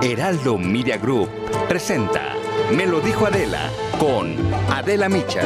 [0.00, 1.28] Heraldo Media Group
[1.68, 2.32] presenta
[2.72, 4.36] Me lo dijo Adela con
[4.70, 5.42] Adela Micha.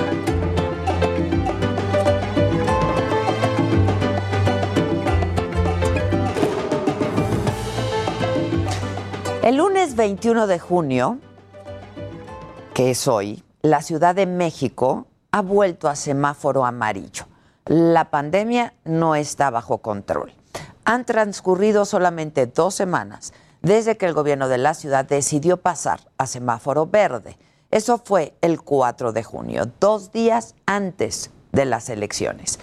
[9.42, 11.18] El lunes 21 de junio,
[12.74, 17.24] que es hoy, la Ciudad de México ha vuelto a semáforo amarillo.
[17.64, 20.34] La pandemia no está bajo control.
[20.84, 23.32] Han transcurrido solamente dos semanas
[23.62, 27.38] desde que el gobierno de la ciudad decidió pasar a semáforo verde.
[27.70, 32.58] Eso fue el 4 de junio, dos días antes de las elecciones.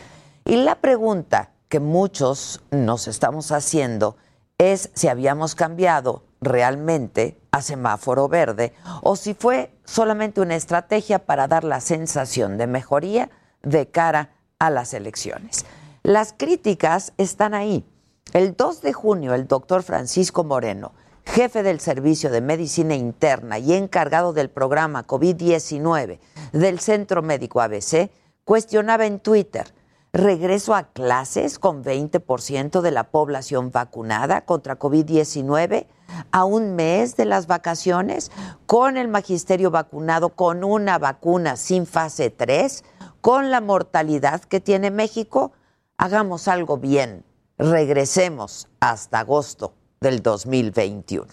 [0.45, 4.17] Y la pregunta que muchos nos estamos haciendo
[4.57, 11.47] es si habíamos cambiado realmente a semáforo verde o si fue solamente una estrategia para
[11.47, 13.29] dar la sensación de mejoría
[13.61, 15.65] de cara a las elecciones.
[16.03, 17.85] Las críticas están ahí.
[18.31, 20.91] El 2 de junio, el doctor Francisco Moreno,
[21.25, 26.19] jefe del Servicio de Medicina Interna y encargado del programa COVID-19
[26.51, 28.11] del Centro Médico ABC,
[28.43, 29.73] cuestionaba en Twitter,
[30.13, 35.87] regreso a clases con 20% de la población vacunada contra COVID-19
[36.31, 38.31] a un mes de las vacaciones,
[38.67, 42.83] con el magisterio vacunado con una vacuna sin fase 3,
[43.21, 45.51] con la mortalidad que tiene México,
[45.97, 47.25] hagamos algo bien
[47.59, 51.27] regresemos hasta agosto del 2021.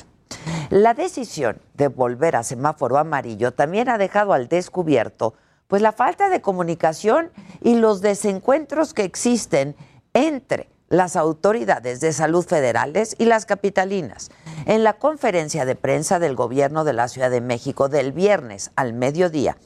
[0.70, 5.34] La decisión de volver a semáforo amarillo también ha dejado al descubierto
[5.68, 9.76] pues la falta de comunicación y los desencuentros que existen
[10.14, 14.30] entre las autoridades de salud federales y las capitalinas.
[14.66, 18.92] En la conferencia de prensa del gobierno de la Ciudad de México del viernes al
[18.92, 19.56] mediodía,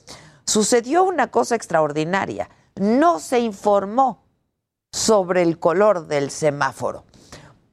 [0.45, 2.49] sucedió una cosa extraordinaria.
[2.77, 4.23] No se informó
[4.93, 7.05] sobre el color del semáforo.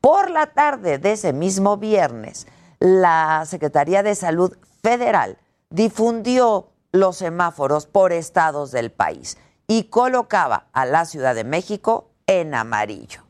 [0.01, 2.47] Por la tarde de ese mismo viernes,
[2.79, 5.37] la Secretaría de Salud Federal
[5.69, 9.37] difundió los semáforos por estados del país
[9.67, 13.23] y colocaba a la Ciudad de México en amarillo.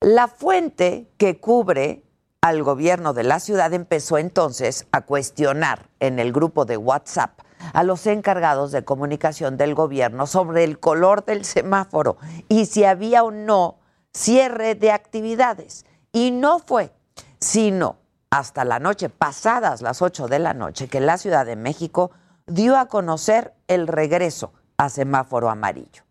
[0.00, 2.04] La fuente que cubre
[2.40, 7.38] al gobierno de la ciudad empezó entonces a cuestionar en el grupo de WhatsApp
[7.72, 12.16] a los encargados de comunicación del gobierno sobre el color del semáforo
[12.48, 13.78] y si había o no
[14.12, 15.86] cierre de actividades.
[16.12, 16.92] Y no fue,
[17.40, 17.96] sino
[18.30, 22.10] hasta la noche, pasadas las 8 de la noche, que la Ciudad de México
[22.46, 26.02] dio a conocer el regreso a semáforo amarillo.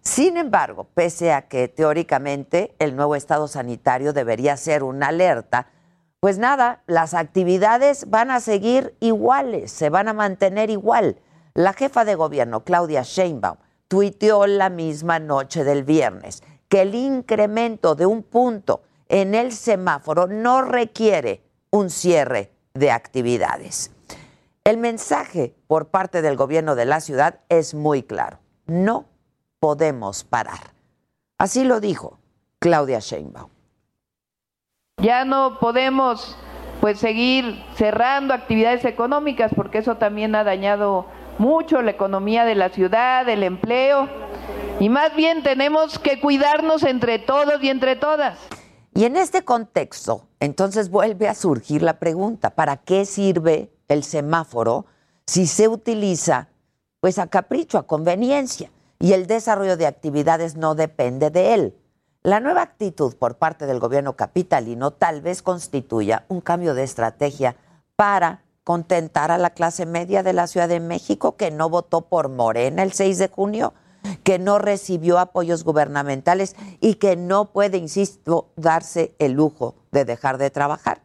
[0.00, 5.68] Sin embargo, pese a que teóricamente el nuevo estado sanitario debería ser una alerta,
[6.20, 11.20] pues nada, las actividades van a seguir iguales, se van a mantener igual.
[11.54, 17.94] La jefa de gobierno, Claudia Sheinbaum, tuiteó la misma noche del viernes que el incremento
[17.94, 23.90] de un punto en el semáforo no requiere un cierre de actividades.
[24.64, 28.38] El mensaje por parte del gobierno de la ciudad es muy claro.
[28.66, 29.06] No
[29.60, 30.74] podemos parar.
[31.38, 32.18] Así lo dijo
[32.58, 33.57] Claudia Sheinbaum.
[35.00, 36.36] Ya no podemos
[36.80, 41.06] pues seguir cerrando actividades económicas porque eso también ha dañado
[41.38, 44.08] mucho la economía de la ciudad, el empleo
[44.80, 48.38] y más bien tenemos que cuidarnos entre todos y entre todas.
[48.94, 54.86] Y en este contexto, entonces vuelve a surgir la pregunta, ¿para qué sirve el semáforo
[55.26, 56.48] si se utiliza
[57.00, 61.77] pues a capricho, a conveniencia y el desarrollo de actividades no depende de él?
[62.22, 67.54] La nueva actitud por parte del gobierno capitalino tal vez constituya un cambio de estrategia
[67.94, 72.28] para contentar a la clase media de la Ciudad de México que no votó por
[72.28, 73.72] Morena el 6 de junio,
[74.24, 80.38] que no recibió apoyos gubernamentales y que no puede, insisto, darse el lujo de dejar
[80.38, 81.02] de trabajar.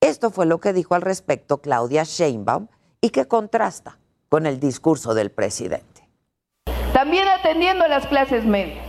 [0.00, 2.66] Esto fue lo que dijo al respecto Claudia Sheinbaum
[3.00, 3.98] y que contrasta
[4.28, 6.08] con el discurso del presidente.
[6.92, 8.87] También atendiendo a las clases medias.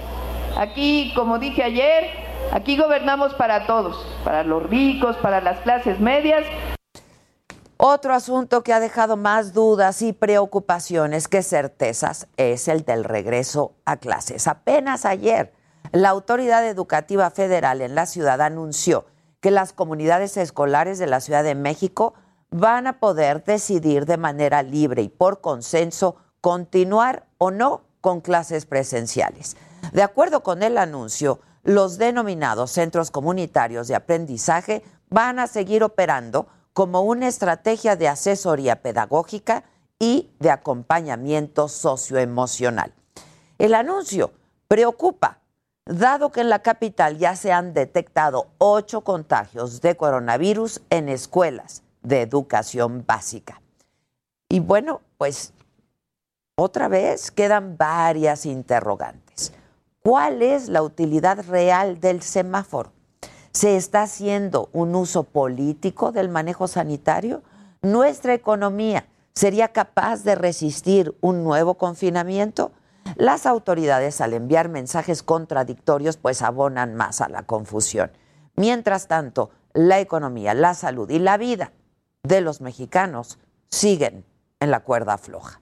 [0.57, 2.09] Aquí, como dije ayer,
[2.51, 6.45] aquí gobernamos para todos, para los ricos, para las clases medias.
[7.77, 13.73] Otro asunto que ha dejado más dudas y preocupaciones que certezas es el del regreso
[13.85, 14.47] a clases.
[14.47, 15.53] Apenas ayer,
[15.93, 19.05] la Autoridad Educativa Federal en la ciudad anunció
[19.39, 22.15] que las comunidades escolares de la Ciudad de México
[22.51, 28.65] van a poder decidir de manera libre y por consenso continuar o no con clases
[28.65, 29.55] presenciales.
[29.93, 36.47] De acuerdo con el anuncio, los denominados centros comunitarios de aprendizaje van a seguir operando
[36.73, 39.63] como una estrategia de asesoría pedagógica
[39.99, 42.93] y de acompañamiento socioemocional.
[43.57, 44.31] El anuncio
[44.67, 45.39] preocupa
[45.85, 51.83] dado que en la capital ya se han detectado ocho contagios de coronavirus en escuelas
[52.01, 53.61] de educación básica.
[54.47, 55.53] Y bueno, pues
[56.55, 59.28] otra vez quedan varias interrogantes.
[60.09, 62.93] ¿Cuál es la utilidad real del semáforo?
[63.51, 67.43] ¿Se está haciendo un uso político del manejo sanitario?
[67.83, 72.71] ¿Nuestra economía sería capaz de resistir un nuevo confinamiento?
[73.17, 78.11] Las autoridades al enviar mensajes contradictorios pues abonan más a la confusión.
[78.55, 81.71] Mientras tanto, la economía, la salud y la vida
[82.23, 83.37] de los mexicanos
[83.69, 84.25] siguen
[84.59, 85.61] en la cuerda floja.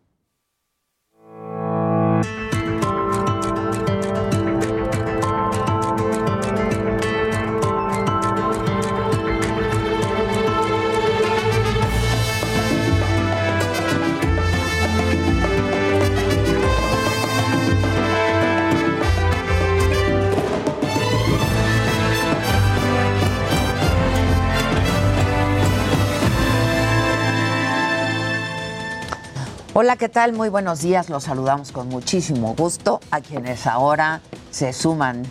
[29.73, 30.33] Hola, ¿qué tal?
[30.33, 31.09] Muy buenos días.
[31.09, 34.19] Los saludamos con muchísimo gusto a quienes ahora
[34.49, 35.23] se suman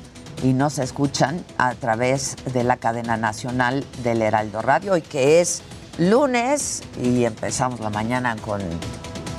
[0.43, 5.61] y nos escuchan a través de la cadena nacional del Heraldo Radio y que es
[5.99, 8.63] lunes y empezamos la mañana con,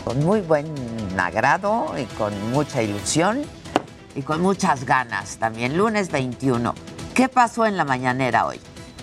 [0.06, 0.72] con muy buen
[1.18, 3.42] agrado y con mucha ilusión
[4.14, 5.80] y con muchas ganas también.
[5.80, 6.76] Lunes 21.
[7.16, 8.60] ¿Qué pasó en la mañanera hoy?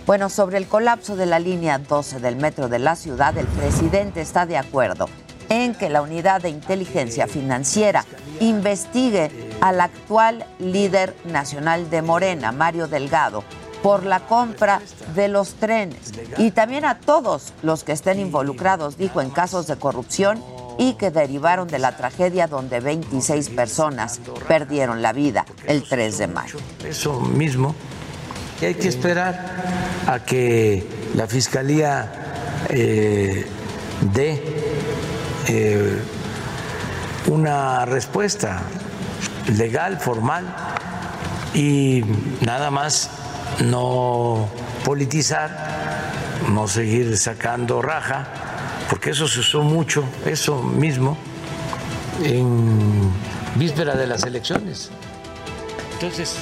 [0.07, 4.21] Bueno, sobre el colapso de la línea 12 del metro de la ciudad, el presidente
[4.21, 5.09] está de acuerdo
[5.49, 8.05] en que la unidad de inteligencia financiera
[8.41, 9.31] investigue
[9.61, 13.43] al actual líder nacional de Morena, Mario Delgado,
[13.83, 14.81] por la compra
[15.15, 19.77] de los trenes y también a todos los que estén involucrados, dijo, en casos de
[19.77, 20.43] corrupción
[20.79, 26.27] y que derivaron de la tragedia donde 26 personas perdieron la vida el 3 de
[26.29, 26.59] mayo.
[26.85, 27.75] Eso mismo,
[28.63, 33.47] hay que esperar a que la Fiscalía eh,
[34.13, 34.58] dé
[35.47, 36.03] eh,
[37.27, 38.63] una respuesta
[39.57, 40.45] legal, formal,
[41.55, 42.03] y
[42.41, 43.11] nada más
[43.65, 44.49] no
[44.85, 45.51] politizar,
[46.51, 48.27] no seguir sacando raja,
[48.91, 51.17] porque eso se usó mucho, eso mismo,
[52.23, 53.11] en
[53.57, 54.91] víspera de las elecciones.
[55.95, 56.37] Entonces,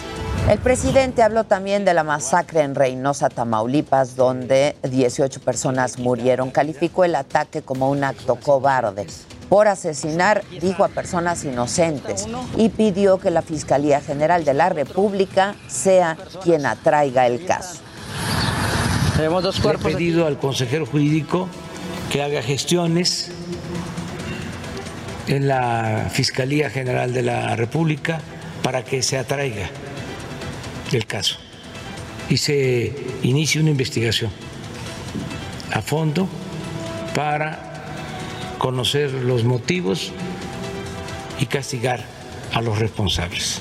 [0.48, 6.50] el presidente habló también de la masacre en Reynosa, Tamaulipas, donde 18 personas murieron.
[6.50, 9.06] Calificó el ataque como un acto cobarde
[9.48, 15.54] por asesinar, dijo, a personas inocentes y pidió que la Fiscalía General de la República
[15.68, 17.80] sea quien atraiga el caso.
[19.16, 19.92] Tenemos dos cuerpos.
[19.92, 21.48] He pedido al consejero jurídico
[22.10, 23.30] que haga gestiones
[25.26, 28.20] en la Fiscalía General de la República
[28.62, 29.70] para que se atraiga
[30.92, 31.36] el caso
[32.28, 32.92] y se
[33.22, 34.30] inicie una investigación
[35.72, 36.28] a fondo
[37.14, 37.84] para
[38.58, 40.12] conocer los motivos
[41.40, 42.04] y castigar
[42.52, 43.60] a los responsables.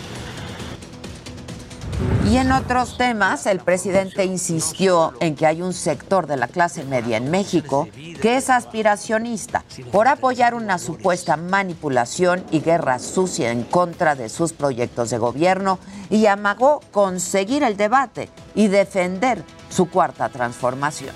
[2.30, 6.84] Y en otros temas, el presidente insistió en que hay un sector de la clase
[6.84, 7.88] media en México
[8.22, 14.54] que es aspiracionista por apoyar una supuesta manipulación y guerra sucia en contra de sus
[14.54, 15.80] proyectos de gobierno
[16.10, 21.14] y amagó conseguir el debate y defender su cuarta transformación.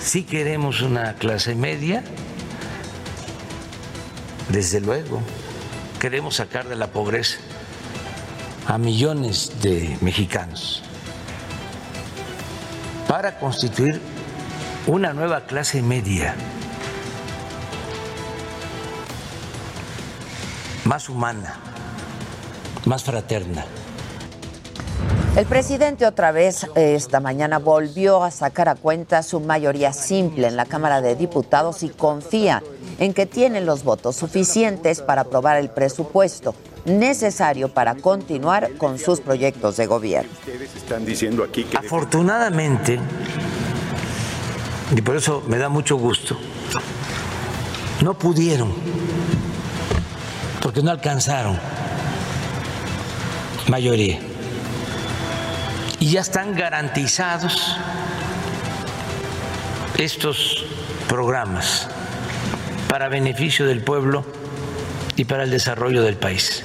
[0.00, 2.02] Si queremos una clase media,
[4.48, 5.20] desde luego,
[6.00, 7.38] queremos sacar de la pobreza
[8.68, 10.82] a millones de mexicanos
[13.08, 13.98] para constituir
[14.86, 16.34] una nueva clase media,
[20.84, 21.54] más humana,
[22.84, 23.64] más fraterna.
[25.34, 30.56] El presidente otra vez esta mañana volvió a sacar a cuenta su mayoría simple en
[30.56, 32.62] la Cámara de Diputados y confía
[32.98, 36.54] en que tienen los votos suficientes para aprobar el presupuesto
[36.88, 40.30] necesario para continuar con sus proyectos de gobierno.
[41.76, 42.98] Afortunadamente,
[44.96, 46.36] y por eso me da mucho gusto,
[48.02, 48.72] no pudieron,
[50.62, 51.58] porque no alcanzaron
[53.68, 54.18] mayoría.
[56.00, 57.76] Y ya están garantizados
[59.96, 60.64] estos
[61.08, 61.88] programas
[62.88, 64.24] para beneficio del pueblo
[65.16, 66.64] y para el desarrollo del país.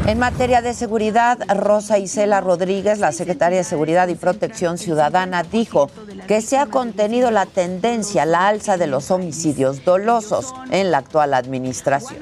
[0.11, 5.89] En materia de seguridad, Rosa Isela Rodríguez, la secretaria de Seguridad y Protección Ciudadana, dijo
[6.27, 10.97] que se ha contenido la tendencia a la alza de los homicidios dolosos en la
[10.97, 12.19] actual administración.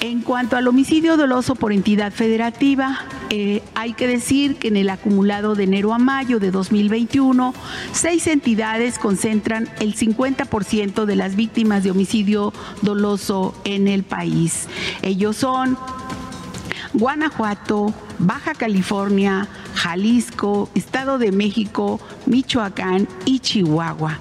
[0.00, 3.00] En cuanto al homicidio doloso por entidad federativa,
[3.30, 7.52] eh, hay que decir que en el acumulado de enero a mayo de 2021,
[7.92, 12.52] seis entidades concentran el 50% de las víctimas de homicidio
[12.82, 14.68] doloso en el país.
[15.02, 15.78] Ellos son
[16.94, 24.18] Guanajuato, Baja California, Jalisco, Estado de México, Michoacán y Chihuahua.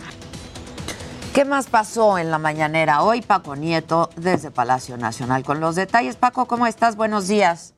[1.33, 5.43] ¿Qué más pasó en la mañanera hoy, Paco Nieto, desde Palacio Nacional?
[5.43, 6.95] Con los detalles, Paco, ¿cómo estás?
[6.95, 7.73] Buenos días.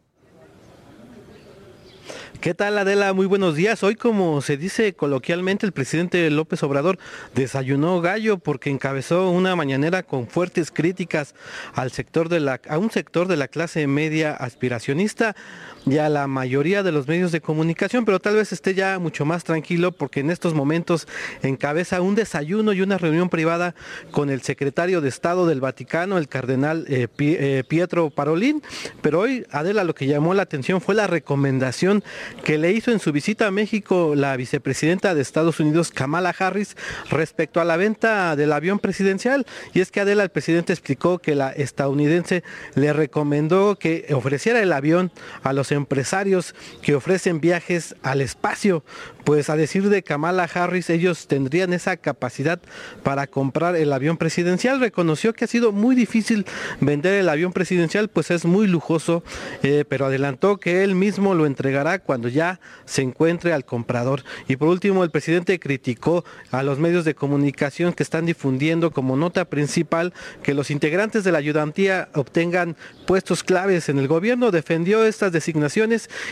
[2.43, 3.13] ¿Qué tal Adela?
[3.13, 3.83] Muy buenos días.
[3.83, 6.99] Hoy, como se dice coloquialmente, el presidente López Obrador
[7.33, 11.35] desayunó gallo porque encabezó una mañanera con fuertes críticas
[11.73, 15.37] al sector de la, a un sector de la clase media aspiracionista
[15.85, 19.25] y a la mayoría de los medios de comunicación, pero tal vez esté ya mucho
[19.25, 21.07] más tranquilo porque en estos momentos
[21.41, 23.75] encabeza un desayuno y una reunión privada
[24.11, 28.61] con el secretario de Estado del Vaticano, el cardenal eh, eh, Pietro Parolín.
[29.01, 32.03] Pero hoy, Adela, lo que llamó la atención fue la recomendación
[32.43, 36.77] que le hizo en su visita a México la vicepresidenta de Estados Unidos, Kamala Harris,
[37.09, 39.45] respecto a la venta del avión presidencial.
[39.73, 42.43] Y es que Adela, el presidente explicó que la estadounidense
[42.75, 45.11] le recomendó que ofreciera el avión
[45.43, 48.83] a los empresarios que ofrecen viajes al espacio,
[49.23, 52.59] pues a decir de Kamala Harris, ellos tendrían esa capacidad
[53.03, 54.79] para comprar el avión presidencial.
[54.79, 56.45] Reconoció que ha sido muy difícil
[56.81, 59.23] vender el avión presidencial, pues es muy lujoso,
[59.63, 64.23] eh, pero adelantó que él mismo lo entregará cuando ya se encuentre al comprador.
[64.47, 69.15] Y por último, el presidente criticó a los medios de comunicación que están difundiendo como
[69.15, 70.13] nota principal
[70.43, 72.75] que los integrantes de la ayudantía obtengan
[73.07, 75.62] puestos claves en el gobierno, defendió estas designaciones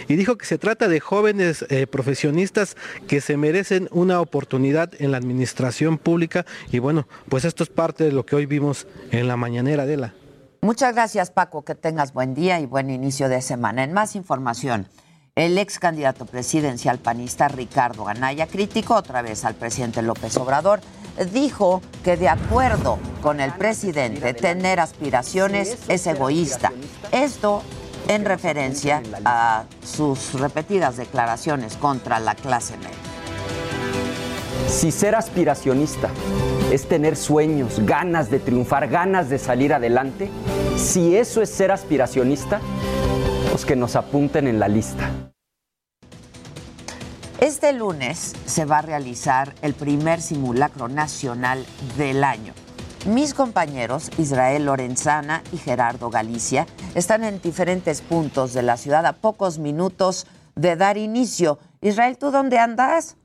[0.08, 2.76] y dijo que se trata de jóvenes eh, profesionistas
[3.08, 8.04] que se merecen una oportunidad en la administración pública y bueno, pues esto es parte
[8.04, 10.14] de lo que hoy vimos en la mañanera de la.
[10.62, 13.84] Muchas gracias Paco, que tengas buen día y buen inicio de semana.
[13.84, 14.88] En más información,
[15.36, 20.82] el ex candidato presidencial panista Ricardo Anaya criticó otra vez al presidente López Obrador.
[21.32, 26.72] Dijo que de acuerdo con el presidente, tener aspiraciones es egoísta.
[27.12, 27.64] Esto
[28.16, 32.90] en referencia a sus repetidas declaraciones contra la clase media.
[34.68, 36.10] Si ser aspiracionista
[36.72, 40.30] es tener sueños, ganas de triunfar, ganas de salir adelante,
[40.76, 42.60] si eso es ser aspiracionista,
[43.50, 45.10] pues que nos apunten en la lista.
[47.40, 51.66] Este lunes se va a realizar el primer simulacro nacional
[51.98, 52.54] del año.
[53.08, 59.14] Mis compañeros Israel Lorenzana y Gerardo Galicia están en diferentes puntos de la ciudad a
[59.14, 61.60] pocos minutos de dar inicio.
[61.82, 63.18] Israel, ¿tú dónde andas?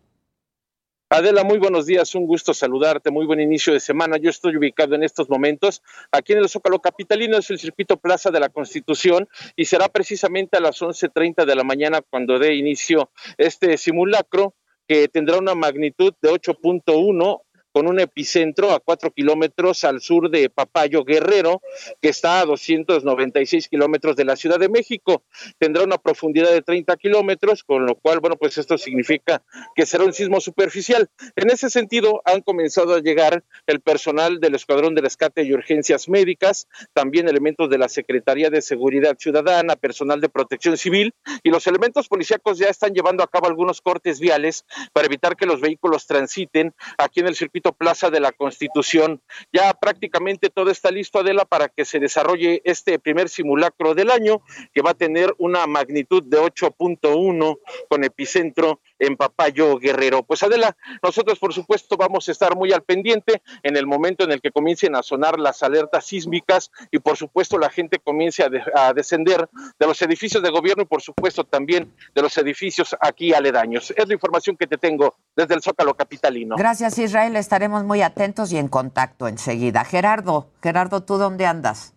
[1.08, 4.16] Adela, muy buenos días, un gusto saludarte, muy buen inicio de semana.
[4.16, 5.80] Yo estoy ubicado en estos momentos
[6.10, 10.56] aquí en el Zócalo Capitalino, es el circuito Plaza de la Constitución y será precisamente
[10.56, 14.54] a las 11.30 de la mañana cuando dé inicio este simulacro
[14.88, 17.42] que tendrá una magnitud de 8.1
[17.76, 21.60] con un epicentro a cuatro kilómetros al sur de Papayo Guerrero,
[22.00, 25.24] que está a 296 kilómetros de la Ciudad de México.
[25.58, 29.42] Tendrá una profundidad de 30 kilómetros, con lo cual, bueno, pues esto significa
[29.74, 31.10] que será un sismo superficial.
[31.36, 36.08] En ese sentido, han comenzado a llegar el personal del Escuadrón de Rescate y Urgencias
[36.08, 41.66] Médicas, también elementos de la Secretaría de Seguridad Ciudadana, personal de Protección Civil, y los
[41.66, 44.64] elementos policíacos ya están llevando a cabo algunos cortes viales
[44.94, 49.20] para evitar que los vehículos transiten aquí en el circuito Plaza de la Constitución.
[49.52, 54.42] Ya prácticamente todo está listo, Adela, para que se desarrolle este primer simulacro del año,
[54.72, 57.58] que va a tener una magnitud de 8.1
[57.88, 60.22] con epicentro en Papayo Guerrero.
[60.22, 64.32] Pues Adela, nosotros por supuesto vamos a estar muy al pendiente en el momento en
[64.32, 68.50] el que comiencen a sonar las alertas sísmicas y por supuesto la gente comience a,
[68.74, 69.48] a descender
[69.78, 73.92] de los edificios de gobierno y por supuesto también de los edificios aquí aledaños.
[73.96, 76.56] Es la información que te tengo desde el Zócalo Capitalino.
[76.56, 79.84] Gracias Israel, estaremos muy atentos y en contacto enseguida.
[79.84, 81.95] Gerardo, Gerardo, ¿tú dónde andas?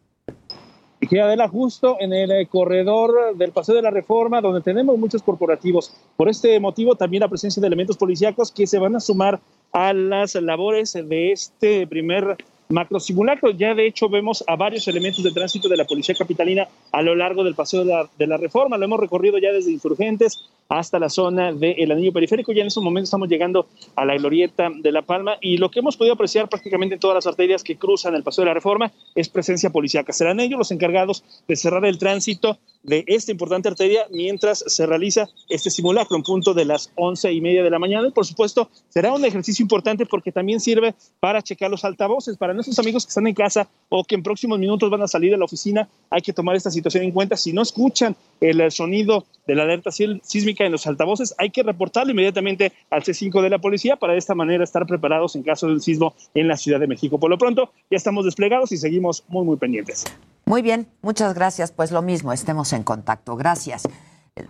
[1.02, 5.24] Y Adela, justo en el eh, corredor del Paseo de la Reforma, donde tenemos muchos
[5.24, 5.94] corporativos.
[6.18, 9.40] Por este motivo, también la presencia de elementos policíacos que se van a sumar
[9.72, 12.36] a las labores de este primer
[12.72, 13.50] macro simulacro.
[13.50, 17.16] Ya de hecho vemos a varios elementos de tránsito de la Policía Capitalina a lo
[17.16, 18.78] largo del Paseo de la, de Reforma.
[18.78, 22.52] Lo hemos recorrido ya desde Insurgentes hasta la zona del anillo periférico.
[22.54, 25.80] Ya en estos momentos estamos llegando a la glorieta de La Palma y lo que
[25.80, 28.92] hemos podido apreciar prácticamente en todas las arterias que cruzan el Paso de la Reforma
[29.16, 30.14] es presencia policíaca.
[30.14, 35.28] Serán ellos los encargados de cerrar el tránsito de esta importante arteria mientras se realiza
[35.50, 38.08] este simulacro en punto de las once y media de la mañana.
[38.08, 42.38] Y por supuesto, será un ejercicio importante porque también sirve para checar los altavoces.
[42.38, 45.32] Para nuestros amigos que están en casa o que en próximos minutos van a salir
[45.32, 47.36] de la oficina, hay que tomar esta situación en cuenta.
[47.36, 52.12] Si no escuchan el sonido de la alerta sísmica en los altavoces, hay que reportarlo
[52.12, 55.82] inmediatamente al C5 de la policía para de esta manera estar preparados en caso del
[55.82, 57.20] sismo en la Ciudad de México.
[57.20, 60.06] Por lo pronto, ya estamos desplegados y seguimos muy, muy pendientes.
[60.50, 61.72] Muy bien, muchas gracias.
[61.72, 63.36] Pues lo mismo, estemos en contacto.
[63.36, 63.84] Gracias.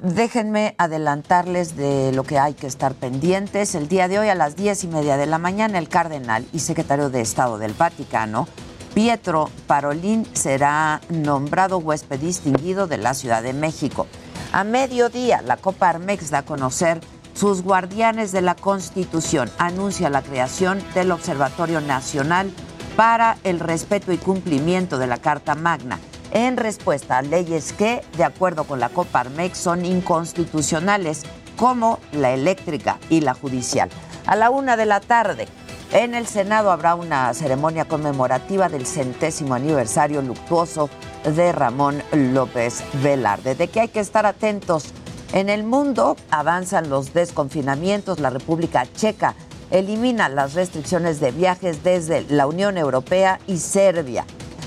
[0.02, 3.76] Déjenme adelantarles de lo que hay que estar pendientes.
[3.76, 6.60] El día de hoy a las diez y media de la mañana, el cardenal y
[6.60, 8.48] secretario de Estado del Vaticano,
[8.94, 14.08] Pietro Parolín, será nombrado huésped distinguido de la Ciudad de México.
[14.54, 17.02] A mediodía, la Copa Armex da a conocer
[17.34, 19.52] sus guardianes de la Constitución.
[19.58, 22.54] Anuncia la creación del Observatorio Nacional
[23.00, 26.00] para el respeto y cumplimiento de la Carta Magna
[26.34, 31.24] en respuesta a leyes que, de acuerdo con la Coparmex, son inconstitucionales,
[31.56, 33.90] como la eléctrica y la judicial.
[34.26, 35.48] A la una de la tarde,
[35.94, 40.90] en el Senado habrá una ceremonia conmemorativa del centésimo aniversario luctuoso
[41.24, 43.56] de Ramón López Velarde.
[43.56, 44.92] De que hay que estar atentos.
[45.32, 48.20] En el mundo avanzan los desconfinamientos.
[48.20, 49.36] La República Checa
[49.72, 54.26] elimina las restricciones de viajes desde la Unión Europea y Serbia.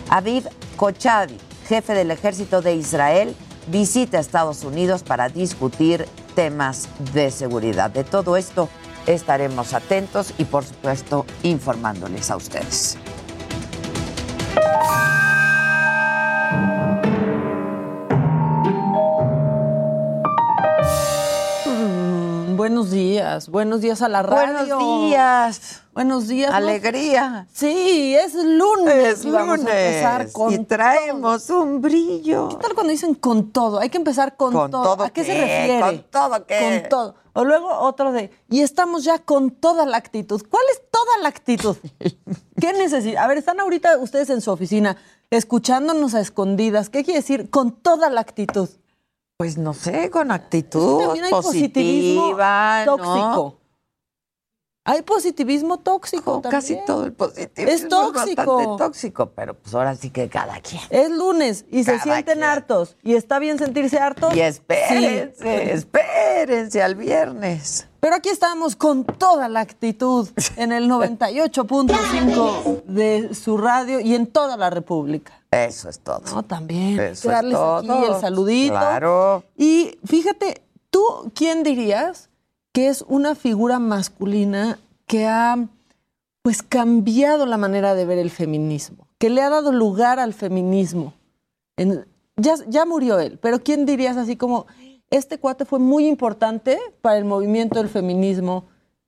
[0.08, 3.34] Aviv Kochavi, jefe del ejército de Israel,
[3.68, 7.90] visita Estados Unidos para discutir temas de seguridad.
[7.90, 8.68] De todo esto
[9.06, 12.98] estaremos atentos y por supuesto informándoles a ustedes.
[22.62, 24.76] Buenos días, buenos días a la radio.
[24.78, 25.82] Buenos días.
[25.94, 26.54] Buenos días.
[26.54, 27.48] Alegría.
[27.52, 29.18] Sí, es lunes.
[29.18, 29.58] Es lunes.
[29.58, 32.50] empezar con y traemos un brillo.
[32.50, 33.80] ¿Qué tal cuando dicen con todo?
[33.80, 35.02] Hay que empezar con, todo.
[35.02, 35.80] ¿A qué, se refiere?
[35.80, 36.60] Con todo qué.
[36.60, 37.14] Con todo.
[37.32, 40.40] O luego otro de, y estamos ya con toda la actitud.
[40.48, 41.76] ¿Cuál es toda la actitud?
[42.60, 43.24] ¿Qué necesita?
[43.24, 44.96] A ver, están ahorita ustedes en su oficina
[45.30, 46.90] escuchándonos a escondidas.
[46.90, 48.68] ¿Qué quiere decir con toda la actitud?
[49.42, 53.58] Pues no sé, con actitud positiva, tóxico.
[54.84, 56.40] Hay positivismo tóxico.
[56.42, 58.22] casi todo el positivismo es tóxico.
[58.22, 60.80] Es bastante tóxico, pero pues ahora sí que cada quien.
[60.90, 62.96] Es lunes y se sienten hartos.
[63.02, 64.32] Y está bien sentirse hartos.
[64.32, 67.88] Y espérense, espérense al viernes.
[67.98, 74.28] Pero aquí estamos con toda la actitud en el 98.5 de su radio y en
[74.28, 75.41] toda la República.
[75.52, 76.22] Eso es todo.
[76.34, 76.98] No, también.
[76.98, 78.72] Eso darles aquí el saludito.
[78.72, 79.44] Claro.
[79.56, 82.30] Y fíjate, ¿tú quién dirías
[82.72, 85.68] que es una figura masculina que ha
[86.40, 91.14] pues cambiado la manera de ver el feminismo, que le ha dado lugar al feminismo?
[92.36, 94.66] ya, ya murió él, pero ¿quién dirías así como,
[95.10, 98.64] este cuate fue muy importante para el movimiento del feminismo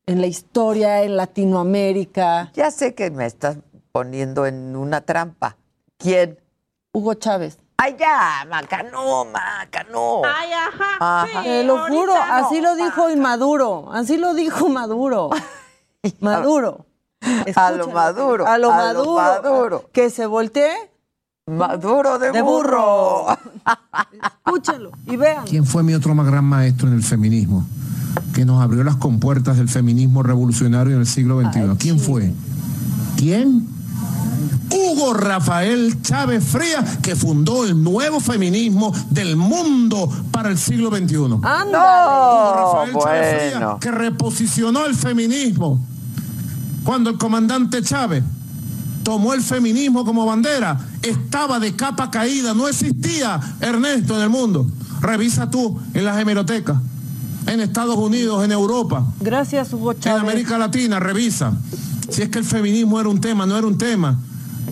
[0.06, 2.52] en la historia, en Latinoamérica?
[2.54, 3.56] Ya sé que me estás
[3.92, 5.56] poniendo en una trampa.
[5.98, 6.38] ¿Quién?
[6.92, 7.58] Hugo Chávez.
[7.76, 10.22] Ay, ya, Macanó, Macanó.
[10.24, 11.26] Ay, ajá.
[11.42, 15.30] Te lo juro, así lo dijo Inmaduro, así lo dijo Maduro.
[16.20, 16.86] Maduro.
[17.56, 18.46] a lo Maduro.
[18.46, 19.84] A lo Maduro.
[19.92, 20.72] Que se voltee.
[21.46, 23.26] Maduro de, burro.
[24.46, 25.44] Escúchalo y vean.
[25.44, 27.66] ¿Quién fue mi otro más gran maestro en el feminismo?
[28.34, 31.76] Que nos abrió las compuertas del feminismo revolucionario en el siglo XXI.
[31.78, 32.32] ¿Quién fue?
[33.18, 33.68] ¿Quién?
[34.70, 41.16] Hugo Rafael Chávez Frías, que fundó el nuevo feminismo del mundo para el siglo XXI.
[41.16, 45.84] Hugo Rafael Chávez Frías, que reposicionó el feminismo.
[46.84, 48.22] Cuando el comandante Chávez
[49.02, 54.66] tomó el feminismo como bandera, estaba de capa caída, no existía Ernesto en el mundo.
[55.00, 56.78] Revisa tú en las hemerotecas,
[57.46, 59.04] en Estados Unidos, en Europa.
[59.20, 60.22] Gracias, Hugo Chávez.
[60.22, 61.52] En América Latina, revisa.
[62.10, 64.18] Si es que el feminismo era un tema, no era un tema.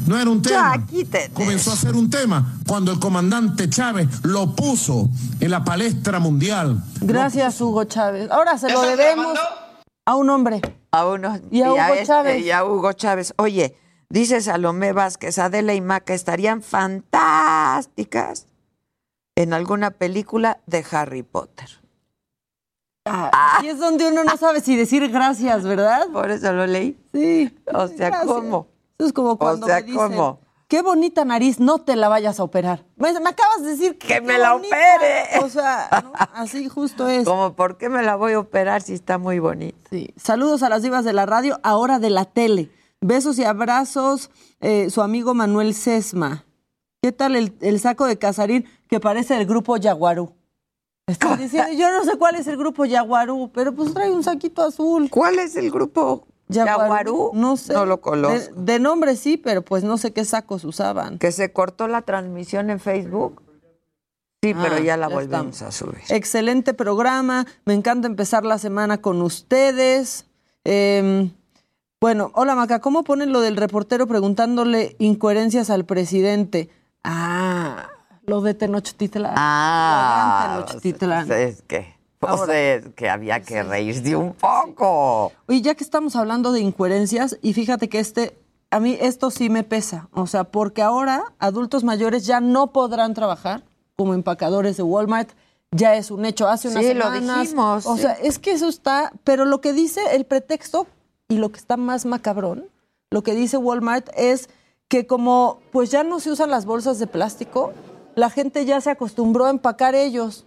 [0.06, 0.84] No era un tema.
[1.32, 5.08] Comenzó a ser un tema cuando el comandante Chávez lo puso
[5.40, 6.82] en la palestra mundial.
[7.00, 8.30] Gracias, Hugo Chávez.
[8.30, 9.38] Ahora se lo debemos
[10.04, 10.60] a un hombre.
[10.90, 11.38] A uno.
[11.50, 12.44] Y a Hugo este, Chávez.
[12.44, 13.34] Y a Hugo Chávez.
[13.36, 13.76] Oye,
[14.08, 18.46] dice Salomé Vázquez, Adela y Maca estarían fantásticas
[19.36, 21.68] en alguna película de Harry Potter.
[23.04, 26.06] Ah, y es donde uno no sabe si decir gracias, ¿verdad?
[26.12, 26.96] Por eso lo leí.
[27.12, 27.52] Sí.
[27.72, 28.68] O sea, ¿cómo?
[29.06, 30.12] Es como cuando me dicen
[30.68, 32.86] qué bonita nariz, no te la vayas a operar.
[32.96, 34.74] Me, me acabas de decir Que me la bonita.
[34.74, 35.44] opere.
[35.44, 36.12] O sea, ¿no?
[36.34, 37.26] así justo es.
[37.26, 39.76] Como, ¿por qué me la voy a operar si está muy bonita?
[39.90, 40.14] Sí.
[40.16, 42.70] Saludos a las divas de la radio, ahora de la tele.
[43.02, 46.46] Besos y abrazos, eh, su amigo Manuel Sesma.
[47.02, 50.32] ¿Qué tal el, el saco de Casarín que parece el grupo Yaguarú?
[51.06, 54.62] Estoy diciendo, yo no sé cuál es el grupo Yaguarú, pero pues trae un saquito
[54.62, 55.10] azul.
[55.10, 57.30] ¿Cuál es el grupo Yaguarú?
[57.34, 57.72] No sé.
[57.72, 58.54] No lo conozco.
[58.54, 61.18] De, de nombre sí, pero pues no sé qué sacos usaban.
[61.18, 63.42] ¿Que se cortó la transmisión en Facebook?
[64.44, 65.62] Sí, pero Ah, ya la ya volvemos estamos.
[65.62, 66.00] a subir.
[66.08, 67.46] Excelente programa.
[67.64, 70.26] Me encanta empezar la semana con ustedes.
[70.64, 71.30] Eh,
[72.00, 76.68] bueno, hola Maca, ¿cómo ponen lo del reportero preguntándole incoherencias al presidente?
[77.04, 77.88] Ah,
[78.26, 79.34] lo de Tenochtitlán.
[79.36, 81.26] Ah, Tenochtitlán.
[81.28, 81.94] pues es que,
[82.28, 82.58] Ahora.
[82.60, 85.32] es que había que reírse un poco.
[85.48, 88.36] Oye, ya que estamos hablando de incoherencias, y fíjate que este,
[88.70, 90.08] a mí esto sí me pesa.
[90.12, 93.64] O sea, porque ahora adultos mayores ya no podrán trabajar
[93.96, 95.30] como empacadores de Walmart.
[95.74, 96.48] Ya es un hecho.
[96.48, 97.40] Hace unas Sí, lo semanas.
[97.42, 99.12] dijimos, O sea, es que eso está.
[99.24, 100.86] Pero lo que dice el pretexto
[101.28, 102.66] y lo que está más macabrón,
[103.10, 104.50] lo que dice Walmart es
[104.88, 107.72] que como pues ya no se usan las bolsas de plástico,
[108.14, 110.44] la gente ya se acostumbró a empacar ellos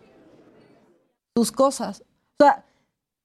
[1.35, 2.01] sus cosas.
[2.39, 2.63] O sea,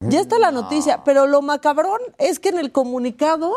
[0.00, 3.52] ya está la noticia, pero lo macabrón es que en el comunicado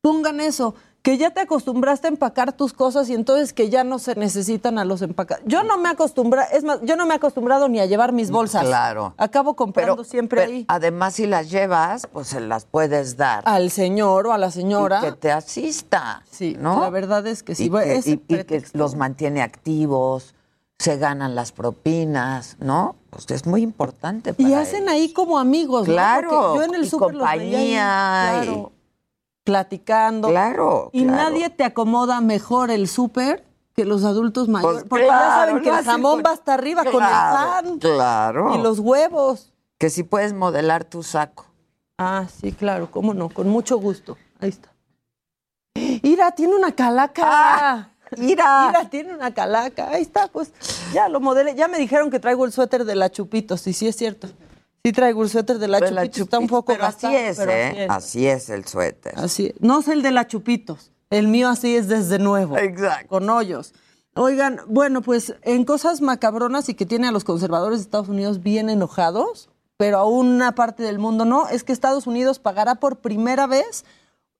[0.00, 3.98] pongan eso, que ya te acostumbraste a empacar tus cosas y entonces que ya no
[3.98, 5.48] se necesitan a los empacadores.
[5.48, 8.30] Yo no me acostumbra, es más, yo no me he acostumbrado ni a llevar mis
[8.30, 8.64] bolsas.
[8.64, 9.14] Claro.
[9.16, 13.42] Acabo comprando Pero siempre pero ahí Además, si las llevas, pues se las puedes dar.
[13.46, 15.00] al señor o a la señora.
[15.00, 16.22] Y que te asista.
[16.30, 16.80] Sí, ¿no?
[16.80, 17.64] la verdad es que sí.
[17.64, 18.78] Y Bueno, que, ese y- y que pretexto.
[18.78, 20.34] los mantiene activos,
[20.80, 22.96] se ganan las propinas, ¿no?
[23.10, 25.92] Pues es muy importante para Y hacen ahí como amigos, ¿no?
[25.92, 28.72] Claro, Porque yo en el y súper los veía compañía, y- claro,
[29.44, 30.28] platicando.
[30.28, 31.16] Claro, Y claro.
[31.22, 33.44] nadie te acomoda mejor el súper
[33.76, 34.78] que los adultos mayores.
[34.80, 38.54] Pues porque ya claro, saben que el jamón va hasta arriba con el pan Claro.
[38.54, 39.52] y los huevos.
[39.76, 41.44] Que si puedes modelar tu saco.
[41.98, 44.16] Ah, sí, claro, cómo no, con mucho gusto.
[44.40, 44.70] Ahí está.
[45.74, 47.22] Ira, tiene una calaca.
[47.26, 48.68] Ah, Ira.
[48.70, 49.90] Ira, tiene una calaca.
[49.90, 50.52] Ahí está, pues
[50.92, 51.54] ya lo modelé.
[51.54, 54.28] Ya me dijeron que traigo el suéter de la Chupitos, y sí es cierto.
[54.84, 56.20] Sí traigo el suéter de la Chupitos.
[56.20, 57.68] Está un poco pero así gastado, es, pero ¿eh?
[57.68, 57.90] así es.
[57.90, 59.12] Así es el suéter.
[59.16, 60.90] Así, no es el de la Chupitos.
[61.10, 62.56] El mío así es desde nuevo.
[62.56, 63.08] Exacto.
[63.08, 63.74] Con hoyos.
[64.14, 68.42] Oigan, bueno, pues en cosas macabronas y que tiene a los conservadores de Estados Unidos
[68.42, 72.96] bien enojados, pero a una parte del mundo no, es que Estados Unidos pagará por
[72.96, 73.84] primera vez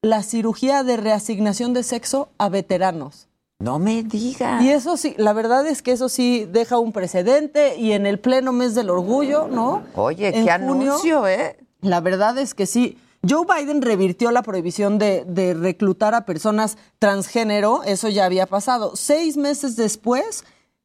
[0.03, 3.30] la cirugía de reasignación de sexo a veteranos.
[3.61, 4.63] No me digas.
[4.63, 8.19] Y eso sí, la verdad es que eso sí deja un precedente y en el
[8.19, 9.85] pleno mes del orgullo, ¿no?
[9.95, 11.59] Oye, En qué junio, anuncio, ¿eh?
[11.83, 12.99] La verdad es que sí.
[13.29, 18.97] Joe Biden revirtió la prohibición de, de reclutar a personas transgénero, eso ya había pasado.
[18.97, 20.43] Seis meses después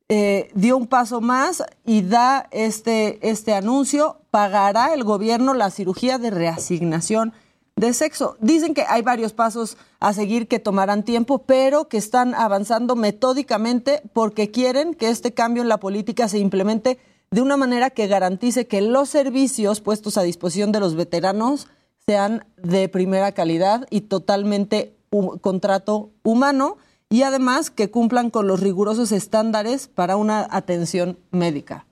[0.10, 6.20] eh, dio un paso más y da este, este anuncio, pagará el gobierno la cirugía
[6.20, 7.34] de reasignación
[7.76, 8.38] de sexo.
[8.40, 14.02] Dicen que hay varios pasos a seguir que tomarán tiempo, pero que están avanzando metódicamente
[14.14, 17.00] porque quieren que este cambio en la política se implemente
[17.32, 21.68] de una manera que garantice que los servicios puestos a disposición de los veteranos
[22.06, 26.78] sean de primera calidad y totalmente un contrato humano
[27.10, 31.86] y además que cumplan con los rigurosos estándares para una atención médica.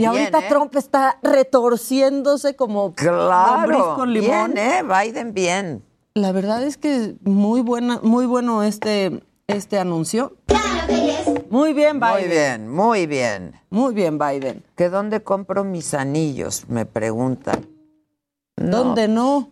[0.00, 0.46] Y Bien, ahorita ¿eh?
[0.48, 3.96] Trump está retorciéndose como Claro.
[3.96, 4.54] con limón.
[4.54, 4.82] Bien, ¿eh?
[4.82, 5.84] Biden, bien.
[6.14, 10.36] La verdad es que muy buena, muy bueno este, este anuncio.
[11.50, 12.12] Muy bien, Biden.
[12.18, 13.52] Muy bien, muy bien.
[13.68, 14.64] Muy bien, Biden.
[14.74, 16.64] ¿Que dónde compro mis anillos?
[16.70, 17.66] Me preguntan.
[18.56, 19.50] No, ¿Dónde no?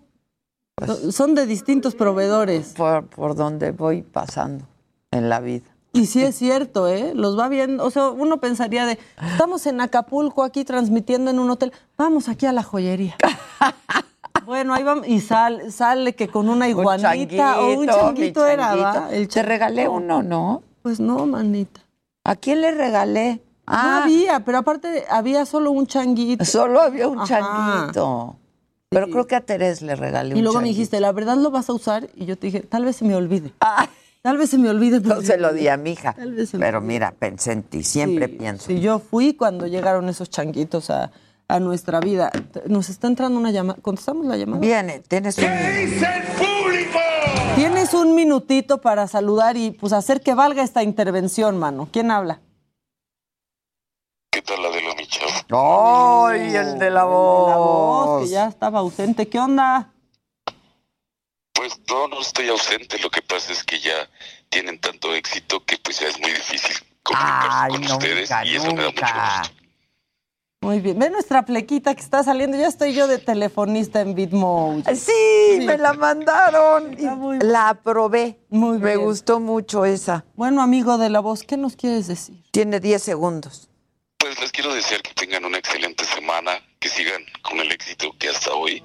[0.77, 2.73] Pues- Son de distintos proveedores.
[2.75, 4.65] Por, por donde voy pasando
[5.11, 5.67] en la vida.
[5.99, 7.13] Y sí es cierto, ¿eh?
[7.15, 7.85] Los va viendo.
[7.85, 8.99] O sea, uno pensaría de,
[9.33, 13.17] estamos en Acapulco aquí transmitiendo en un hotel, vamos aquí a la joyería.
[14.47, 15.07] bueno, ahí vamos.
[15.09, 18.93] Y sal, sale que con una iguanita o un changuito, changuito era, ¿va?
[18.93, 19.15] changuito.
[19.15, 19.93] El Te regalé changuito.
[20.05, 20.63] uno, ¿no?
[20.83, 21.81] Pues no, manita.
[22.25, 23.43] ¿A quién le regalé?
[23.67, 26.45] No Ah, había, pero aparte había solo un changuito.
[26.45, 27.27] solo había un Ajá.
[27.83, 28.37] changuito.
[28.91, 30.77] Pero creo que a Terés le regalé un Y luego me changuito.
[30.79, 32.09] dijiste, ¿la verdad lo vas a usar?
[32.15, 33.53] Y yo te dije, tal vez se me olvide.
[33.61, 33.87] Ah,
[34.23, 35.01] Tal vez se me olvide.
[35.01, 36.13] no se lo di a mi hija.
[36.15, 36.93] Tal vez se me Pero olvide.
[36.95, 38.67] mira, pensé en ti, siempre Sí, pienso.
[38.67, 41.11] Sí, yo fui cuando llegaron esos changuitos a,
[41.47, 42.31] a nuestra vida.
[42.67, 43.79] Nos está entrando una llamada.
[43.81, 44.61] ¿Contestamos la llamada?
[44.61, 45.45] Viene, tienes un
[47.55, 51.89] Tienes un minutito para saludar y pues hacer que valga esta intervención, mano.
[51.93, 52.41] ¿Quién habla?
[54.31, 55.21] ¿Qué tal la de la Micha?
[55.51, 58.23] ¡Ay, el de la La voz, voz!
[58.23, 59.29] que ya estaba ausente.
[59.29, 59.91] ¿Qué onda?
[61.89, 62.99] No, no estoy ausente.
[62.99, 64.09] Lo que pasa es que ya
[64.49, 68.57] tienen tanto éxito que pues ya es muy difícil comunicarse Ay, con nunca, ustedes y
[68.57, 69.55] eso me da mucho gusto.
[70.61, 70.99] Muy bien.
[70.99, 72.59] Ve nuestra plequita que está saliendo.
[72.59, 74.97] Ya estoy yo de telefonista en Bitmode.
[74.97, 76.97] Sí, me la mandaron.
[76.99, 78.39] y muy- la aprobé.
[78.51, 79.05] Muy Me bien.
[79.05, 80.25] gustó mucho esa.
[80.35, 82.43] Bueno, amigo de la voz, ¿qué nos quieres decir?
[82.51, 83.69] Tiene 10 segundos.
[84.19, 86.51] Pues les quiero desear que tengan una excelente semana,
[86.81, 88.83] que sigan con el éxito que hasta hoy.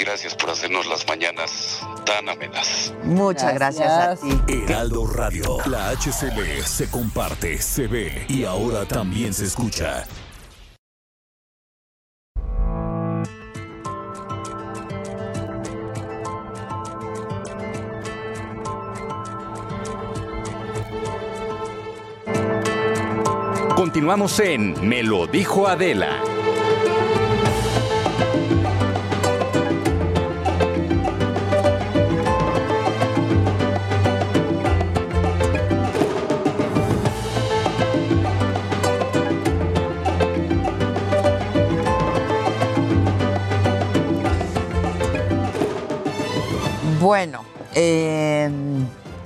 [0.00, 2.94] Y gracias por hacernos las mañanas tan amenas.
[3.04, 4.46] Muchas gracias, a Gracias.
[4.46, 4.54] ti.
[4.64, 5.58] Heraldo Radio.
[5.66, 10.06] La HCL se comparte, se ve y ahora también se escucha.
[23.76, 26.39] Continuamos en Me lo dijo Adela.
[47.10, 47.40] Bueno,
[47.74, 48.48] eh,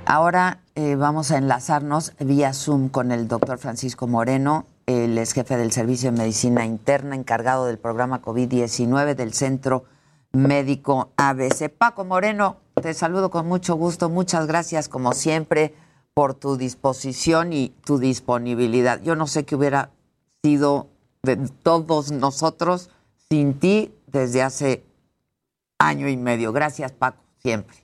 [0.06, 4.64] ahora eh, vamos a enlazarnos vía Zoom con el doctor Francisco Moreno.
[4.86, 9.84] Él es jefe del Servicio de Medicina Interna, encargado del programa COVID-19 del Centro
[10.32, 11.68] Médico ABC.
[11.68, 14.08] Paco Moreno, te saludo con mucho gusto.
[14.08, 15.74] Muchas gracias, como siempre,
[16.14, 19.02] por tu disposición y tu disponibilidad.
[19.02, 19.90] Yo no sé qué hubiera
[20.42, 20.88] sido
[21.22, 22.88] de todos nosotros
[23.28, 24.86] sin ti desde hace
[25.78, 26.50] año y medio.
[26.54, 27.76] Gracias, Paco, siempre.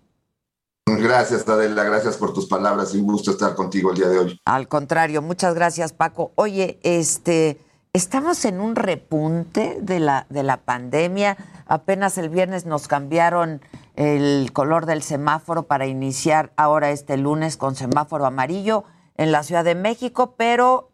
[0.87, 2.95] Gracias, Adela, gracias por tus palabras.
[2.95, 4.41] Un gusto estar contigo el día de hoy.
[4.45, 6.33] Al contrario, muchas gracias, Paco.
[6.35, 7.61] Oye, este,
[7.93, 11.37] estamos en un repunte de la, de la pandemia.
[11.67, 13.61] Apenas el viernes nos cambiaron
[13.95, 18.85] el color del semáforo para iniciar ahora este lunes con semáforo amarillo
[19.17, 20.91] en la Ciudad de México, pero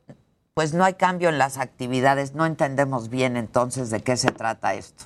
[0.54, 2.34] pues no hay cambio en las actividades.
[2.34, 5.04] No entendemos bien entonces de qué se trata esto.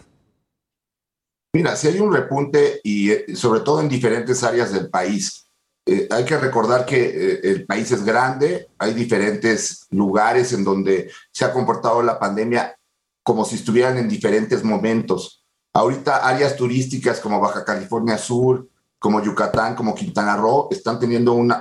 [1.53, 5.51] Mira, si hay un repunte y eh, sobre todo en diferentes áreas del país,
[5.85, 11.11] eh, hay que recordar que eh, el país es grande, hay diferentes lugares en donde
[11.33, 12.77] se ha comportado la pandemia
[13.25, 15.45] como si estuvieran en diferentes momentos.
[15.75, 18.69] Ahorita áreas turísticas como Baja California Sur,
[19.01, 21.53] como Yucatán, como Quintana Roo, están teniendo un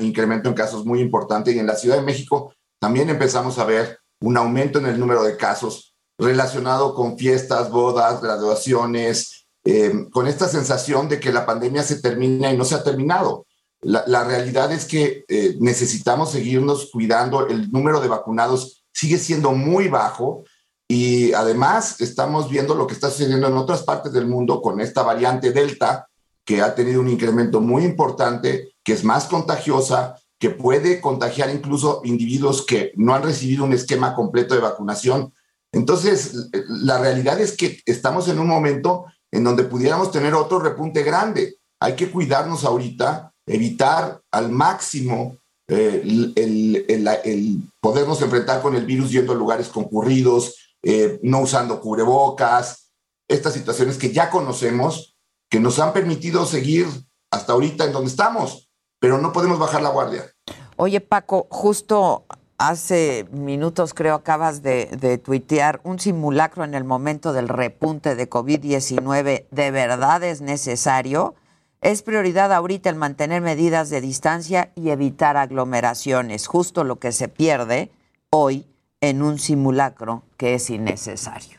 [0.00, 3.98] incremento en casos muy importante y en la Ciudad de México también empezamos a ver
[4.20, 10.48] un aumento en el número de casos relacionado con fiestas, bodas, graduaciones, eh, con esta
[10.48, 13.46] sensación de que la pandemia se termina y no se ha terminado.
[13.80, 19.88] La, realidad es que eh, necesitamos seguirnos cuidando, el número de vacunados sigue siendo muy
[19.88, 20.44] bajo
[20.86, 25.02] y además estamos viendo lo que está sucediendo en otras partes del mundo con esta
[25.02, 26.06] variante Delta,
[26.44, 32.02] que ha tenido un incremento muy importante, que es más contagiosa, que puede contagiar incluso
[32.04, 35.32] individuos que no han recibido un esquema completo de vacunación.
[35.72, 41.02] Entonces, la realidad es que estamos en un momento en donde pudiéramos tener otro repunte
[41.02, 41.56] grande.
[41.80, 46.02] Hay que cuidarnos ahorita, evitar al máximo eh,
[46.36, 52.90] el, el, podernos enfrentar con el virus yendo a lugares concurridos, eh, no usando cubrebocas,
[53.28, 55.16] estas situaciones que ya conocemos,
[55.50, 56.86] que nos han permitido seguir
[57.30, 58.68] hasta ahorita en donde estamos,
[59.00, 60.30] pero no podemos bajar la guardia.
[60.76, 62.26] Oye, Paco, justo
[62.68, 68.30] hace minutos creo acabas de, de, tuitear un simulacro en el momento del repunte de
[68.30, 69.46] COVID-19.
[69.50, 71.34] ¿De verdad es necesario?
[71.80, 77.26] Es prioridad ahorita el mantener medidas de distancia y evitar aglomeraciones, justo lo que se
[77.26, 77.90] pierde
[78.30, 78.66] hoy
[79.00, 81.58] en un simulacro que es innecesario.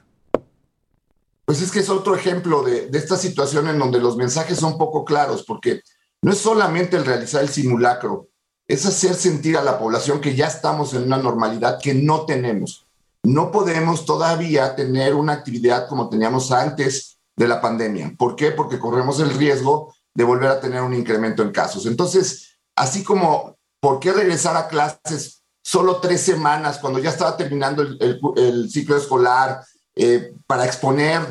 [1.44, 4.78] Pues es que es otro ejemplo de, de esta situación en donde los mensajes son
[4.78, 5.82] poco claros, porque
[6.22, 8.30] no es solamente el realizar el simulacro,
[8.68, 12.86] es hacer sentir a la población que ya estamos en una normalidad que no tenemos.
[13.24, 18.14] No podemos todavía tener una actividad como teníamos antes de la pandemia.
[18.18, 18.52] ¿Por qué?
[18.52, 21.86] Porque corremos el riesgo de volver a tener un incremento en casos.
[21.86, 27.82] Entonces, así como, ¿por qué regresar a clases solo tres semanas cuando ya estaba terminando
[27.82, 29.64] el, ciclo escolar
[29.96, 31.22] eh, para exponer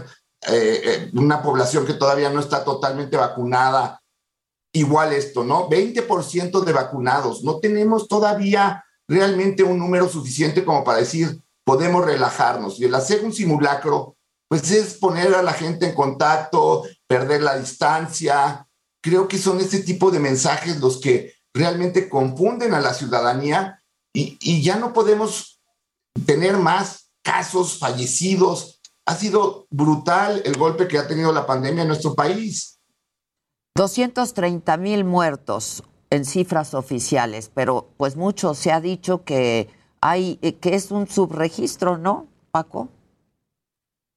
[0.48, 4.01] eh, una población que todavía no está totalmente vacunada?
[4.72, 5.68] Igual esto, ¿no?
[5.68, 7.42] 20% de vacunados.
[7.44, 12.80] No tenemos todavía realmente un número suficiente como para decir, podemos relajarnos.
[12.80, 14.16] Y el hacer un simulacro,
[14.48, 18.66] pues es poner a la gente en contacto, perder la distancia.
[19.02, 23.82] Creo que son este tipo de mensajes los que realmente confunden a la ciudadanía
[24.14, 25.60] y, y ya no podemos
[26.26, 31.88] tener más casos fallecidos ha sido brutal el golpe que ha tenido la pandemia en
[31.88, 32.78] nuestro país.
[33.74, 39.68] 230 mil muertos en cifras oficiales, pero pues mucho se ha dicho que
[40.02, 42.88] hay eh, que es un subregistro, ¿no, Paco?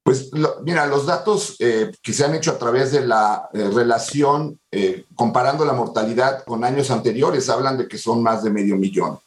[0.04, 0.30] Pues
[0.64, 4.60] mira, los datos eh, que se han hecho a través de la eh, relación
[5.16, 9.18] comparando la mortalidad con años anteriores hablan de que son más de medio millón.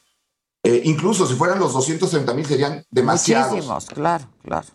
[0.62, 3.52] incluso si fueran los 230 mil serían demasiados.
[3.52, 4.66] Muchísimos, claro, claro.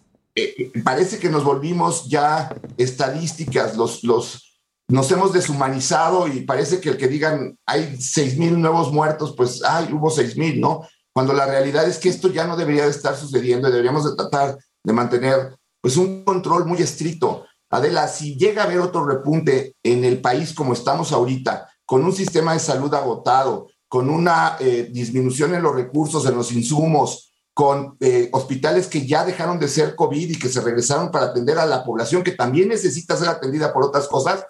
[0.84, 4.53] parece que nos volvimos ya estadísticas, los, los,
[4.88, 9.62] nos hemos deshumanizado y parece que el que digan hay seis mil nuevos muertos, pues
[9.64, 10.82] ay, hubo seis mil, ¿no?
[11.14, 14.16] Cuando la realidad es que esto ya no debería de estar sucediendo y deberíamos de
[14.16, 17.46] tratar de mantener pues un control muy estricto.
[17.70, 22.14] Adela, si llega a haber otro repunte en el país como estamos ahorita, con un
[22.14, 27.96] sistema de salud agotado, con una eh, disminución en los recursos, en los insumos, con
[28.00, 31.66] eh, hospitales que ya dejaron de ser COVID y que se regresaron para atender a
[31.66, 34.46] la población que también necesita ser atendida por otras cosas,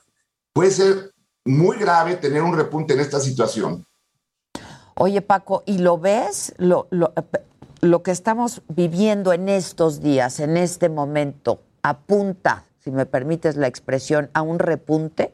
[0.54, 1.12] puede ser
[1.46, 3.86] muy grave tener un repunte en esta situación.
[4.96, 6.54] Oye, Paco, ¿y lo ves?
[6.58, 13.56] Lo, lo, que estamos viviendo en estos días, en este momento, apunta, si me permites
[13.56, 15.34] la expresión, a un repunte?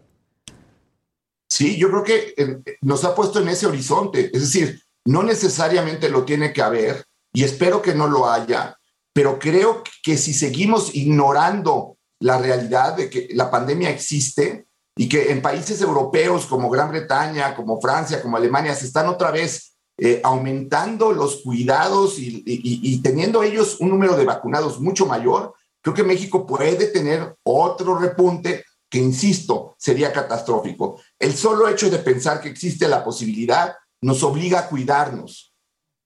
[1.49, 4.31] Sí, yo creo que eh, nos ha puesto en ese horizonte.
[4.33, 8.77] Es decir, no necesariamente lo tiene que haber y espero que no lo haya,
[9.13, 15.31] pero creo que si seguimos ignorando la realidad de que la pandemia existe, y que
[15.31, 20.21] en países europeos como Gran Bretaña, como Francia, como Alemania, se están otra vez eh,
[20.23, 26.45] aumentando los cuidados y, teniendo ellos un número de vacunados mucho mayor, creo que México
[26.45, 31.01] puede tener otro repunte que, insisto, sería catastrófico.
[31.19, 35.53] El solo hecho de pensar que existe la posibilidad nos obliga a cuidarnos.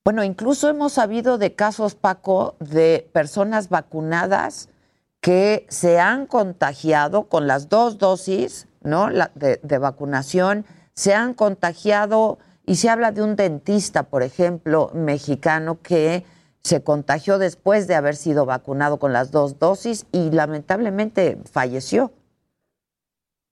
[0.04, 4.68] Bueno, incluso hemos sabido de casos, Paco, de personas vacunadas
[5.20, 9.10] que se han contagiado con las dos dosis ¿no?
[9.10, 15.80] La, de, vacunación, se han contagiado y se habla de un dentista, por ejemplo, mexicano
[15.82, 16.24] que
[16.62, 22.12] se contagió después de haber sido vacunado con las dos dosis y lamentablemente falleció.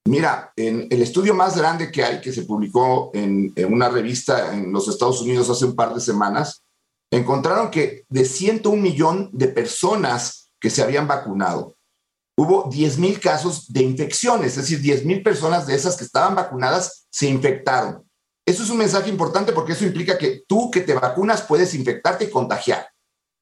[0.04, 4.54] Mira, en el estudio más grande que hay, que se publicó en, en, una revista
[4.54, 6.64] en los Estados Unidos hace un par de semanas,
[7.10, 11.76] encontraron que de 101 millón de personas que se habían vacunado,
[12.36, 16.34] hubo 10 mil casos de infecciones, es decir, 10 mil personas de esas que estaban
[16.34, 18.04] vacunadas se infectaron.
[18.46, 22.24] Eso es un mensaje importante porque eso implica que tú que te vacunas puedes infectarte
[22.24, 22.88] y contagiar.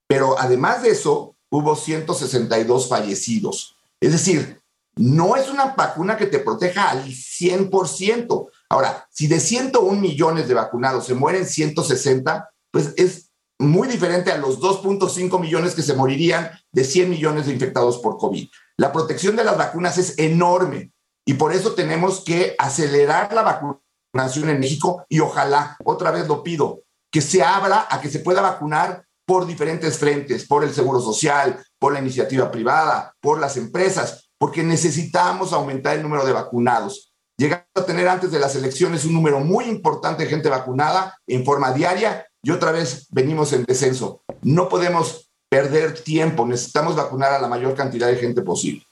[0.06, 3.76] Pero además de eso, hubo 162 fallecidos.
[4.00, 4.60] Es decir,
[4.96, 8.48] no es una vacuna que te proteja al 100%.
[8.68, 14.38] Ahora, si de 101 millones de vacunados se mueren 160, pues es muy diferente a
[14.38, 18.48] los 2.5 millones que se morirían de 100 millones de infectados por COVID.
[18.80, 20.90] La protección de las vacunas es enorme
[21.26, 26.42] y por eso tenemos que acelerar la vacunación en México y ojalá, otra vez lo
[26.42, 26.80] pido,
[27.12, 31.62] que se abra a que se pueda vacunar por diferentes frentes, por el Seguro Social,
[31.78, 37.12] por la iniciativa privada, por las empresas, porque necesitamos aumentar el número de vacunados.
[37.36, 41.44] Llegamos a tener antes de las elecciones un número muy importante de gente vacunada en
[41.44, 44.22] forma diaria y otra vez venimos en descenso.
[44.40, 48.86] No podemos perder tiempo, necesitamos vacunar a la mayor cantidad de gente posible.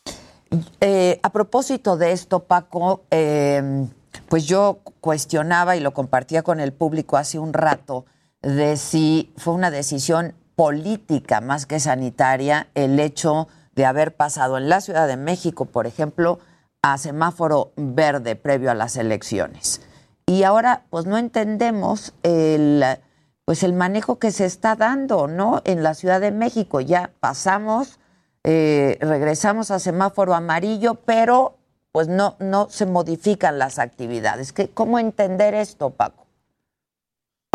[0.81, 3.87] Eh, a propósito de esto, Paco, eh,
[4.29, 8.07] pues yo cuestionaba y lo compartía con el público hace un rato
[8.43, 14.69] de si fue una decisión política más que sanitaria el hecho de haber pasado en
[14.69, 16.41] la Ciudad de México, por ejemplo,
[16.83, 19.81] a semáforo verde previo a las elecciones.
[20.27, 22.85] Y ahora, pues no entendemos el
[23.49, 25.63] pues el manejo que se está dando, ¿no?
[25.65, 27.99] En la Ciudad de México ya pasamos,
[28.45, 31.57] eh, regresamos a semáforo amarillo, pero
[31.91, 34.53] pues no, no se modifican las actividades.
[34.53, 36.27] ¿Qué, ¿Cómo entender esto, Paco?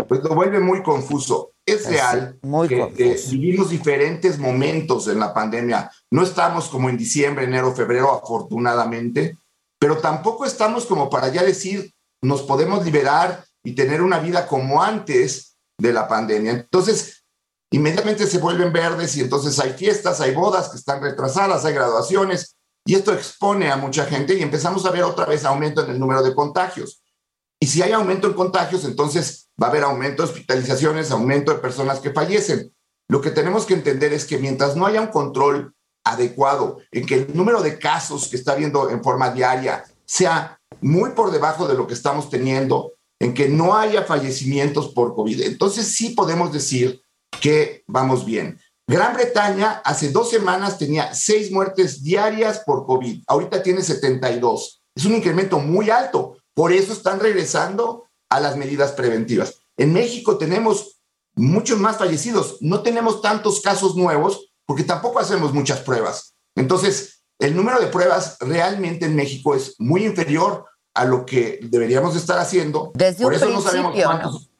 [0.08, 1.52] Pues lo vuelve muy confuso.
[1.64, 5.92] Es real que vivimos diferentes momentos en la pandemia.
[6.10, 9.38] No estamos como en diciembre, enero, febrero, afortunadamente,
[9.78, 14.82] pero tampoco estamos como para ya decir nos podemos liberar y tener una vida como
[14.82, 16.52] antes de la pandemia.
[16.52, 17.24] Entonces,
[17.70, 22.56] inmediatamente se vuelven verdes y entonces hay fiestas, hay bodas que están retrasadas, hay graduaciones
[22.86, 25.98] y esto expone a mucha gente y empezamos a ver otra vez aumento en el
[25.98, 27.02] número de contagios.
[27.60, 31.60] Y si hay aumento en contagios, entonces va a haber aumento de hospitalizaciones, aumento de
[31.60, 32.74] personas que fallecen.
[33.08, 37.14] Lo que tenemos que entender es que mientras no haya un control adecuado en que
[37.14, 41.74] el número de casos que está habiendo en forma diaria sea muy por debajo de
[41.74, 45.42] lo que estamos teniendo, en que no haya fallecimientos por COVID.
[45.42, 47.00] Entonces sí podemos decir
[47.40, 48.58] que vamos bien.
[48.86, 54.82] Gran Bretaña hace dos semanas tenía seis muertes diarias por COVID, ahorita tiene 72.
[54.94, 59.58] Es un incremento muy alto, por eso están regresando a las medidas preventivas.
[59.78, 61.00] En México tenemos
[61.34, 66.34] muchos más fallecidos, no tenemos tantos casos nuevos porque tampoco hacemos muchas pruebas.
[66.54, 72.16] Entonces, el número de pruebas realmente en México es muy inferior a lo que deberíamos
[72.16, 72.92] estar haciendo.
[72.94, 74.50] Desde por un eso no principio, sabemos cuántos,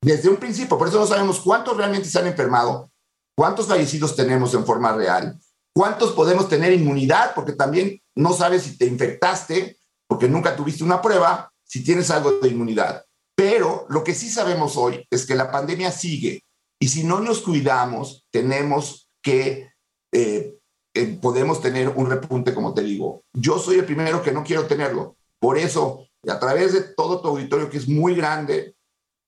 [0.00, 2.90] Desde un principio, por eso no sabemos cuántos realmente se han enfermado,
[3.36, 5.38] cuántos fallecidos tenemos en forma real,
[5.74, 11.02] cuántos podemos tener inmunidad, porque también no sabes si te infectaste, porque nunca tuviste una
[11.02, 13.04] prueba, si tienes algo de inmunidad.
[13.36, 16.44] Pero lo que sí sabemos hoy es que la pandemia sigue
[16.78, 19.70] y si no nos cuidamos, tenemos que,
[20.12, 20.54] eh,
[20.94, 23.24] eh, podemos tener un repunte, como te digo.
[23.32, 25.16] Yo soy el primero que no quiero tenerlo.
[25.40, 28.76] Por eso, a través de todo tu auditorio, que es muy grande,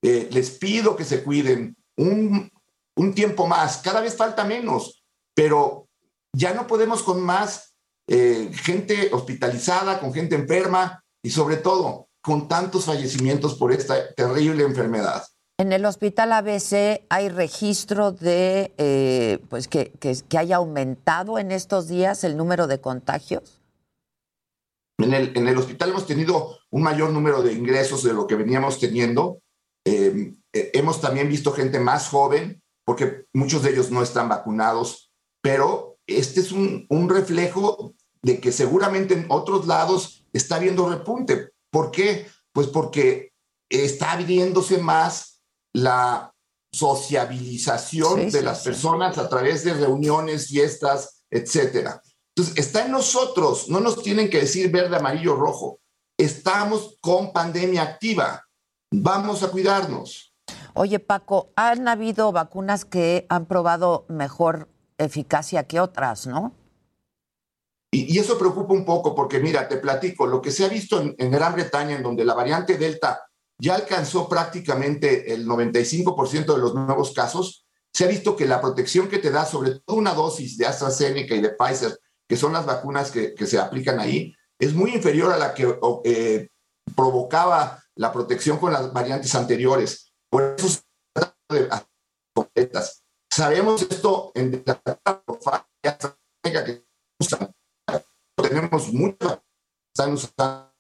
[0.03, 2.51] eh, les pido que se cuiden un,
[2.97, 3.79] un tiempo más.
[3.79, 5.05] Cada vez falta menos,
[5.35, 5.89] pero
[6.33, 7.75] ya no podemos con más
[8.09, 14.65] eh, gente hospitalizada, con gente enferma y sobre todo con tantos fallecimientos por esta terrible
[14.65, 15.25] enfermedad.
[15.59, 21.51] En el hospital ABC hay registro de eh, pues que, que, que haya aumentado en
[21.51, 23.63] estos días el número de contagios.
[24.99, 28.34] En el, en el hospital hemos tenido un mayor número de ingresos de lo que
[28.34, 29.40] veníamos teniendo.
[29.84, 35.12] Eh, eh, hemos también visto gente más joven, porque muchos de ellos no están vacunados,
[35.42, 41.51] pero este es un, un reflejo de que seguramente en otros lados está habiendo repunte.
[41.70, 42.26] ¿Por qué?
[42.53, 43.32] Pues porque
[43.68, 45.42] está abriéndose más
[45.74, 46.32] la
[46.72, 48.68] sociabilización Sí, de sí, las sí.
[48.70, 52.01] personas a través de reuniones, fiestas, etcétera.
[52.37, 55.80] Entonces, está en nosotros, no nos tienen que decir verde, amarillo, rojo.
[56.18, 58.47] Estamos con pandemia activa.
[58.93, 60.34] Vamos a cuidarnos.
[60.74, 64.68] Oye, Paco, han habido vacunas que han probado mejor
[64.99, 66.53] eficacia que otras, ¿no?
[67.91, 71.01] Y, y eso preocupa un poco porque, mira, te platico, lo que se ha visto
[71.01, 73.26] en, en Gran Bretaña, en donde la variante Delta
[73.59, 79.09] ya alcanzó prácticamente el 95% de los nuevos casos, se ha visto que la protección
[79.09, 81.99] que te da, sobre todo una dosis de AstraZeneca y de Pfizer,
[82.29, 85.79] que son las vacunas que, que se aplican ahí, es muy inferior a la que
[86.05, 86.49] eh,
[86.95, 90.12] provocaba la protección con las variantes anteriores.
[90.31, 90.81] Por eso se
[91.14, 91.68] trata de
[92.35, 93.03] completas.
[93.31, 94.83] Sabemos esto en la
[96.64, 96.85] que
[97.20, 97.53] usan.
[98.37, 99.41] Tenemos muchas
[99.97, 100.77] están usando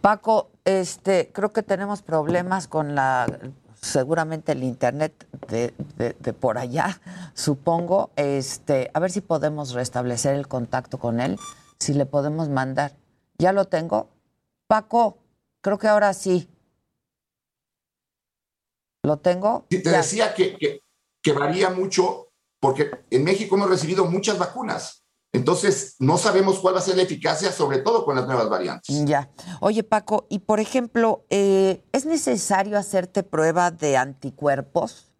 [0.00, 3.26] Paco, este, creo que tenemos problemas con la,
[3.80, 7.00] seguramente el internet de, de- de por allá,
[7.34, 8.10] supongo.
[8.16, 11.38] Este, a ver si podemos restablecer el contacto con él,
[11.78, 12.92] si le podemos mandar.
[13.38, 14.08] ¿Ya lo tengo?
[14.66, 15.18] Paco,
[15.60, 16.48] creo que ahora sí.
[19.02, 19.64] ¿Lo tengo?
[19.70, 19.98] Sí, te Ya.
[19.98, 20.80] decía que, que,
[21.22, 22.28] que varía mucho
[22.60, 25.04] porque en México hemos recibido muchas vacunas.
[25.38, 29.04] Entonces, no sabemos cuál va a ser la eficacia, sobre todo con las nuevas variantes.
[29.06, 29.30] Ya.
[29.60, 35.12] Oye, Paco, y por ejemplo, eh, ¿es necesario hacerte prueba de anticuerpos?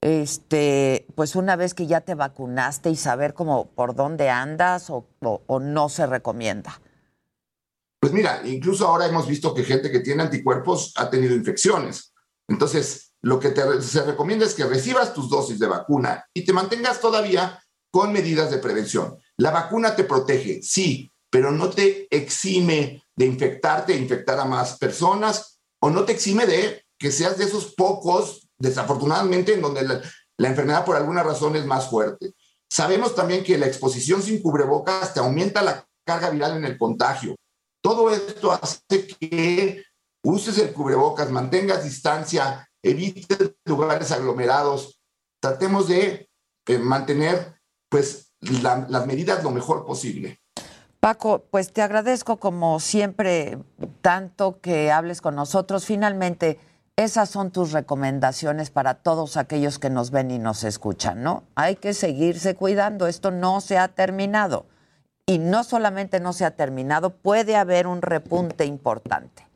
[0.00, 5.08] Este, pues una vez que ya te vacunaste y saber cómo por dónde andas o,
[5.22, 6.80] o- o no se recomienda.
[8.00, 12.14] Pues mira, incluso ahora hemos visto que gente que tiene anticuerpos ha tenido infecciones.
[12.48, 16.52] Entonces, lo que te, se recomienda es que recibas tus dosis de vacuna y te
[16.54, 19.18] mantengas todavía con medidas de prevención.
[19.40, 24.76] La vacuna te protege, sí, pero no te exime de infectarte e infectar a más
[24.76, 30.02] personas o no te exime de que seas de esos pocos, desafortunadamente, en donde la,
[30.36, 32.34] la enfermedad por alguna razón es más fuerte.
[32.68, 37.34] Sabemos también que la exposición sin cubrebocas te aumenta la carga viral en el contagio.
[37.82, 39.82] Todo esto hace que
[40.22, 45.00] uses el cubrebocas, mantengas distancia, evites lugares aglomerados.
[45.40, 46.28] Tratemos de
[46.66, 50.40] eh, mantener pues la- las medidas lo mejor posible.
[51.00, 53.58] Paco, pues te agradezco como siempre
[54.02, 55.86] tanto que hables con nosotros.
[55.86, 56.58] Finalmente,
[56.96, 61.44] esas son tus recomendaciones para todos aquellos que nos ven y nos escuchan, ¿no?
[61.54, 64.66] Hay que seguirse cuidando, esto no se ha terminado.
[65.24, 69.46] Y no solamente no se ha terminado, puede haber un repunte importante,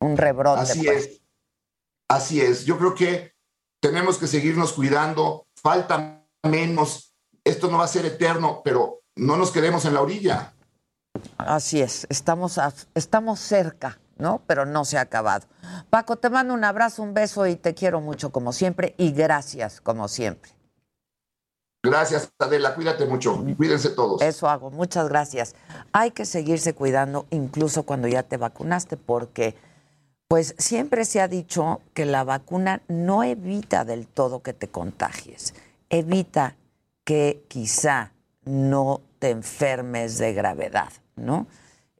[0.00, 0.62] un rebrote.
[0.62, 1.04] Así pues.
[1.06, 1.20] es.
[2.08, 2.64] Así es.
[2.64, 3.34] Yo creo que
[3.80, 5.46] tenemos que seguirnos cuidando.
[5.54, 7.09] Falta menos.
[7.50, 10.52] Esto no va a ser eterno, pero no nos quedemos en la orilla.
[11.36, 14.40] Así es, estamos, a- estamos cerca, ¿no?
[14.46, 15.46] Pero no se ha acabado.
[15.90, 19.80] Paco, te mando un abrazo, un beso y te quiero mucho como siempre y gracias
[19.80, 20.52] como siempre.
[21.82, 22.74] Gracias, Adela.
[22.74, 23.42] Cuídate mucho.
[23.46, 24.20] y Cuídense todos.
[24.22, 25.54] Eso hago, muchas gracias.
[25.92, 29.56] Hay que seguirse cuidando incluso cuando ya te vacunaste porque
[30.28, 35.54] pues siempre se ha dicho que la vacuna no evita del todo que te contagies.
[35.88, 36.54] evita
[37.04, 38.12] que quizá
[38.44, 41.46] no te enfermes de gravedad, ¿no?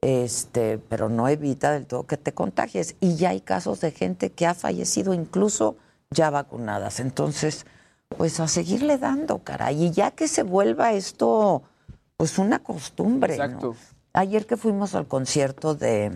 [0.01, 2.95] Este, pero no evita del todo que te contagies.
[2.99, 5.75] Y ya hay casos de gente que ha fallecido incluso
[6.09, 6.99] ya vacunadas.
[6.99, 7.65] Entonces,
[8.17, 9.85] pues a seguirle dando, caray.
[9.85, 11.61] Y ya que se vuelva esto,
[12.17, 13.37] pues una costumbre.
[13.47, 13.75] ¿no?
[14.13, 16.11] Ayer que fuimos al concierto de,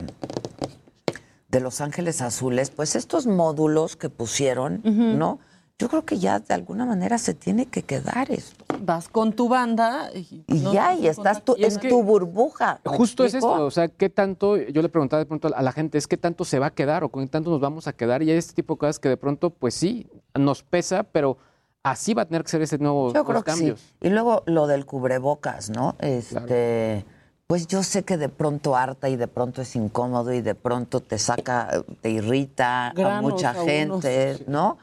[1.47, 5.39] de Los Ángeles Azules, pues estos módulos que pusieron, ¿no?
[5.77, 8.64] Yo creo que ya de alguna manera se tiene que quedar esto.
[8.81, 12.03] Vas con tu banda y, Y no ya, y estás Y es en que tu
[12.03, 12.79] burbuja.
[12.83, 15.71] ¿me Justo es esto, o sea, ¿qué tanto, yo le preguntaba de pronto a la
[15.71, 17.93] gente, es qué tanto se va a quedar o con qué tanto nos vamos a
[17.93, 18.23] quedar?
[18.23, 20.07] Y hay este tipo de cosas que de pronto, pues sí,
[20.37, 21.37] nos pesa, pero
[21.83, 23.79] así va a tener que ser ese nuevo Yo creo que cambios.
[23.79, 23.93] sí.
[24.01, 25.95] Y luego lo del cubrebocas, ¿no?
[25.99, 27.05] Este,
[27.47, 30.99] pues yo sé que de pronto harta y de pronto es incómodo y de pronto
[30.99, 34.43] te saca, te irrita a mucha a unos, gente, sí.
[34.47, 34.77] ¿no?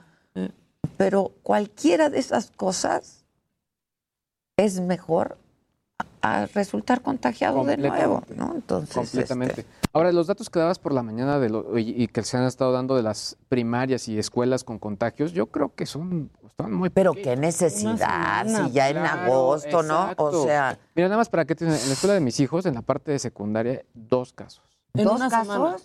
[0.97, 3.22] Pero cualquiera de esas cosas
[4.65, 5.39] es mejor
[6.21, 8.35] a resultar contagiado de nuevo, Completamente.
[8.37, 8.55] ¿no?
[8.55, 9.61] Entonces, Completamente.
[9.63, 12.37] este, Ahora, los datos que dabas por la mañana de lo- y, y que se
[12.37, 16.73] han estado dando de las primarias y escuelas con contagios, yo creo que son están
[16.73, 20.13] muy pero qué necesidad, semana, si ya en agosto, ¿no?
[20.17, 22.75] O sea, Mira, nada más para que te, en la escuela de mis hijos, en
[22.75, 24.63] la parte de secundaria, dos casos.
[24.95, 25.77] En dos casos semana.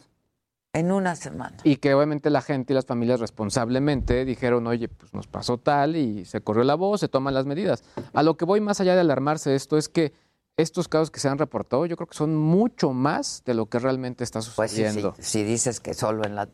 [0.74, 1.58] En una semana.
[1.64, 5.96] Y que obviamente la gente y las familias responsablemente dijeron, oye, pues nos pasó tal
[5.96, 7.84] y se corrió la voz, se toman las medidas.
[8.14, 10.14] A lo que voy más allá de alarmarse de esto es que
[10.58, 13.78] estos casos que se han reportado, yo creo que son mucho más de lo que
[13.80, 15.16] realmente está Pues sí, sí, sucediendo.
[15.20, 16.48] si dices que solo en la,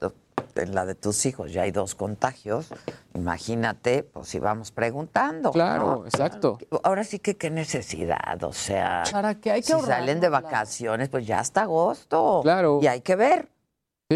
[0.56, 2.68] en la de tus hijos ya hay dos contagios,
[3.14, 5.52] imagínate, pues si vamos preguntando.
[5.52, 6.06] Claro, ¿no?
[6.06, 6.58] exacto.
[6.84, 10.00] Ahora sí que qué necesidad, o sea, ¿Para qué hay que si ahorrar?
[10.00, 12.42] salen de vacaciones, pues ya hasta agosto.
[12.44, 12.80] Claro.
[12.82, 13.48] Y hay que ver,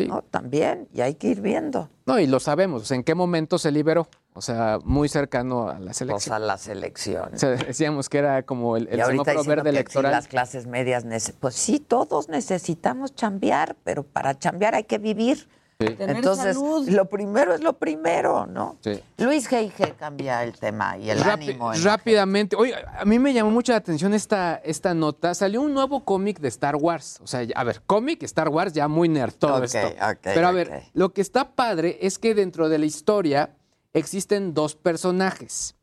[0.04, 0.08] Sí.
[0.08, 0.22] ¿no?
[0.24, 1.90] También, y hay que ir viendo.
[2.06, 4.08] No, y lo sabemos, o sea, en qué momento se liberó.
[4.34, 6.36] O sea, muy cercano a la Pues selección.
[6.36, 7.34] a las elecciones.
[7.36, 10.12] O sea, decíamos que era como el, el y ahorita verde electoral.
[10.12, 11.06] las clases medias,
[11.40, 15.50] pues sí, todos necesitamos chambear, pero para chambear hay que vivir.
[15.80, 15.96] Sí.
[16.00, 16.90] Entonces, salud.
[16.90, 18.78] lo primero es lo primero, ¿no?
[18.82, 19.00] Sí.
[19.20, 19.96] Luis G.I.G.
[19.96, 21.72] cambia el tema y el Rápi- ánimo.
[21.84, 22.56] rápidamente.
[22.56, 25.36] Oye, a mí me llamó mucho la atención esta, esta nota.
[25.36, 27.20] Salió un nuevo cómic de Star Wars.
[27.22, 29.88] O sea, a ver, cómic, Star Wars, ya muy nerd todo Ok, esto.
[29.88, 33.52] ok, Pero a ver, lo que está padre es que dentro de la historia
[33.94, 35.76] existen dos personajes,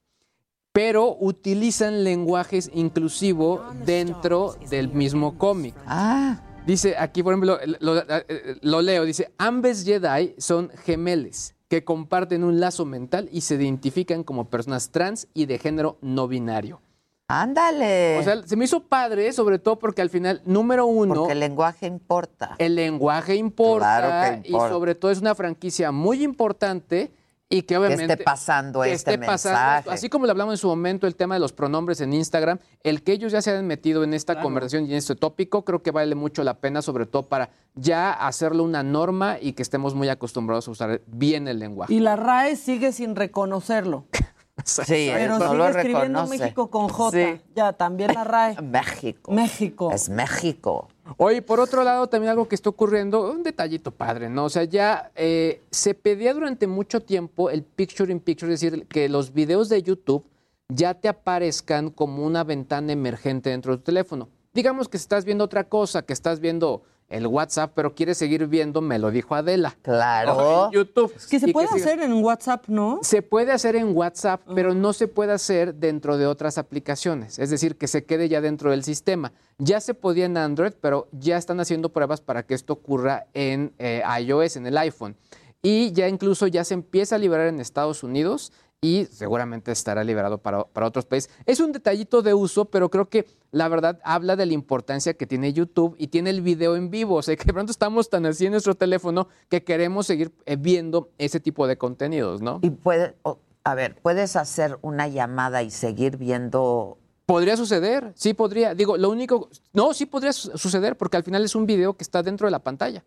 [0.73, 5.77] pero utilizan lenguajes inclusivo dentro del mismo cómic.
[5.87, 11.85] Ah, Dice aquí, por ejemplo, lo, eh, lo leo, dice, ambos Jedi son gemeles que
[11.85, 16.81] comparten un lazo mental y se identifican como personas trans y de género no binario.
[17.29, 18.19] ándale.
[18.19, 21.41] O sea, se me hizo padre, sobre todo porque al final, número uno, porque el
[21.41, 22.55] lenguaje importa.
[22.59, 24.09] el lenguaje importa, Claro
[24.43, 24.67] que importa.
[24.67, 27.11] y sobre todo es una franquicia muy importante
[27.55, 29.91] y que obviamente esté pasando que este esté pasando mensaje.
[29.91, 33.03] Así como le hablamos en su momento el tema de los pronombres en Instagram, el
[33.03, 35.91] que ellos ya se han metido en esta conversación y en este tópico, creo que
[35.93, 40.09] vale mucho la pena, sobre todo para ya hacerlo una norma y que estemos muy
[40.09, 41.95] acostumbrados a usar bien el lenguaje.
[41.95, 44.07] Y la RAE sigue sin reconocerlo.
[44.65, 46.39] Sí, Pero no sigue lo escribiendo reconoce.
[46.39, 47.11] México con J.
[47.17, 47.41] Sí.
[47.55, 48.57] Ya, también la RAE.
[48.63, 49.33] México.
[49.33, 49.93] México.
[49.93, 50.89] Es México.
[51.19, 54.45] Oye, por otro lado, también algo que está ocurriendo, un detallito padre, ¿no?
[54.45, 58.87] O sea, ya eh, se pedía durante mucho tiempo el picture in picture, es decir,
[58.87, 60.25] que los videos de YouTube
[60.69, 64.29] ya te aparezcan como una ventana emergente dentro de tu teléfono.
[64.55, 68.81] Digamos que estás viendo otra cosa, que estás viendo el WhatsApp, pero quieres seguir viendo,
[68.81, 69.77] me lo dijo Adela.
[69.83, 70.67] Claro.
[70.67, 71.13] En YouTube.
[71.31, 73.01] Que se Y puede hacer en WhatsApp, ¿no?
[73.03, 77.39] se puede hacer en WhatsApp, pero no se puede hacer dentro de otras aplicaciones.
[77.39, 79.33] Es decir, que se quede ya dentro del sistema.
[79.59, 83.73] Ya se podía en Android, pero ya están haciendo pruebas para que esto ocurra en
[83.79, 85.17] eh, iOS, en el iPhone.
[85.63, 88.53] Y ya incluso ya se empieza a liberar en Estados Unidos
[88.85, 91.31] y seguramente estará liberado para, para otros países.
[91.47, 95.27] Es un detallito de uso, pero creo que la verdad habla de la importancia que
[95.27, 97.15] tiene YouTube y tiene el video en vivo.
[97.15, 100.57] O sea, que de pronto estamos tan así en nuestro teléfono que queremos seguir eh,
[100.57, 102.59] viendo ese tipo de contenidos, ¿no?
[102.61, 106.99] Y puede, o- a ver, puedes hacer una llamada y seguir viendo.
[107.25, 108.75] Podría suceder, sí podría.
[108.75, 112.05] Digo, lo único, no, sí podría su- suceder porque al final es un video que
[112.05, 113.03] está dentro de la pantalla.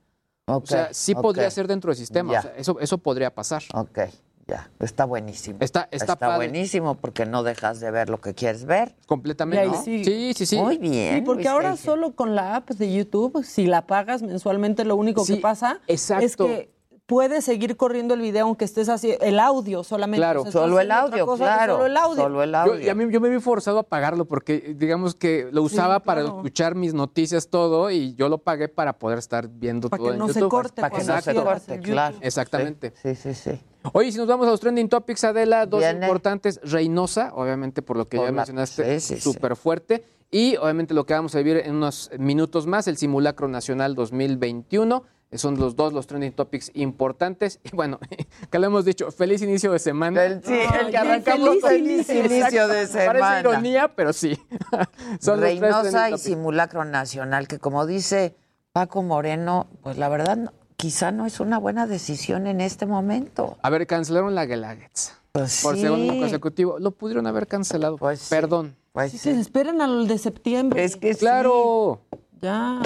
[0.48, 2.32] O sea, sí podría ser dentro del sistema.
[2.34, 2.40] Ya.
[2.40, 3.62] o sea, eso, eso podría pasar.
[3.76, 4.00] Ok,
[4.48, 4.70] ya.
[4.80, 5.58] Está buenísimo.
[5.62, 6.36] Está, está, padre.
[6.38, 8.96] buenísimo porque no dejas de ver lo que quieres ver.
[9.06, 9.66] Completamente.
[9.66, 9.84] Y ¿no?
[9.84, 10.04] sí.
[10.06, 10.58] Sí, sí, sí.
[10.58, 11.16] Muy bien.
[11.16, 14.96] Sí, porque Luis ahora solo con la app de YouTube, si la pagas mensualmente, lo
[14.96, 16.26] único Sí, que pasa exacto.
[16.26, 16.77] es que
[17.08, 20.20] puede seguir corriendo el video aunque estés así, el audio solamente.
[20.20, 20.42] Claro.
[20.42, 21.74] O sea, estás Solo el audio, claro.
[21.74, 22.24] Solo el audio.
[22.24, 22.80] Solo el Yo, audio.
[22.82, 26.22] y a mí, yo me vi forzado a pagarlo porque, digamos que lo usaba para
[26.22, 26.38] claro.
[26.38, 30.14] escuchar mis noticias, todo, y yo lo pagué para poder estar viendo Para todo que
[30.14, 30.50] en no se YouTube.
[30.50, 32.18] corte Para que no se corte, claro.
[32.22, 32.94] Exactamente.
[33.02, 33.52] Sí, sí, sí.
[33.94, 36.06] Oye, si nos vamos a los trending topics, Adela, dos Viene.
[36.06, 36.60] importantes.
[36.62, 39.22] Reynosa, obviamente por lo que ya mencionaste, sí, sí, sí.
[39.22, 40.04] súper fuerte.
[40.30, 45.04] Y obviamente lo que vamos a vivir en unos minutos más, el simulacro nacional 2021.
[45.34, 47.60] Son los dos los trending topics importantes.
[47.72, 48.00] Y bueno,
[48.52, 50.24] que lo hemos dicho, feliz inicio de semana.
[50.24, 51.64] El, sí, el que arrancamos feliz
[52.08, 52.26] feliz inicio.
[52.38, 53.40] inicio de Parece semana.
[53.42, 54.40] ironía, pero sí.
[55.20, 56.22] Son los tres Reynosa y topics.
[56.24, 58.36] simulacro nacional, que como dice
[58.72, 63.58] Paco Moreno, pues la verdad no- quizá no es una buena decisión en este momento.
[63.64, 65.14] A ver, cancelaron la Guelaguetza.
[65.34, 65.82] Pues Por sí.
[65.82, 66.80] segundo consecutivo.
[66.80, 67.98] Lo pudieron haber cancelado.
[67.98, 68.28] Pues sí.
[68.30, 68.76] Perdón.
[68.94, 69.34] Pues Sí, sí.
[69.34, 70.84] se esperan al de septiembre.
[70.84, 71.20] Es que sí.
[71.20, 72.02] Claro.
[72.42, 72.82] Ya.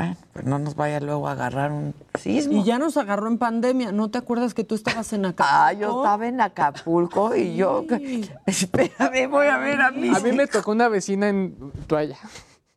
[0.00, 2.54] Bueno, pues no nos vaya luego a agarrar un sismo.
[2.54, 3.92] Y ya nos agarró en pandemia.
[3.92, 5.50] ¿No te acuerdas que tú estabas en Acapulco?
[5.60, 7.84] Ah, yo estaba en Acapulco y yo...
[8.46, 10.10] Espérame, voy a ver a mí.
[10.14, 11.54] A mí me tocó una vecina en
[11.86, 12.16] toalla.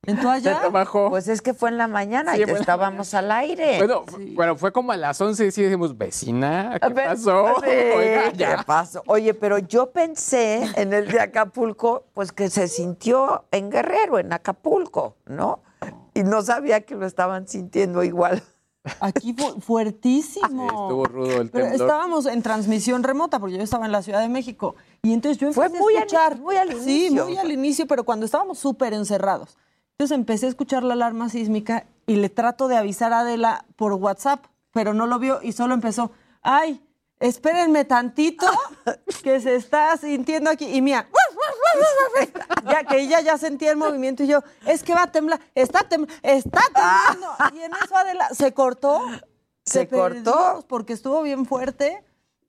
[0.06, 0.60] ¿En toalla?
[0.60, 1.10] trabajo.
[1.10, 3.78] Pues es que fue en la mañana Sí, y estábamos al aire.
[3.78, 4.04] Bueno,
[4.34, 7.56] bueno, fue como a las 11 y sí decimos, vecina, ¿qué pasó?
[7.64, 8.64] sí, Oiga, ¿qué ya.
[8.66, 9.02] pasó?
[9.08, 14.34] Oye, pero yo pensé en el de Acapulco, pues que se sintió en Guerrero, en
[14.34, 15.62] Acapulco, ¿no?
[16.14, 18.44] Y no sabía que lo estaban sintiendo igual.
[19.00, 20.66] Aquí fue fuertísimo.
[20.66, 21.88] Estuvo rudo el Pero temblor.
[21.90, 24.76] estábamos en transmisión remota porque yo estaba en la Ciudad de México.
[25.02, 26.40] Y entonces yo Fue empecé muy a al- escuchar.
[26.40, 27.26] muy al Sí, inicio.
[27.26, 29.58] muy al inicio, pero cuando estábamos súper encerrados.
[29.98, 33.94] Entonces empecé a escuchar la alarma sísmica y le trato de avisar a Adela por
[33.94, 36.12] WhatsApp, pero no lo vio y solo empezó,
[36.42, 36.82] ay,
[37.20, 38.46] espérenme tantito
[39.24, 40.66] que se está sintiendo aquí.
[40.66, 41.08] Y mía,
[42.70, 45.84] ya que ella ya sentía el movimiento y yo, es que va a temblar, está
[45.88, 47.28] temblando, está temblando.
[47.54, 49.02] Y en eso Adela se cortó.
[49.66, 50.32] Se cortó.
[50.32, 52.04] perdimos Porque estuvo bien fuerte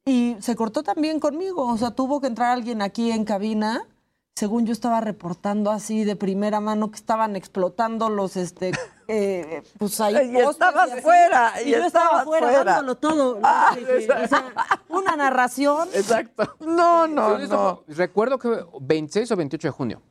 [0.05, 1.67] y se cortó también conmigo.
[1.67, 3.87] O sea, tuvo que entrar alguien aquí en cabina.
[4.35, 8.73] Según yo estaba reportando así de primera mano que estaban explotando los, este,
[9.09, 10.31] eh, pues ahí.
[10.33, 11.01] Y estabas así.
[11.03, 12.65] fuera, y yo estaba estabas fuera, fuera.
[12.65, 13.41] dándolo todo.
[13.43, 14.53] Ah, o sea,
[14.89, 15.89] una narración.
[15.95, 16.57] Exacto.
[16.61, 17.85] No, no, no.
[17.89, 20.03] Recuerdo que 26 o 28 de junio.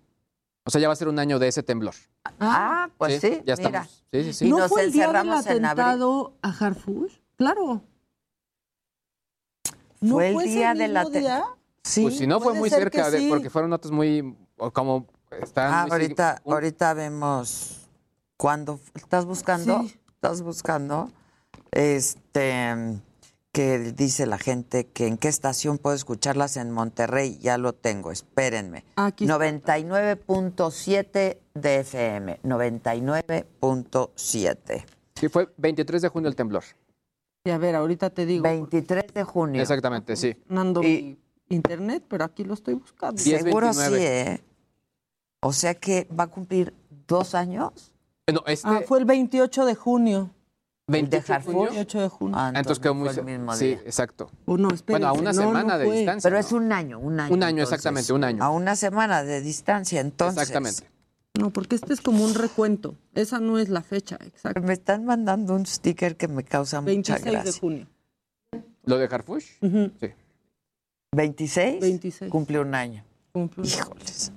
[0.66, 1.94] O sea, ya va a ser un año de ese temblor.
[2.39, 3.68] Ah, pues sí, ya mira.
[3.82, 4.06] estamos.
[4.12, 4.48] Sí, sí, sí.
[4.48, 7.16] Y ¿No nos fue el día del en atentado a Harfush?
[7.36, 7.82] Claro.
[10.00, 11.44] ¿No Fue el día de la mismo te- día?
[11.84, 12.04] Sí.
[12.04, 14.38] Pues si no, fue muy cerca, de, porque fueron notas muy,
[14.74, 15.08] como
[15.41, 17.83] están Ah, muy ahorita, un- ahorita vemos
[18.44, 19.96] cuando estás buscando, Sí.
[20.16, 21.10] estás buscando,
[21.72, 23.00] este,
[23.54, 28.12] que dice la gente que en qué estación puedo escucharlas en Monterrey, ya lo tengo,
[28.12, 28.84] espérenme.
[28.98, 29.36] Aquí está.
[29.38, 34.86] 99.7 de FM, 99.7.
[35.16, 36.66] Sí, fue 23 de junio el temblor.
[37.46, 38.44] Y a ver, ahorita te digo.
[38.44, 39.62] 23 de junio.
[39.62, 40.36] Exactamente, sí.
[40.50, 41.18] Nando Y-
[41.48, 43.24] mi internet, pero aquí lo estoy buscando.
[43.24, 43.98] Diez, Seguro 29.
[43.98, 44.44] sí, ¿eh?
[45.41, 46.74] O sea que va a cumplir
[47.08, 47.91] dos años.
[48.32, 50.30] No, este Ah, fue el 28 de junio.
[50.88, 51.62] 28 de junio.
[51.64, 52.36] 28 de junio.
[52.38, 54.30] Ah, Entonces quedó muy fue el cer- mismo Sí, exacto.
[54.46, 56.30] Oh, no, Bueno, a una no, semana no de distancia.
[56.30, 56.46] Pero ¿no?
[56.48, 57.34] es un año, un año.
[57.34, 57.74] Un año, entonces.
[57.74, 58.44] exactamente, un año.
[58.44, 60.42] A una semana de distancia, entonces.
[60.42, 60.90] Exactamente.
[61.38, 62.96] No, porque este es como un recuento.
[63.16, 64.60] Esa no es la fecha exacta.
[64.62, 67.60] Me están mandando un sticker que me causa mucha 26 de gracia.
[67.60, 67.88] junio.
[68.86, 69.46] ¿Lo de Harfush?
[69.62, 70.14] Sí.
[71.16, 71.80] ¿26?
[71.80, 72.32] 26.
[72.32, 73.04] Cumple un año.
[73.32, 73.76] Cumple un año.
[73.78, 74.32] Híjoles.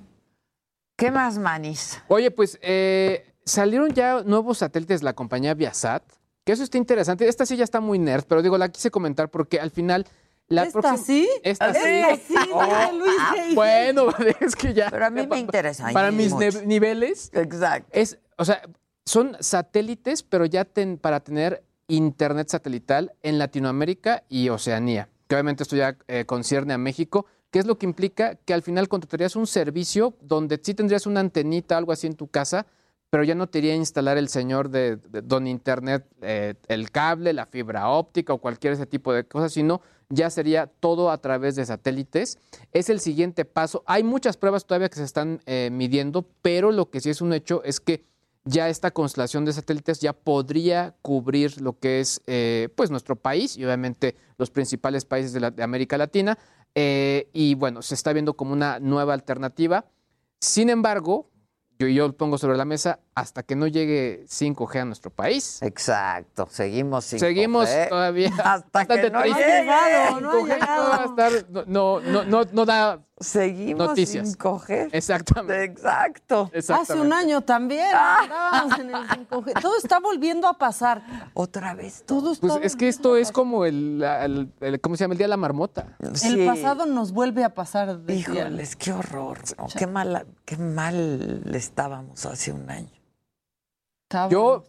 [0.97, 1.99] ¿Qué más, Manis?
[2.07, 6.03] Oye, pues eh, salieron ya nuevos satélites de la compañía Viasat,
[6.43, 7.27] que eso está interesante.
[7.27, 10.05] Esta sí ya está muy nerd, pero digo, la quise comentar porque al final...
[10.49, 11.27] La ¿Esta próxima- sí?
[11.43, 11.79] Esta sí.
[11.83, 14.07] Esta sí, Oh, Luis, ah, ¿qué Bueno,
[14.39, 14.89] es que ya...
[14.89, 15.89] Pero a mí me interesa.
[15.91, 16.61] Para mis mucho.
[16.63, 17.89] niveles, Exacto.
[17.91, 18.61] es, o sea,
[19.03, 25.09] son satélites, pero ya ten- para tener internet satelital en Latinoamérica y Oceanía.
[25.27, 28.61] Que obviamente esto ya eh, concierne a México, que es lo que implica que al
[28.63, 32.65] final contratarías un servicio donde sí tendrías una antenita, algo así en tu casa,
[33.09, 37.33] pero ya no te iría a instalar el señor de, don internet, eh, el cable,
[37.33, 41.55] la fibra óptica o cualquier ese tipo de cosas, sino ya sería todo a través
[41.55, 42.37] de satélites.
[42.71, 43.83] Es el siguiente paso.
[43.85, 47.33] Hay muchas pruebas todavía que se están eh, midiendo, pero lo que sí es un
[47.33, 48.05] hecho es que
[48.47, 53.57] ya esta constelación de satélites ya podría cubrir lo que es eh, pues nuestro país
[53.57, 56.37] y obviamente los principales países de América Latina.
[56.73, 59.85] Eh, y bueno, se está viendo como una nueva alternativa.
[60.39, 61.29] Sin embargo,
[61.79, 65.59] yo, yo pongo sobre la mesa, hasta que no llegue 5G a nuestro país.
[65.63, 69.65] Exacto, seguimos sin Seguimos todavía hasta que no llegue.
[69.65, 74.27] no ha 5G no va a estar- no, no, no, no, no da Seguimos noticias.
[74.27, 74.89] sin coger.
[74.91, 75.63] Exactamente.
[75.63, 76.51] Exacto.
[76.53, 79.59] Hace un año también andábamos en el 5G.
[79.59, 81.01] Todo está volviendo a pasar.
[81.33, 82.03] Otra vez.
[82.05, 85.15] Todo está Pues es que esto es como el, el- el- ¿cómo se llama?
[85.15, 85.97] El día de la marmota.
[86.23, 87.97] El pasado nos vuelve a pasar.
[88.01, 88.19] decía.
[88.35, 89.39] Híjoles, qué horror.
[89.57, 89.65] ¿no?
[89.75, 92.91] Qué, mala, qué mal estábamos hace un año.
[94.29, 94.63] Yo,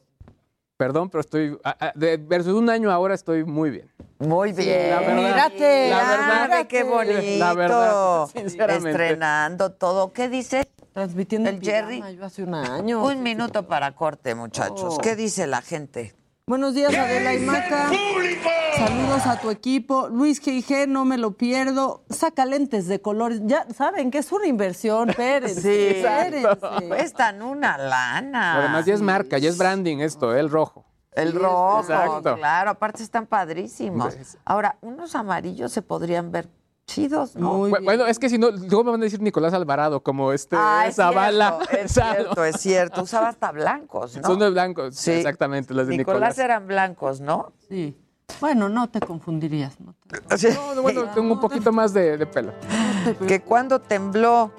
[0.76, 3.90] perdón, pero estoy, a- a- de versus un año ahora estoy muy bien.
[4.18, 4.90] Muy bien.
[4.90, 7.38] La verdad, Mírate, la verdad, Mírate, qué bonito.
[7.38, 8.90] La verdad, sinceramente.
[8.90, 10.12] Estrenando todo.
[10.12, 10.66] ¿Qué dice?
[10.92, 12.02] Transmitiendo el Jerry.
[12.16, 13.04] yo hace un año.
[13.04, 14.94] Un minuto para corte, muchachos.
[14.96, 14.98] Oh.
[14.98, 16.16] ¿Qué dice la gente?
[16.48, 17.90] Buenos días, Adela y Maca.
[18.78, 20.08] Saludos a tu equipo.
[20.08, 22.06] Luis G.I.G., no me lo pierdo.
[22.08, 23.42] Saca lentes de colores.
[23.44, 25.60] Ya saben que es una inversión, Pérez.
[25.62, 26.02] Sí,
[26.88, 28.60] cuestan una lana.
[28.60, 30.86] Además ya es marca, ya es branding esto, el rojo.
[31.12, 32.36] El rojo, Exacto.
[32.36, 32.70] claro.
[32.70, 34.16] Aparte están padrísimos.
[34.46, 36.48] Ahora, unos amarillos se podrían ver
[36.88, 37.68] chidos, ¿no?
[37.68, 40.56] Bu- Bueno, es que si no, luego me van a decir Nicolás Alvarado, como este
[40.58, 41.58] Ah, es Zavala.
[41.68, 43.02] cierto, es cierto, es cierto.
[43.02, 44.22] Usaba hasta blancos, ¿no?
[44.26, 45.12] Son de blancos, Sí.
[45.12, 46.38] exactamente, los de Nicolás, Nicolás.
[46.38, 47.52] eran blancos, ¿no?
[47.68, 47.96] Sí.
[48.40, 49.78] Bueno, no te confundirías.
[49.80, 49.94] ¿no?
[50.10, 52.52] No, no, bueno, tengo un poquito más de, de pelo.
[53.26, 54.50] Que cuando tembló,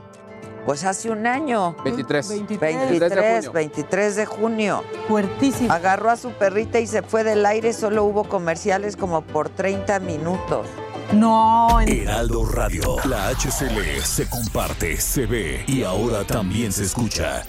[0.65, 1.75] pues hace un año.
[1.83, 2.29] 23.
[2.29, 4.83] 23, 23 de junio.
[5.07, 5.71] Fuertísimo.
[5.73, 7.73] Agarró a su perrita y se fue del aire.
[7.73, 10.67] Solo hubo comerciales como por 30 minutos.
[11.13, 11.79] No.
[11.81, 12.97] Heraldo Radio.
[13.05, 17.43] La HCL se comparte, se ve y ahora también se escucha.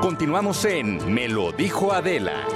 [0.00, 2.46] Continuamos en Me lo dijo Adela.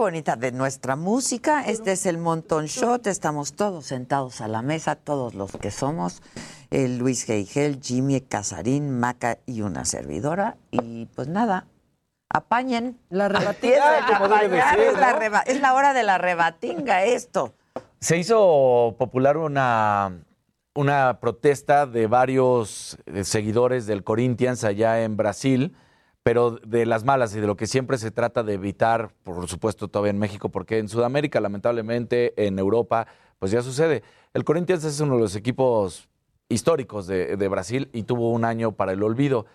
[0.00, 1.62] Bonita de nuestra música.
[1.66, 3.06] Este es el Montón Shot.
[3.06, 6.22] Estamos todos sentados a la mesa, todos los que somos.
[6.70, 10.56] El Luis Geigel, Jimmy Casarín, Maca y una servidora.
[10.70, 11.66] Y pues nada,
[12.30, 12.98] apañen.
[13.10, 14.06] La rebatinga.
[14.06, 15.18] Como debe de ser, es, la ¿no?
[15.18, 17.52] reba- es la hora de la rebatinga esto.
[18.00, 20.24] Se hizo popular una,
[20.74, 25.76] una protesta de varios eh, seguidores del Corinthians allá en Brasil,
[26.22, 29.88] pero de las malas y de lo que siempre se trata de evitar, por supuesto,
[29.88, 33.06] todavía en México, porque en Sudamérica, lamentablemente, en Europa,
[33.38, 34.02] pues ya sucede.
[34.34, 36.08] El Corinthians es uno de los equipos
[36.48, 39.46] históricos de, Brasil y tuvo un año para el olvido.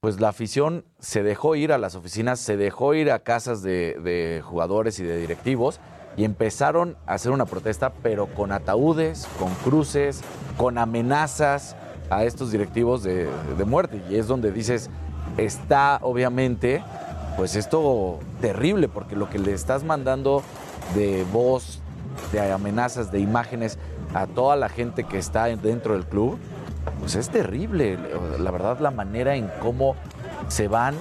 [0.00, 4.40] Pues la afición se dejó ir a las oficinas, se dejó ir a casas de,
[4.44, 5.80] jugadores y de directivos
[6.16, 10.22] y empezaron a hacer una protesta, pero con ataúdes, con cruces,
[10.56, 11.74] con amenazas
[12.10, 14.00] a estos directivos de muerte.
[14.10, 14.90] Y es donde dices,
[15.36, 16.82] está obviamente,
[17.36, 20.42] pues esto terrible, porque lo que le estás mandando
[20.94, 21.80] de voz,
[22.32, 23.78] de amenazas, de imágenes
[24.14, 26.38] a toda la gente que está dentro del club,
[27.00, 27.98] pues es terrible.
[28.38, 29.96] La verdad, la manera en cómo
[30.48, 30.94] se van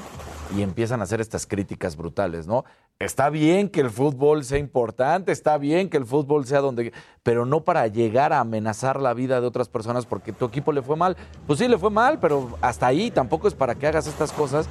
[0.55, 2.65] y empiezan a hacer estas críticas brutales, ¿no?
[2.99, 7.45] Está bien que el fútbol sea importante, está bien que el fútbol sea donde, pero
[7.45, 10.95] no para llegar a amenazar la vida de otras personas porque tu equipo le fue
[10.95, 11.17] mal.
[11.45, 14.69] Pues sí, le fue mal, pero hasta ahí tampoco es para que hagas estas cosas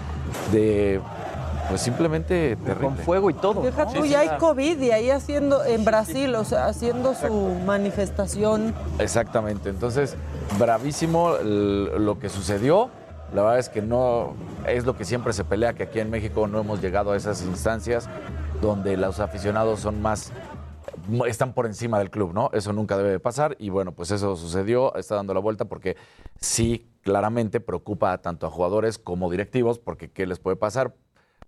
[0.51, 1.01] de,
[1.69, 2.89] pues simplemente terrible.
[2.89, 3.61] Con fuego y todo.
[3.61, 7.33] Deja tú, ya hay COVID y ahí haciendo, en Brasil, o sea, haciendo su
[7.67, 8.75] manifestación.
[8.99, 9.69] Exactamente.
[9.69, 10.17] Entonces,
[10.59, 12.91] bravísimo lo que sucedió.
[13.35, 14.35] La verdad es que no
[14.67, 17.43] es lo que siempre se pelea, que aquí en México no hemos llegado a esas
[17.43, 18.09] instancias
[18.61, 20.33] donde los aficionados son más
[21.27, 22.51] están por encima del club, ¿no?
[22.53, 25.97] Eso nunca debe de pasar y bueno, pues eso sucedió, está dando la vuelta porque
[26.41, 30.95] sí, claramente preocupa tanto a jugadores como directivos porque ¿qué les puede pasar?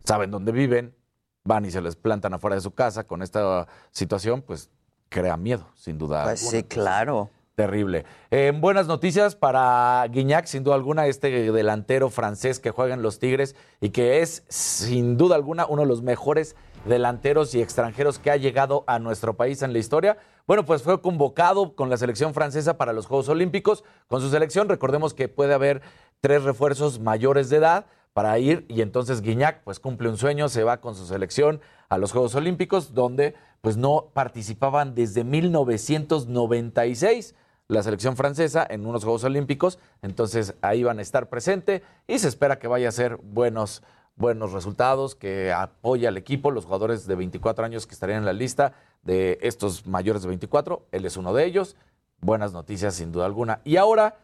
[0.04, 0.96] Saben dónde viven,
[1.44, 4.70] van y se les plantan afuera de su casa con esta situación, pues
[5.08, 6.24] crea miedo, sin duda.
[6.24, 7.30] Pues sí, claro.
[7.54, 8.04] Terrible.
[8.32, 13.20] Eh, buenas noticias para Guiñac, sin duda alguna, este delantero francés que juega en los
[13.20, 18.32] Tigres y que es, sin duda alguna, uno de los mejores delanteros y extranjeros que
[18.32, 20.18] ha llegado a nuestro país en la historia.
[20.48, 23.84] Bueno, pues fue convocado con la selección francesa para los Juegos Olímpicos.
[24.08, 25.80] Con su selección, recordemos que puede haber
[26.20, 30.64] tres refuerzos mayores de edad para ir y entonces Guiñac pues cumple un sueño, se
[30.64, 37.34] va con su selección a los Juegos Olímpicos donde pues no participaban desde 1996.
[37.68, 42.28] La selección francesa en unos Juegos Olímpicos, entonces ahí van a estar presente y se
[42.28, 43.82] espera que vaya a ser buenos,
[44.16, 48.32] buenos resultados, que apoya al equipo, los jugadores de 24 años que estarían en la
[48.32, 51.76] lista de estos mayores de 24, él es uno de ellos,
[52.20, 53.60] buenas noticias sin duda alguna.
[53.64, 54.18] Y ahora,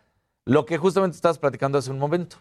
[0.45, 2.37] lo que justamente estabas platicando hace un momento,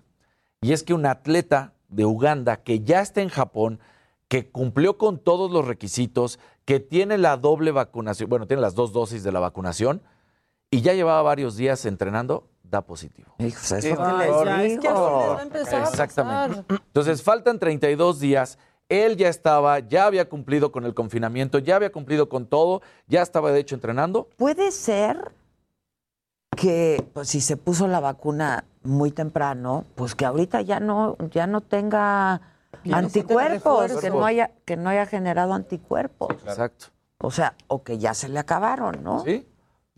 [0.61, 3.79] y es que un atleta de Uganda que ya está en Japón,
[4.27, 8.93] que cumplió con todos los requisitos, que tiene la doble vacunación, bueno, tiene las dos
[8.93, 10.01] dosis de la vacunación,
[10.71, 13.33] y ya llevaba varios días entrenando, da positivo.
[13.37, 15.43] Eso es que va a
[15.81, 16.63] Exactamente.
[16.69, 18.57] Entonces, faltan 32 días.
[18.87, 23.21] Él ya estaba, ya había cumplido con el confinamiento, ya había cumplido con todo, ya
[23.21, 24.29] estaba de hecho entrenando.
[24.35, 25.31] Puede ser
[26.55, 31.45] que pues, si se puso la vacuna muy temprano, pues que ahorita ya no, ya
[31.45, 32.41] no tenga
[32.91, 36.33] anticuerpos, que no haya, que no haya generado anticuerpos.
[36.45, 36.87] Exacto.
[37.19, 39.23] O sea, o que ya se le acabaron, ¿no?
[39.23, 39.45] Sí.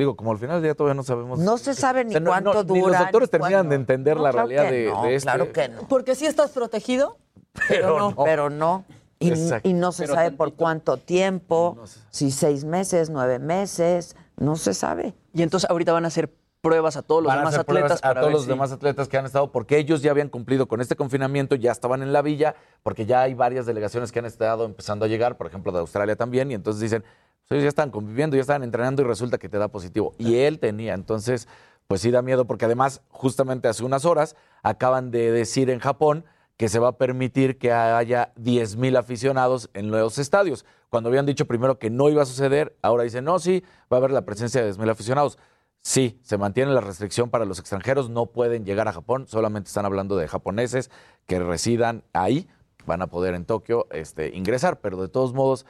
[0.01, 1.37] Digo, como al final del día todavía no sabemos.
[1.37, 2.79] No se sabe ni O sea, no- cuánto no, dura.
[2.81, 3.69] Ni los doctores ni terminan cuándo.
[3.69, 5.25] de entender No, la claro realidad que de, no, de este.
[5.27, 5.87] Claro que no.
[5.87, 7.17] Porque sí estás protegido,
[7.67, 8.11] Pero no.
[8.11, 8.23] no.
[8.23, 8.83] Pero no.
[9.19, 9.31] Y,
[9.61, 11.77] y no se Pero sabe por cuánto tiempo,
[12.09, 15.13] si seis meses, nueve meses, no se sabe.
[15.35, 18.43] Y entonces ahorita van a hacer pruebas a todos los demás atletas a todos los
[18.43, 21.71] si- demás atletas que han estado, porque ellos ya habían cumplido con este confinamiento, ya
[21.71, 25.37] estaban en la villa, porque ya hay varias delegaciones que han estado empezando a llegar,
[25.37, 27.01] por ejemplo, de Australia también, y entonces dicen,
[27.47, 30.13] pues ellos ya están conviviendo, ya están entrenando y resulta que te da positivo.
[30.19, 31.47] Y él tenía, entonces,
[31.87, 36.23] pues sí da miedo, porque además, justamente hace unas horas, acaban de decir en Japón
[36.57, 40.63] que se va a permitir que haya 10 mil aficionados en los estadios.
[40.89, 43.99] Cuando habían dicho primero que no iba a suceder, ahora dicen, no, sí, va a
[43.99, 45.39] haber la presencia de 10 mil aficionados.
[45.83, 49.85] Sí, se mantiene la restricción para los extranjeros, no pueden llegar a Japón, solamente están
[49.85, 50.91] hablando de japoneses
[51.25, 52.47] que residan ahí,
[52.85, 55.65] van a poder en Tokio este, ingresar, pero de todos modos,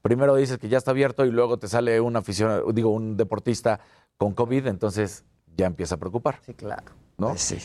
[0.00, 3.80] primero dices que ya está abierto y luego te sale un aficionado, digo, un deportista
[4.16, 5.24] con COVID, entonces
[5.56, 6.40] ya empieza a preocupar.
[6.46, 6.84] Sí, claro.
[7.18, 7.36] ¿No?
[7.36, 7.58] sí.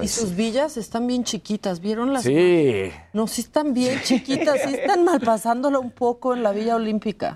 [0.00, 2.22] y sus villas están bien chiquitas, ¿vieron las?
[2.22, 2.92] Sí.
[3.12, 7.34] No, sí están bien chiquitas, sí están malpasándolo un poco en la Villa Olímpica.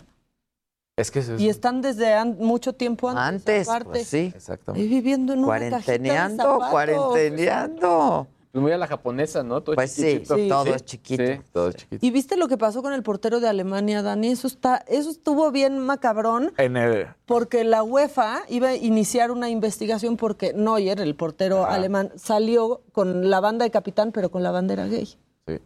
[0.97, 3.18] Es que es, Y están desde an- mucho tiempo antes.
[3.28, 3.90] Antes, aparte.
[3.90, 4.32] pues sí.
[4.34, 4.82] Exactamente.
[4.82, 8.26] Ahí viviendo en una de Cuarenteneando, cuarenteneando.
[8.53, 9.61] Pues muy a la japonesa, ¿no?
[9.62, 10.36] Todo Pues sí, chiquitito.
[10.36, 11.26] sí, todo es chiquito.
[11.26, 11.40] Sí.
[11.53, 12.07] todo es chiquito.
[12.07, 14.28] ¿Y viste lo que pasó con el portero de Alemania, Dani?
[14.28, 16.55] Eso está, eso estuvo bien macabrón.
[16.57, 22.11] En el, Porque la UEFA iba a iniciar una investigación porque Neuer, el portero alemán,
[22.16, 25.05] salió con la banda de capitán, pero con la bandera gay.
[25.47, 25.59] sí.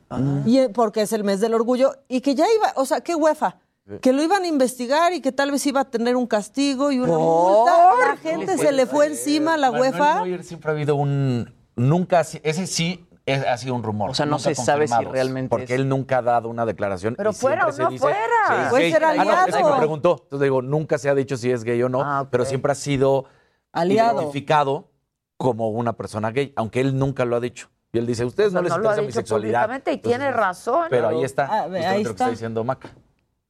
[0.47, 1.93] Y eh, porque es el mes del orgullo.
[2.09, 3.59] Y que ya iba, o sea, ¿qué UEFA?
[3.99, 7.01] Que lo iban a investigar y que tal vez iba a tener un castigo y
[7.01, 7.72] una multa.
[8.11, 10.14] La gente se le fue encima a la Manuel UEFA.
[10.24, 11.53] Neuer siempre ha habido un.
[11.76, 14.11] Nunca, ese sí es- ha sido un rumor.
[14.11, 17.14] O sea, no se sabe si realmente Porque es- él nunca ha dado una declaración.
[17.16, 18.68] Pero y fuera o se no fuera.
[18.70, 18.93] Puede gay.
[18.93, 19.70] ser Ah, no, es que aliado.
[19.72, 20.16] me preguntó.
[20.22, 22.74] Entonces digo, nunca se ha dicho si es gay o no, Ah, pero siempre ha
[22.74, 23.24] sido
[23.72, 24.20] Aliado.
[24.20, 24.91] identificado
[25.36, 27.68] como una persona gay, aunque él nunca lo ha dicho.
[27.93, 29.68] Y él dice, ustedes O sea, no les no interesa mi sexualidad.
[29.70, 30.86] y Entonces, tiene razón.
[30.91, 32.24] Pero ahí está, Ah, justamente ahí lo que está.
[32.24, 32.91] está diciendo Maca.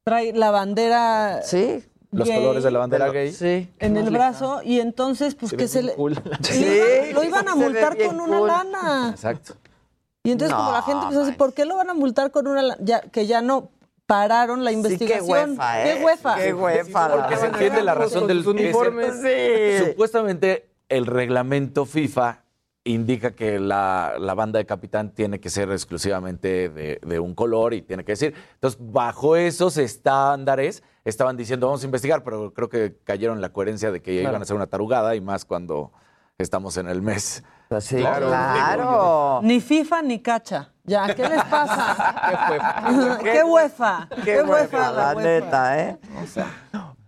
[0.05, 1.85] Trae la bandera Sí.
[2.13, 2.39] Los Gay.
[2.41, 3.33] colores de la bandera gay.
[3.33, 3.73] Sí.
[3.79, 5.95] en el brazo y entonces, pues que se le.
[5.95, 6.15] Cool.
[6.43, 9.11] Sí, lo iban- lo iban a se multar con una lana.
[9.11, 9.55] Exacto.
[10.25, 12.49] Y entonces, como la gente empezó a decir, ¿por qué lo van a multar con
[12.49, 12.81] una lana?
[12.83, 13.71] Ya, que ya no
[14.07, 15.51] pararon la Sí, qué investigación.
[15.51, 15.85] huefa, ¿eh?
[15.99, 16.35] ¿Qué huefa?
[16.35, 17.09] Qué huefa.
[17.09, 19.85] la Porque se entiende la razón del Sí.
[19.91, 22.43] Supuestamente el reglamento FIFA
[22.85, 27.75] indica que la, la banda de capitán tiene que ser exclusivamente de, de un color
[27.75, 28.35] y tiene que decir.
[28.55, 33.53] Entonces, bajo esos estándares, estaban diciendo, vamos a investigar, pero creo que cayeron en la
[33.53, 35.93] coherencia de que iban a hacer una tarugada y más cuando
[36.39, 37.45] estamos en el mes.
[37.69, 38.29] Pues sí, Claro.
[38.29, 39.41] claro.
[39.43, 40.73] Ni FIFA ni cacha.
[40.85, 43.19] Ya, ¿qué les pasa?
[43.23, 44.09] ¿Qué ¿Qué huefa?
[44.25, 45.23] Qué huefa, la la huefa?
[45.29, 45.99] neta, ¿eh?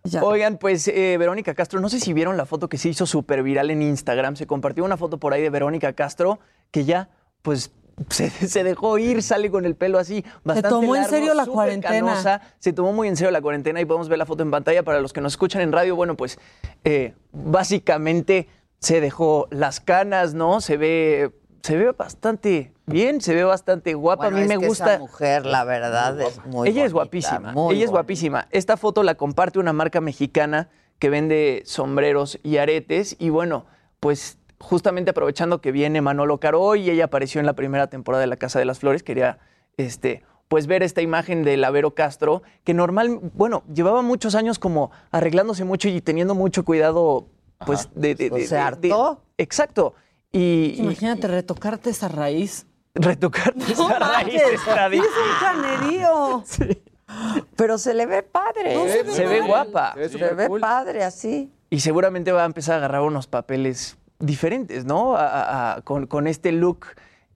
[0.05, 0.22] Ya.
[0.24, 3.42] Oigan, pues eh, Verónica Castro, no sé si vieron la foto que se hizo súper
[3.42, 4.36] viral en Instagram.
[4.36, 6.40] Se compartió una foto por ahí de Verónica Castro
[6.72, 7.09] que ya,
[7.42, 7.70] pues,
[8.09, 10.24] se, se dejó ir, sale con el pelo así.
[10.42, 11.92] Bastante tomó en largo, serio la cuarentena.
[11.92, 12.40] canosa.
[12.59, 14.82] Se tomó muy en serio la cuarentena y podemos ver la foto en pantalla.
[14.82, 16.38] Para los que nos escuchan en radio, bueno, pues,
[16.82, 18.48] eh, básicamente
[18.80, 20.61] se dejó las canas, ¿no?
[20.61, 21.30] Se ve,
[21.62, 24.24] se ve bastante bien, se ve bastante guapa.
[24.24, 24.90] Bueno, A mí es me que gusta.
[24.95, 27.53] Esa mujer, la verdad, es muy Ella es guapísima.
[27.53, 28.47] muy Ella es guapísima.
[28.51, 30.68] Esta foto la comparte una marca mexicana
[30.99, 33.16] que vende sombreros y aretes.
[33.18, 33.66] Y bueno,
[34.01, 38.28] pues justamente aprovechando que viene Manolo Caro y ella apareció en la primera temporada de
[38.28, 39.38] La Casa de las Flores, quería
[39.76, 44.93] este, pues ver esta imagen de Lavero Castro, que normal, bueno, llevaba muchos años como
[45.11, 47.26] arreglándose mucho y teniendo mucho cuidado,
[47.66, 48.14] pues de...
[48.14, 48.95] de- O de- se de-
[49.38, 49.95] exacto.
[50.30, 52.66] Y, y Imagínate retocarte esa raíz.
[52.95, 56.45] Retocarte No esa raíz Es un canerío.
[57.57, 58.74] Pero se le ve padre.
[58.74, 59.03] No, ¿eh?
[59.05, 59.49] se Se ve mal.
[59.49, 59.93] guapa.
[59.95, 60.61] Se ve Se ve cool.
[60.61, 61.53] padre así.
[61.70, 65.16] y seguramente va a empezar a agarrar unos papeles diferentes, ¿no?
[65.16, 66.86] A- a- a- con, con este look,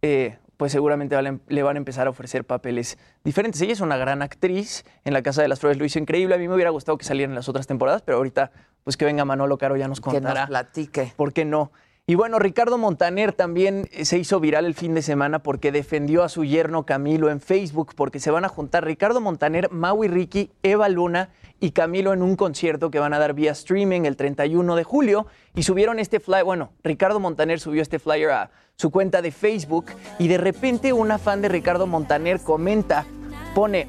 [0.02, 1.16] eh, pues seguramente
[1.48, 3.61] le van a empezar a ofrecer papeles diferentes.
[3.61, 6.38] Ella es una gran actriz, en La Casa de las Flores lo hizo increíble, a
[6.38, 8.52] mí me hubiera gustado que saliera en las otras temporadas, pero ahorita,
[8.84, 10.46] pues que venga Manolo Caro ya nos Que nos contará.
[10.46, 11.12] platique.
[11.16, 11.72] ¿Por qué no?
[12.09, 16.22] Y bueno, Ricardo Montaner también eh, se hizo viral el fin de semana porque defendió
[16.22, 20.52] a su yerno Camilo en Facebook, porque se van a juntar Ricardo Montaner, Maui Ricky,
[20.62, 24.76] Eva Luna y Camilo en un concierto que van a dar vía streaming el 31
[24.76, 25.26] de julio.
[25.57, 29.86] Y subieron este flyer, bueno, Ricardo Montaner subió este flyer a su cuenta de Facebook
[30.20, 33.04] y de repente una fan de Ricardo Montaner comenta,
[33.52, 33.88] pone,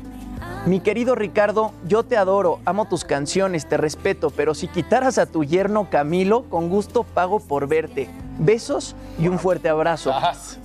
[0.67, 5.25] mi querido Ricardo, yo te adoro, amo tus canciones, te respeto, pero si quitaras a
[5.25, 8.09] tu yerno Camilo, con gusto pago por verte.
[8.39, 10.11] Besos y un fuerte abrazo.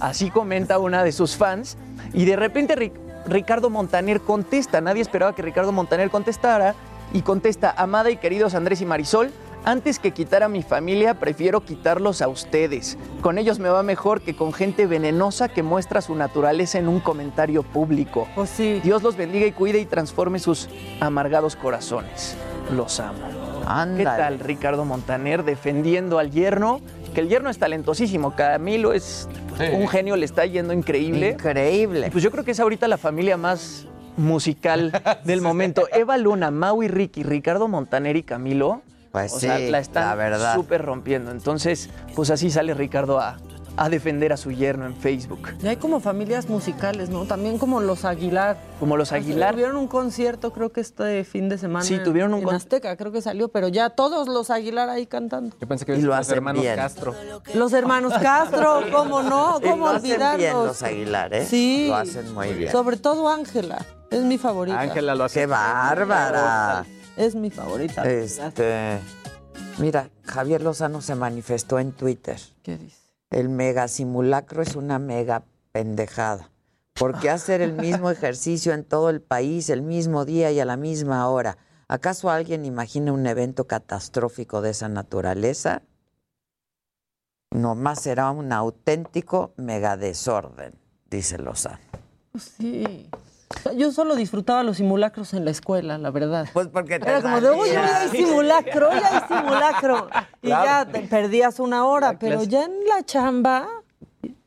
[0.00, 1.76] Así comenta una de sus fans.
[2.12, 2.92] Y de repente Ri-
[3.26, 6.74] Ricardo Montaner contesta, nadie esperaba que Ricardo Montaner contestara,
[7.14, 9.30] y contesta, amada y queridos Andrés y Marisol,
[9.64, 12.98] antes que quitar a mi familia, prefiero quitarlos a ustedes.
[13.20, 17.00] Con ellos me va mejor que con gente venenosa que muestra su naturaleza en un
[17.00, 18.26] comentario público.
[18.82, 20.68] Dios los bendiga y cuide y transforme sus
[21.00, 22.36] amargados corazones.
[22.74, 23.18] Los amo.
[23.96, 26.80] ¿Qué tal Ricardo Montaner defendiendo al yerno?
[27.14, 28.34] Que el yerno es talentosísimo.
[28.34, 29.64] Camilo es Sí.
[29.74, 31.30] un genio, le está yendo increíble.
[31.32, 32.06] Increíble.
[32.08, 33.86] Y pues yo creo que es ahorita la familia más
[34.16, 34.90] musical
[35.24, 35.86] del momento.
[35.92, 38.80] Eva Luna, Maui Ricky, Ricardo Montaner y Camilo.
[39.12, 40.54] Pues o sea, sí, la están la verdad.
[40.54, 41.30] súper rompiendo.
[41.30, 43.36] Entonces, pues así sale Ricardo a,
[43.76, 45.48] a defender a su yerno en Facebook.
[45.62, 47.26] Y hay como familias musicales, ¿no?
[47.26, 48.56] También como los Aguilar.
[48.80, 49.52] Como los Aguilar.
[49.52, 51.84] Tuvieron un concierto, creo que este fin de semana.
[51.84, 55.06] Sí, tuvieron un en con- Azteca, creo que salió, pero ya todos los Aguilar ahí
[55.06, 55.54] cantando.
[55.60, 56.76] Yo pensé que Y lo los hacen hermanos bien.
[56.76, 57.14] Castro.
[57.54, 59.58] Los hermanos Castro, ¿cómo no?
[59.62, 60.38] Y ¿Cómo lo hacen olvidarlos?
[60.38, 61.44] bien los Aguilar, ¿eh?
[61.46, 61.86] Sí.
[61.88, 62.72] Lo hacen muy bien.
[62.72, 64.80] Sobre todo Ángela, es mi favorita.
[64.80, 65.40] Ángela lo hace.
[65.40, 66.84] ¡Qué bárbara!
[67.16, 68.02] Es mi favorita.
[68.08, 68.98] Este,
[69.78, 72.40] mira, Javier Lozano se manifestó en Twitter.
[72.62, 72.98] ¿Qué dice?
[73.30, 76.50] El mega simulacro es una mega pendejada.
[76.94, 80.64] ¿Por qué hacer el mismo ejercicio en todo el país el mismo día y a
[80.64, 81.58] la misma hora?
[81.88, 85.82] ¿Acaso alguien imagina un evento catastrófico de esa naturaleza?
[87.50, 90.72] Nomás será un auténtico mega desorden,
[91.10, 91.78] dice Lozano.
[92.38, 93.10] Sí.
[93.76, 96.48] Yo solo disfrutaba los simulacros en la escuela, la verdad.
[96.52, 97.96] Pues porque te Era como de, uy, hoy salía".
[98.00, 100.08] hay simulacro, hoy hay simulacro.
[100.42, 100.64] Y Claro.
[100.64, 103.68] ya te perdías una hora, pero ya en la chamba,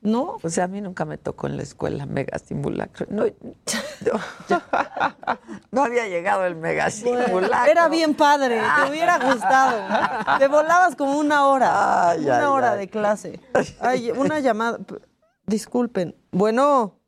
[0.02, 0.38] ¿no?
[0.44, 3.08] O sea, a mí nunca me tocó en la escuela mega simulacro.
[3.10, 4.20] No, no,
[5.72, 7.72] no había llegado el mega simulacro.
[7.72, 10.38] Era bien padre, te hubiera gustado.
[10.40, 12.80] Te volabas como una hora, Ay, una ay, hora ay.
[12.80, 13.40] de clase.
[13.80, 14.80] Ay, una llamada.
[15.46, 16.16] Disculpen.
[16.32, 17.00] Bueno.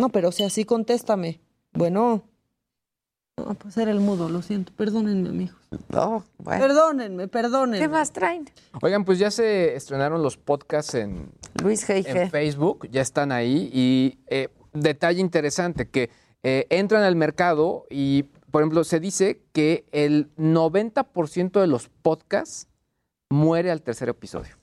[0.00, 1.40] No, pero o sea, sí contéstame.
[1.72, 2.22] Bueno.
[3.36, 4.72] No, pues era el mudo, lo siento.
[4.74, 5.56] Perdónenme, amigos.
[5.90, 6.62] No, bueno.
[6.62, 7.78] Perdónenme, perdónenme.
[7.78, 8.48] ¿Qué más traen?
[8.80, 11.30] Oigan, pues ya se estrenaron los podcasts en,
[11.62, 12.02] Luis G.
[12.06, 13.70] en Facebook, ya están ahí.
[13.72, 16.10] Y eh, detalle interesante, que
[16.42, 22.68] eh, entran al mercado y, por ejemplo, se dice que el 90% de los podcasts
[23.28, 24.59] muere al tercer episodio.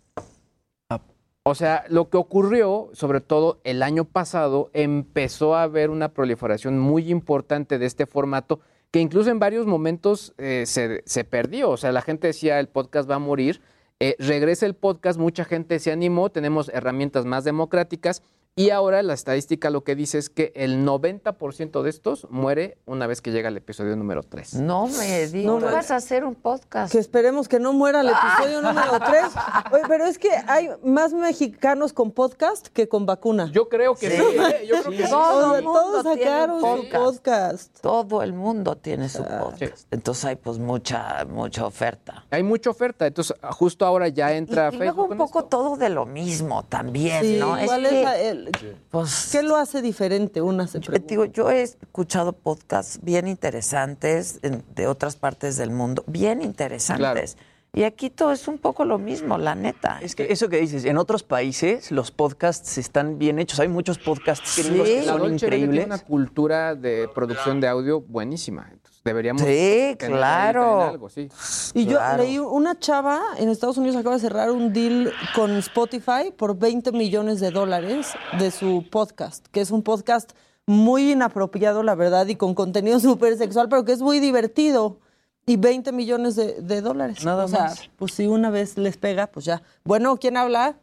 [1.49, 6.77] O sea, lo que ocurrió, sobre todo el año pasado, empezó a haber una proliferación
[6.77, 8.59] muy importante de este formato
[8.91, 11.69] que incluso en varios momentos eh, se, se perdió.
[11.69, 13.61] O sea, la gente decía, el podcast va a morir.
[14.01, 18.23] Eh, regresa el podcast, mucha gente se animó, tenemos herramientas más democráticas
[18.57, 23.07] y ahora la estadística lo que dice es que el 90% de estos muere una
[23.07, 24.55] vez que llega el episodio número 3.
[24.55, 25.45] No me digas.
[25.45, 25.71] No, ¿Tú no.
[25.71, 26.91] vas a hacer un podcast?
[26.91, 29.23] Que esperemos que no muera el episodio número 3.
[29.71, 33.49] Oye, pero es que hay más mexicanos con podcast que con vacuna.
[33.53, 34.65] Yo creo que sí, ¿eh?
[34.67, 35.09] yo creo que sí.
[35.11, 37.79] Todo el mundo Todos tiene sacaron un su podcast.
[37.81, 39.87] Todo el mundo tiene su podcast.
[39.91, 42.25] Entonces hay pues mucha, mucha oferta.
[42.31, 44.83] Hay mucha oferta, entonces justo ahora ya entra Y Facebook.
[44.83, 47.55] luego un con poco todo de lo mismo también, Sí, ¿no?
[47.63, 48.46] ¿cuál es es que, la- el-
[48.91, 50.41] pues, ¿Qué lo hace diferente?
[50.41, 55.71] Una se yo, digo, yo he escuchado podcasts bien interesantes en- de otras partes del
[55.71, 57.37] mundo, bien interesantes.
[57.73, 59.99] Y aquí todo es un poco lo mismo, la neta.
[60.01, 63.59] Es que eso que dices, en otros países los podcasts están bien hechos.
[63.59, 65.69] Hay muchos podcasts gringos que La son Dolce Vele increíbles.
[65.71, 68.71] tiene una cultura de producción de audio buenísima.
[69.07, 70.81] Deberíamos Sí, claro.
[70.83, 71.29] algo, sí.
[71.73, 76.31] Y yo leí una chava en Estados Unidos acaba de cerrar un deal con Spotify
[76.35, 80.31] por 20 millones de dólares de su podcast, que es un podcast
[80.65, 84.99] muy inapropiado, la verdad, y con contenido súper sexual, pero que es muy divertido.
[85.45, 87.23] Y 20 millones de, de dólares.
[87.23, 87.89] Nada o sea, más.
[87.95, 89.61] pues si una vez les pega, pues ya.
[89.85, 90.75] Bueno, ¿quién habla?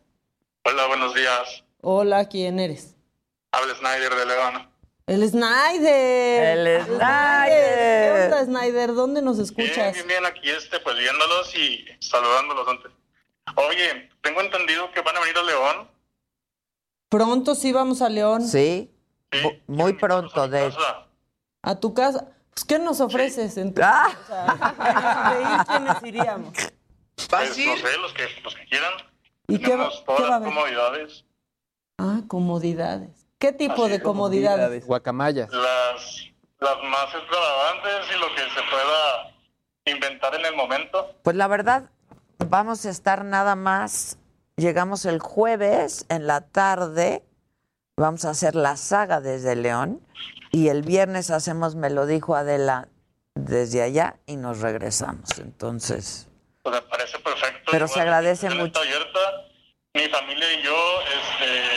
[0.64, 1.64] Hola, buenos días.
[1.82, 2.96] Hola, ¿quién eres?
[3.52, 4.73] Habla Snyder de León.
[5.06, 6.58] El Snyder.
[6.58, 6.98] El Snyder.
[7.48, 8.94] ¿Qué onda, Snyder?
[8.94, 9.94] ¿Dónde nos Bien, escuchas?
[9.94, 12.90] bien, bien, aquí este, pues viéndolos y saludándolos antes.
[13.56, 15.90] Oye, tengo entendido que van a venir a León.
[17.10, 18.46] Pronto sí vamos a León.
[18.48, 18.90] Sí.
[19.42, 20.78] Mu- Muy pronto, de hecho.
[21.62, 22.28] A tu casa.
[22.54, 23.56] Pues, ¿qué nos ofreces?
[23.58, 23.84] entonces?
[23.94, 24.16] Ah.
[24.22, 26.52] O sea, de ir, ¿quiénes iríamos?
[27.28, 28.92] Pues, no sé, los que, los que quieran.
[29.48, 30.48] ¿Y qué va, Tenemos qué todas va a haber?
[30.48, 31.24] comodidades.
[31.98, 33.23] Ah, comodidades.
[33.44, 34.86] ¿Qué tipo de comodidades?
[34.86, 35.52] Guacamayas.
[35.52, 36.30] Las,
[36.60, 39.34] las más extravagantes y lo que se pueda
[39.84, 41.14] inventar en el momento.
[41.22, 41.90] Pues la verdad,
[42.38, 44.16] vamos a estar nada más.
[44.56, 47.22] Llegamos el jueves en la tarde.
[47.98, 50.00] Vamos a hacer la saga desde León.
[50.50, 52.88] Y el viernes hacemos, me lo dijo Adela,
[53.34, 55.38] desde allá y nos regresamos.
[55.38, 56.28] Entonces,
[56.62, 57.70] Pues me parece perfecto.
[57.70, 58.64] Pero se agradece mucho.
[58.64, 59.18] Está abierta.
[59.92, 61.73] Mi familia y yo este,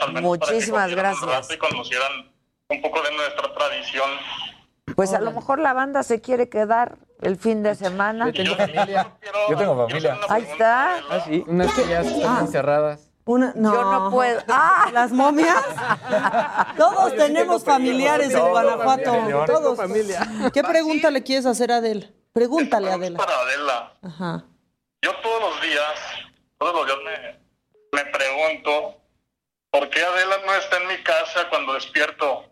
[0.00, 1.50] al menos Muchísimas para que gracias.
[1.50, 2.32] y conocieran
[2.68, 4.10] un poco de nuestra tradición.
[4.96, 8.26] pues a lo mejor la banda se quiere quedar el fin de semana.
[8.30, 9.12] Yo tengo familia.
[9.50, 10.18] Yo tengo familia.
[10.28, 10.96] Ahí está.
[11.10, 11.44] Ah, sí.
[11.46, 12.40] Unas tías están Ah.
[12.40, 13.06] encerradas.
[13.26, 13.72] Una, no.
[13.72, 14.40] Yo no puedo.
[14.48, 14.90] ¡Ah!
[14.92, 15.62] ¿Las momias?
[16.76, 19.12] Todos tenemos familiares en Guanajuato.
[19.46, 19.78] Todos.
[20.52, 22.06] ¿Qué pregunta le quieres hacer a Adela?
[22.32, 23.18] Pregúntale a Adela.
[23.18, 24.44] Para Adela, Ajá.
[25.02, 25.94] yo todos los días,
[26.58, 26.98] todos los días
[27.92, 28.99] me, me pregunto
[29.70, 32.46] por qué Adela no está en mi casa cuando despierto.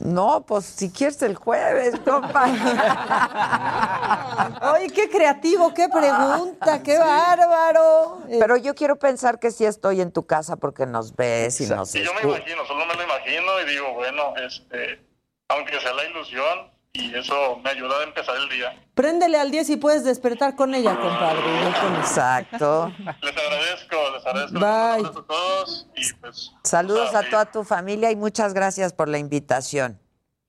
[0.00, 2.46] No, pues si quieres el jueves, compa.
[4.74, 8.22] Oye, qué creativo, qué pregunta, qué bárbaro.
[8.28, 11.94] Pero yo quiero pensar que sí estoy en tu casa porque nos ves y nos
[11.94, 15.00] Y yo me imagino, solo me lo imagino y digo, bueno, este,
[15.48, 18.72] aunque sea la ilusión, y eso me ayuda a empezar el día.
[18.94, 21.42] Préndele al 10 y puedes despertar con ella, compadre.
[21.80, 21.96] con.
[21.96, 22.92] Exacto.
[23.22, 25.00] Les agradezco, les agradezco Bye.
[25.00, 29.08] un abrazo a todos y pues Saludos a toda tu familia y muchas gracias por
[29.08, 29.98] la invitación.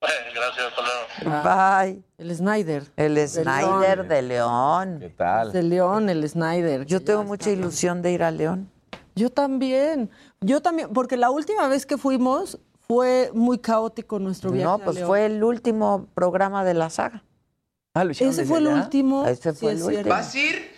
[0.00, 1.42] gracias, hasta luego.
[1.44, 2.02] Bye.
[2.18, 2.84] El Snyder.
[2.96, 4.08] El Snyder León.
[4.08, 4.96] de León.
[5.00, 5.52] ¿Qué tal?
[5.52, 6.86] De León, el Snyder.
[6.86, 8.70] Yo tengo mucha ilusión de ir a León.
[9.14, 10.10] Yo también.
[10.40, 12.58] Yo también, porque la última vez que fuimos
[12.92, 14.64] fue muy caótico nuestro viaje.
[14.66, 15.06] No, a pues León.
[15.08, 17.24] fue el último programa de la saga.
[17.94, 18.82] Ah, lo hicieron Ese fue el allá.
[18.82, 19.26] último.
[19.26, 20.08] Ese sí fue el último.
[20.10, 20.70] ¿Vas a ir?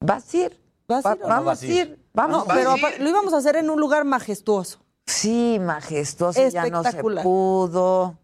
[0.00, 0.60] ¿Vas a ir?
[0.86, 1.28] ¿Vas a Va- ir no?
[1.28, 1.72] vamos vas a ir?
[1.72, 1.98] ir.
[2.12, 2.46] Vamos.
[2.46, 4.80] No, pero lo íbamos a hacer en un lugar majestuoso.
[5.06, 7.24] Sí, majestuoso, ya no se Espectacular.
[7.24, 8.18] pudo.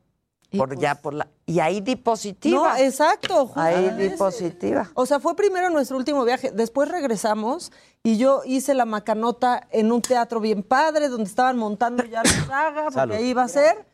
[0.51, 2.81] Y Por pues- ya por la y ahí di No, positiva.
[2.81, 3.51] exacto.
[3.55, 4.09] ahí justamente.
[4.09, 4.91] di positiva.
[4.95, 7.71] O sea, fue primero nuestro último viaje, después regresamos
[8.03, 12.31] y yo hice la macanota en un teatro bien padre donde estaban montando ya la
[12.47, 13.15] saga, porque Salud.
[13.17, 13.85] ahí iba a ser.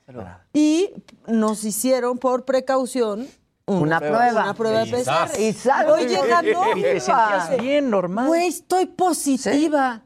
[0.53, 0.91] Y
[1.27, 3.27] nos hicieron por precaución
[3.67, 4.31] Una prueba.
[4.45, 4.91] Una prueba de.
[4.93, 5.41] PCR.
[5.41, 6.61] Y sal- Voy llegando.
[6.77, 8.27] Y te sentías bien normal.
[8.29, 10.03] Güey, estoy positiva.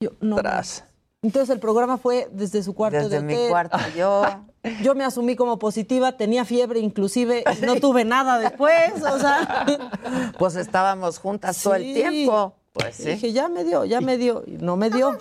[0.00, 0.36] Yo, no.
[0.36, 0.84] Tras.
[1.20, 3.50] Entonces el programa fue desde su cuarto Desde de mi hotel.
[3.50, 4.22] cuarto yo.
[4.82, 9.66] Yo me asumí como positiva, tenía fiebre inclusive, no tuve nada después, o sea.
[10.38, 12.54] Pues estábamos juntas todo el tiempo.
[12.72, 13.10] Pues sí.
[13.10, 14.44] Dije, ya me dio, ya me dio.
[14.46, 15.18] Y no me dio.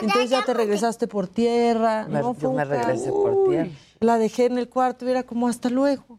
[0.00, 2.06] Entonces ya te regresaste por tierra.
[2.08, 3.68] Me- no, yo me regresé por tierra.
[4.00, 6.13] La dejé en el cuarto y era como hasta luego.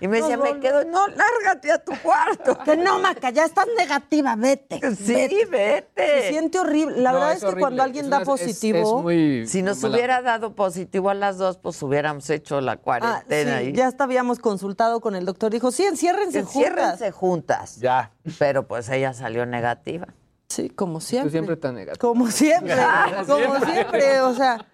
[0.00, 2.58] Y me decía, me quedo, no, lárgate a tu cuarto.
[2.64, 4.80] Que no, Maca, ya estás negativa, vete.
[4.96, 6.28] Sí, Se vete.
[6.28, 7.00] siente horrible.
[7.00, 8.78] La No, verdad es es, que cuando alguien Es da es- positivo.
[8.98, 12.72] es muy Si nos mala- hubiera dado positivo a las dos, pues hubiéramos hecho la
[12.72, 13.58] Ah, cuarentena.
[13.58, 13.72] sí, ahí.
[13.72, 15.50] ya hasta habíamos consultado con el doctor.
[15.52, 16.56] Dijo, sí, enciérrense juntas.
[16.56, 17.76] Enciérrense juntas.
[17.80, 18.10] Ya.
[18.38, 20.08] Pero pues ella salió negativa.
[20.54, 21.30] Sí, como Tú siempre.
[21.32, 21.98] siempre tan negativo.
[22.08, 22.74] Como siempre,
[23.26, 24.64] como siempre, o sea,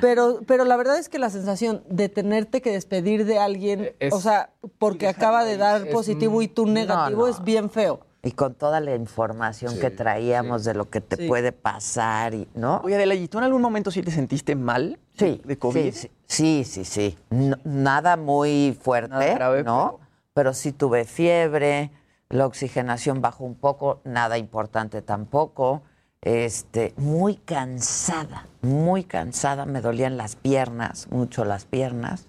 [0.00, 4.12] pero, pero la verdad es que la sensación de tenerte que despedir de alguien, Es-
[4.12, 7.26] o sea, porque acaba de dar es- positivo y tú negativo, no.
[7.28, 8.00] es bien feo.
[8.22, 11.26] Y con toda la información que traíamos de lo que te Sí.
[11.26, 12.82] puede pasar, y, ¿no?
[12.84, 15.94] Oye, Adela, ¿y tú en algún momento sí te sentiste mal Sí, de COVID?
[15.94, 17.16] sí, sí, sí, sí.
[17.30, 20.00] No- nada muy fuerte, Nada grave, ¿no?
[20.34, 21.90] Pero sí tuve fiebre,
[22.30, 25.82] la oxigenación bajó un poco, nada importante tampoco.
[26.22, 32.26] Este, muy cansada, muy cansada, me dolían las piernas, mucho las piernas,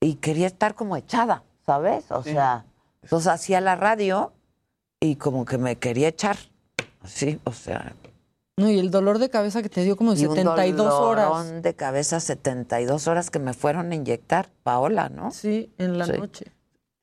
[0.00, 2.10] y quería estar como echada, ¿sabes?
[2.10, 2.66] O sea,
[3.02, 4.34] entonces hacía la radio
[5.00, 6.36] y como que me quería echar,
[7.06, 7.94] sí, o sea,
[8.58, 11.28] No, y el dolor de cabeza que te dio como y un 72 horas.
[11.30, 15.30] dolorón de cabeza 72 horas que me fueron a inyectar, Paola, ¿no?
[15.30, 16.12] Sí, en la Sí.
[16.18, 16.52] noche.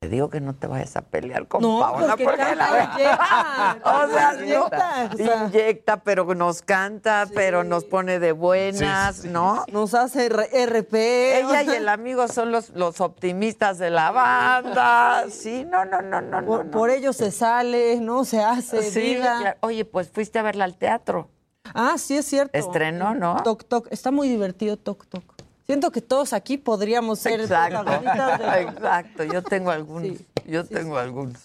[0.04, 2.84] Te digo que no te vayas a pelear con No, Paola porque porque canta, la
[2.93, 5.45] inyecta, o sea, inyecta, no, o sea.
[5.47, 9.64] inyecta, pero nos canta, pero nos pone de buenas, ¿no?
[9.72, 10.94] Nos hace R- RP.
[11.40, 15.23] Ella y el amigo son los, los optimistas de la banda.
[15.30, 16.45] Sí, no, no, no, no.
[16.45, 18.26] Por, no, por ello se sale, ¿no?
[18.26, 19.38] Se hace Sí, vida.
[19.40, 19.57] claro.
[19.61, 21.30] Oye, pues fuiste a verla al teatro.
[21.73, 22.57] Ah, sí, es cierto.
[22.57, 23.41] Estrenó, ¿no?
[23.44, 23.88] Toc Toc.
[23.90, 25.32] Está muy divertido Toc Toc.
[25.65, 27.84] Siento que todos aquí podríamos ser Exacto.
[27.84, 29.23] de- Exacto.
[29.23, 30.18] Yo tengo algunos.
[30.45, 31.38] Yo tengo algunos.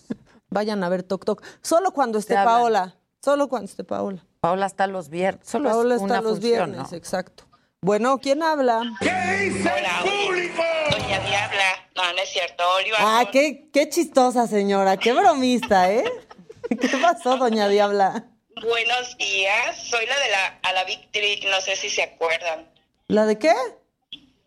[0.51, 1.43] Vayan a ver Toc Toc.
[1.63, 2.35] Solo cuando esté.
[2.35, 2.97] Paola.
[3.23, 4.25] Solo cuando esté Paola.
[4.41, 5.47] Paola está los viernes.
[5.49, 6.97] Solo Paola es está una los función, viernes, ¿no?
[6.97, 7.45] exacto.
[7.81, 8.79] Bueno, ¿quién habla?
[9.01, 10.63] Hola, público?
[10.91, 11.65] Doña Diabla.
[11.97, 12.65] No, no es cierto.
[12.77, 12.97] Oliva.
[13.01, 16.05] Ah, qué, qué chistosa señora, qué bromista, ¿eh?
[16.69, 18.25] ¿Qué pasó, doña Diabla?
[18.63, 19.77] Buenos días.
[19.89, 21.45] Soy la de la, a la Big Trick.
[21.51, 22.69] No sé si se acuerdan.
[23.07, 23.53] ¿La de qué?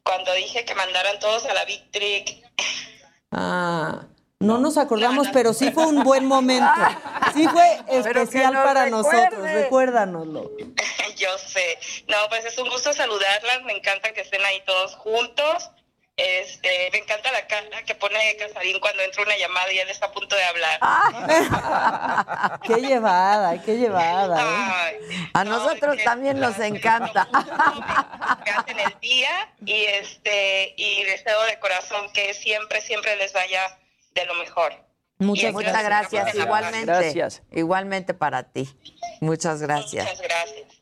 [0.03, 2.43] Cuando dije que mandaran todos a la Big Trick.
[3.31, 4.01] Ah,
[4.39, 6.71] no nos acordamos, pero sí fue un buen momento.
[7.33, 8.89] Sí fue especial nos para recuerde.
[9.21, 10.51] nosotros, recuérdanoslo.
[11.17, 11.77] Yo sé.
[12.07, 13.63] No, pues es un gusto saludarlas.
[13.63, 15.69] Me encanta que estén ahí todos juntos.
[16.17, 20.07] Este, me encanta la cara que pone Casarín cuando entra una llamada y él está
[20.07, 20.79] a punto de hablar.
[22.63, 24.91] Qué llevada, qué llevada.
[24.91, 25.29] ¿eh?
[25.33, 27.27] A nosotros también nos encanta.
[28.43, 33.79] que hacen el día y este y deseo de corazón que siempre siempre les vaya
[34.13, 34.73] de lo mejor.
[35.17, 36.35] Muchas, Y gracias.
[36.35, 36.85] Igualmente.
[36.85, 37.41] Gracias.
[37.51, 38.69] Igualmente para ti.
[39.21, 40.05] Muchas gracias.
[40.05, 40.80] Muchas gracias.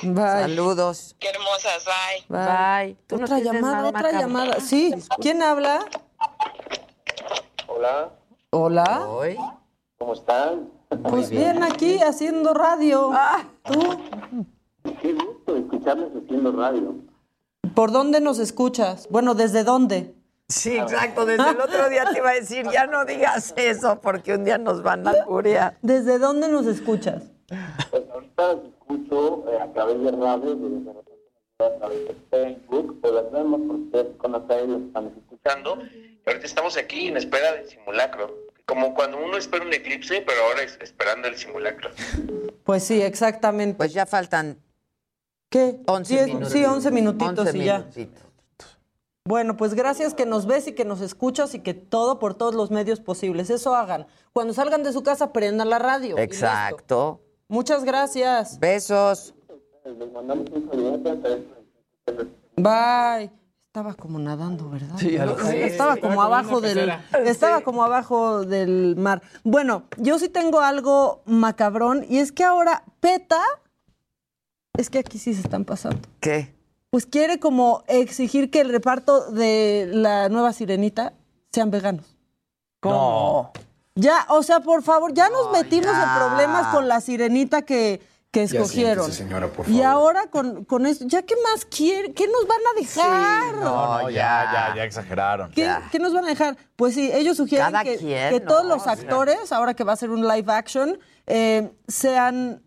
[0.00, 1.16] Saludos.
[1.18, 2.38] Qué hermosas, bye.
[2.38, 2.96] Bye.
[3.06, 4.60] ¿Tú no Otra llamada, otra llamada.
[4.60, 5.84] Sí, ¿quién habla?
[7.68, 8.10] Hola,
[8.50, 9.06] Hola.
[9.98, 10.70] ¿cómo están?
[11.08, 13.10] Pues bien, aquí haciendo radio.
[13.12, 13.44] Ah.
[13.64, 13.80] ¿Tú?
[15.00, 16.94] Qué gusto escucharles haciendo radio.
[17.74, 19.08] ¿Por dónde nos escuchas?
[19.10, 20.14] Bueno, ¿desde dónde?
[20.48, 21.24] Sí, exacto.
[21.24, 24.58] Desde el otro día te iba a decir, ya no digas eso porque un día
[24.58, 25.78] nos van a curear.
[25.80, 27.22] ¿Desde dónde nos escuchas?
[27.90, 28.56] Pues ahorita
[28.94, 30.90] escucho eh, a través de radio, desde
[31.58, 35.78] a través de Facebook, pero las vemos por ustedes con ustedes los están escuchando.
[35.92, 38.34] Y ahorita estamos aquí en espera del simulacro.
[38.66, 41.90] Como cuando uno espera un eclipse, pero ahora es esperando el simulacro.
[42.64, 43.76] Pues sí, exactamente.
[43.76, 44.58] Pues ya faltan.
[45.50, 45.80] ¿Qué?
[45.86, 46.52] 11 sí, minutos.
[46.52, 47.78] Sí, 11 minutitos 11 y ya.
[47.78, 48.22] minutitos.
[49.24, 52.54] Bueno, pues gracias que nos ves y que nos escuchas y que todo por todos
[52.54, 53.50] los medios posibles.
[53.50, 54.06] Eso hagan.
[54.32, 56.16] Cuando salgan de su casa, prendan la radio.
[56.16, 56.22] y listo.
[56.22, 57.20] Exacto.
[57.52, 58.58] Muchas gracias.
[58.58, 59.34] Besos.
[59.84, 60.94] Les mandamos un saludo
[62.56, 63.30] a Bye.
[63.66, 64.96] Estaba como nadando, ¿verdad?
[64.96, 65.56] Sí, así.
[65.58, 66.92] estaba Sí, como estaba como abajo del
[67.26, 69.20] estaba como abajo del mar.
[69.44, 73.42] Bueno, yo sí tengo algo macabrón y es que ahora PETA
[74.78, 76.00] es que aquí sí se están pasando.
[76.20, 76.54] ¿Qué?
[76.88, 81.12] Pues quiere como exigir que el reparto de la nueva sirenita
[81.52, 82.16] sean veganos.
[82.80, 83.52] ¿Cómo?
[83.94, 86.02] Ya, o sea, por favor, ya nos metimos ya.
[86.14, 88.00] en problemas con la sirenita que,
[88.30, 89.04] que Ya escogieron.
[89.04, 89.86] siéntese, señora, por Y favor.
[89.86, 92.14] ahora con, con esto, ¿ya qué más quieren?
[92.14, 93.54] ¿Qué nos van a dejar?
[93.56, 95.50] No, ya, ya, ya exageraron.
[95.50, 96.56] ¿Qué, qué nos van a dejar?
[96.76, 98.46] Pues sí, ellos sugieren Cada que, quien, que ¿no?
[98.48, 102.62] todos los actores, ahora que va a ser un live action, eh, sean,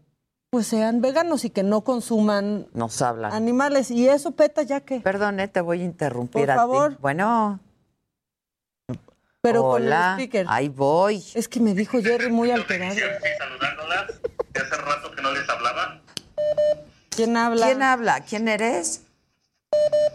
[0.51, 3.33] pues sean veganos y que no consuman Nos hablan.
[3.33, 3.89] animales.
[3.89, 4.99] Y eso peta ya que.
[4.99, 6.91] Perdón, eh, te voy a interrumpir Por a favor.
[6.91, 6.97] ti.
[7.01, 7.59] Bueno.
[9.45, 10.13] Pero con el Hola.
[10.13, 10.45] speaker.
[10.49, 11.23] Ahí voy.
[11.35, 12.95] Es que me dijo Jerry muy alterado.
[13.37, 14.07] saludándolas.
[14.49, 16.01] De hace rato que no les hablaba.
[17.11, 17.67] ¿Quién habla?
[17.67, 18.19] ¿Quién habla?
[18.21, 19.03] ¿Quién eres?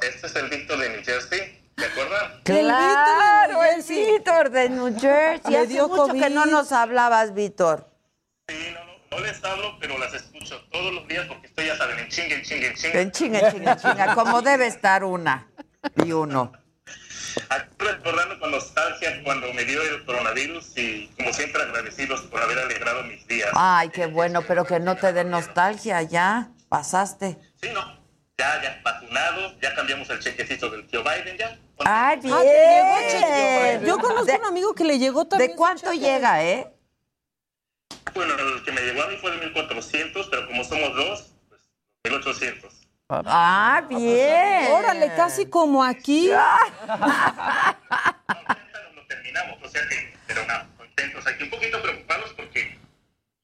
[0.02, 1.62] Este es el Víctor de New Jersey.
[1.78, 2.40] ¿Se acuerdan?
[2.42, 3.84] Claro, el.
[3.84, 5.54] Víctor de New Jersey.
[5.54, 7.88] Hace dio mucho que no nos hablabas, Víctor.
[9.12, 12.34] No les hablo, pero las escucho todos los días porque estoy, ya saben, en chingue,
[12.34, 13.00] en chingue, en chingue.
[13.00, 14.14] En chinga, en chinga, en chinga.
[14.16, 15.48] Como debe estar una
[16.04, 16.52] y uno.
[17.48, 22.58] Aquí recordando con nostalgia cuando me dio el coronavirus y como siempre agradecidos por haber
[22.58, 23.50] alegrado mis días.
[23.54, 26.50] Ay, qué bueno, pero que no te dé nostalgia, ya.
[26.68, 27.38] Pasaste.
[27.60, 27.98] Sí, no.
[28.38, 31.58] Ya, ya, vacunados, ya cambiamos el chequecito del tío Biden, ya.
[31.84, 32.34] Ay, bien.
[32.34, 33.86] Ah, te llegó cheque.
[33.86, 35.50] Yo conozco De- un amigo que le llegó también.
[35.50, 36.72] ¿De cuánto llega, eh?
[38.14, 41.60] Bueno, el que me llegó a mí fue de 1400, pero como somos dos, pues
[42.04, 42.79] 1800.
[43.10, 44.72] Ah, bien.
[44.72, 46.30] Órale, casi como aquí.
[46.30, 46.36] Lo
[49.08, 51.26] terminamos, o sea que, pero nada, contentos.
[51.26, 52.78] Aquí un poquito preocupados porque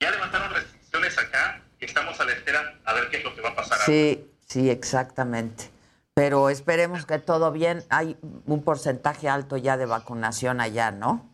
[0.01, 3.41] ya levantaron restricciones acá y estamos a la espera a ver qué es lo que
[3.41, 3.79] va a pasar.
[3.85, 5.71] Sí, sí, exactamente.
[6.15, 7.85] Pero esperemos que todo bien.
[7.91, 11.29] Hay un porcentaje alto ya de vacunación allá, ¿no?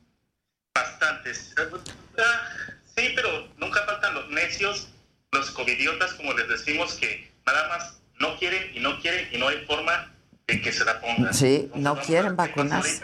[0.75, 1.55] Bastantes.
[2.19, 2.49] Ah,
[2.97, 4.89] Sí, pero nunca faltan los necios,
[5.31, 9.49] los covidiotas, como les decimos, que nada más no quieren y no quieren y no
[9.49, 10.15] hay forma
[10.47, 11.35] de que se la pongan.
[11.35, 13.03] Sí, no quieren vacunarse.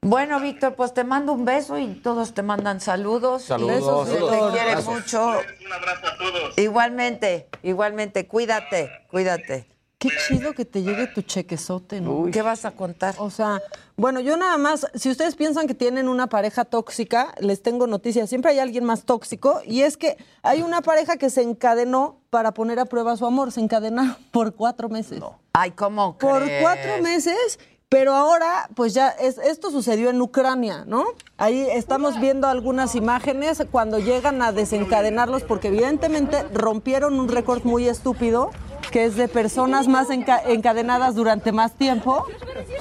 [0.00, 3.44] Bueno, Víctor, pues te mando un beso y todos te mandan saludos.
[3.44, 4.08] Saludos.
[4.08, 5.40] Besos, te mucho.
[5.64, 6.58] Un abrazo a todos.
[6.58, 9.66] Igualmente, igualmente, cuídate, cuídate.
[10.04, 12.26] Qué chido que te llegue tu chequezote, ¿no?
[12.30, 13.14] ¿Qué vas a contar?
[13.16, 13.62] O sea,
[13.96, 18.28] bueno, yo nada más, si ustedes piensan que tienen una pareja tóxica, les tengo noticias.
[18.28, 22.52] Siempre hay alguien más tóxico y es que hay una pareja que se encadenó para
[22.52, 23.50] poner a prueba su amor.
[23.50, 25.22] Se encadenaron por cuatro meses.
[25.54, 26.60] Ay, ¿cómo Por crees?
[26.60, 27.58] cuatro meses.
[27.88, 31.04] Pero ahora, pues ya, es, esto sucedió en Ucrania, ¿no?
[31.36, 37.86] Ahí estamos viendo algunas imágenes cuando llegan a desencadenarlos, porque evidentemente rompieron un récord muy
[37.86, 38.50] estúpido,
[38.90, 42.24] que es de personas más enca- encadenadas durante más tiempo.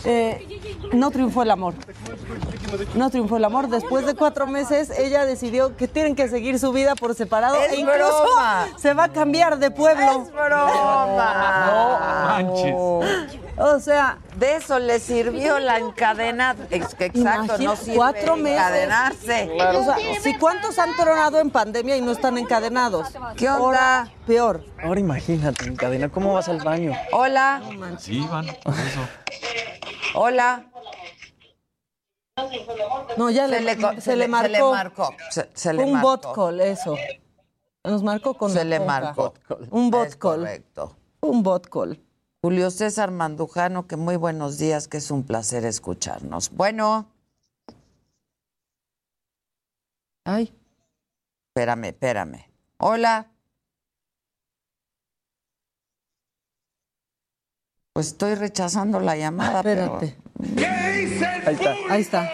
[0.06, 0.62] Eh,
[0.94, 1.74] no triunfó el amor.
[2.96, 3.68] No triunfó el amor.
[3.68, 7.74] Después de cuatro meses, ella decidió que tienen que seguir su vida por separado Es
[7.74, 8.68] e incluso broma.
[8.78, 10.24] se va a cambiar de pueblo.
[10.24, 11.66] Es broma.
[11.68, 12.76] No manches.
[13.56, 16.66] O sea, de eso le sirvió la encadenada.
[16.72, 18.58] Ex- Exacto, no sirve cuatro meses.
[18.60, 19.52] encadenarse.
[19.76, 23.08] O sea, si cuántos han tronado en pandemia y no están encadenados.
[23.36, 24.10] ¿Qué onda?
[24.26, 24.64] Peor.
[24.82, 26.94] Ahora imagínate, encadena, ¿cómo vas al baño?
[27.12, 27.62] Hola,
[28.00, 28.46] Sí, van.
[28.64, 29.00] por eso.
[30.16, 30.66] hola.
[33.18, 34.48] No, ya Se le, se, se le le- marcó.
[34.48, 36.08] se le marcó, se- se le un marcó.
[36.10, 36.96] bot call, eso.
[37.84, 39.34] Nos marcó con Se le marcó.
[39.72, 40.40] Un bot Es call.
[40.40, 40.96] correcto.
[41.22, 42.02] Un bot call.
[42.42, 46.50] Julio César Mandujano, que muy buenos días, que es un placer escucharnos.
[46.52, 47.08] Bueno.
[50.26, 50.54] Ay.
[51.50, 52.50] Espérame, espérame.
[52.78, 53.28] Hola.
[57.94, 59.58] Pues estoy rechazando la llamada.
[59.60, 60.18] Espérate.
[60.66, 61.76] Ahí está.
[61.90, 62.32] Ahí está.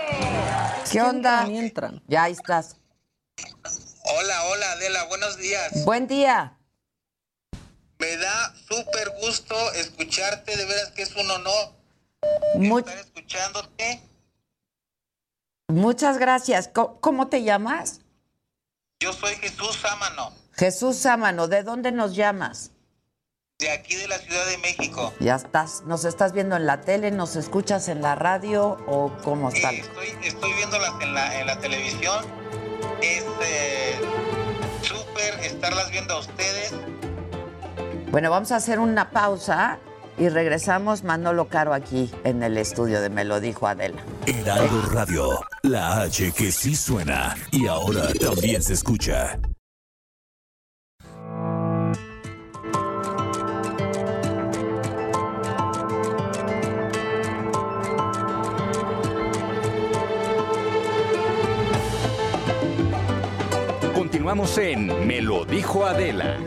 [0.90, 1.46] ¿Qué onda?
[1.48, 2.02] Entran.
[2.08, 2.78] Ya ahí estás.
[4.06, 5.84] Hola, hola Adela, buenos días.
[5.86, 6.58] Buen día.
[8.00, 11.74] Me da súper gusto escucharte, de veras que es un honor
[12.56, 14.02] Mu- estar escuchándote.
[15.68, 16.70] muchas gracias.
[16.70, 18.00] ¿Cómo, cómo te llamas?
[19.02, 21.48] Yo soy Jesús Sámano, Jesús Sámano.
[21.50, 22.72] ¿De dónde nos llamas?
[23.60, 25.14] De aquí de la Ciudad de México.
[25.20, 25.84] Ya estás.
[25.86, 27.12] ¿Nos estás viendo en la tele?
[27.12, 28.78] ¿Nos escuchas en la radio?
[28.88, 29.72] ¿O cómo está?
[29.72, 32.24] Sí, estoy, estoy viéndolas en la, en la televisión.
[33.02, 34.00] Es eh,
[34.82, 36.74] súper estarlas viendo a ustedes.
[38.12, 39.78] Bueno, vamos a hacer una pausa
[40.18, 44.02] y regresamos Manolo Caro aquí en el estudio de Me lo dijo Adela.
[44.26, 49.38] Heraldo Radio, la H que sí suena y ahora también se escucha.
[64.30, 66.38] Continuamos en Me lo dijo Adela.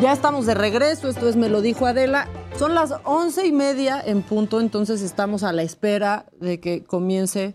[0.00, 2.26] Ya estamos de regreso, esto es Me lo dijo Adela.
[2.58, 7.54] Son las once y media en punto, entonces estamos a la espera de que comience.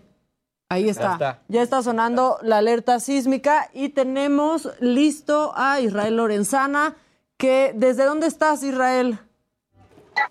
[0.68, 1.14] Ahí está.
[1.14, 1.42] está.
[1.48, 6.94] Ya está sonando la alerta sísmica y tenemos listo a Israel Lorenzana,
[7.36, 9.18] que ¿desde dónde estás, Israel?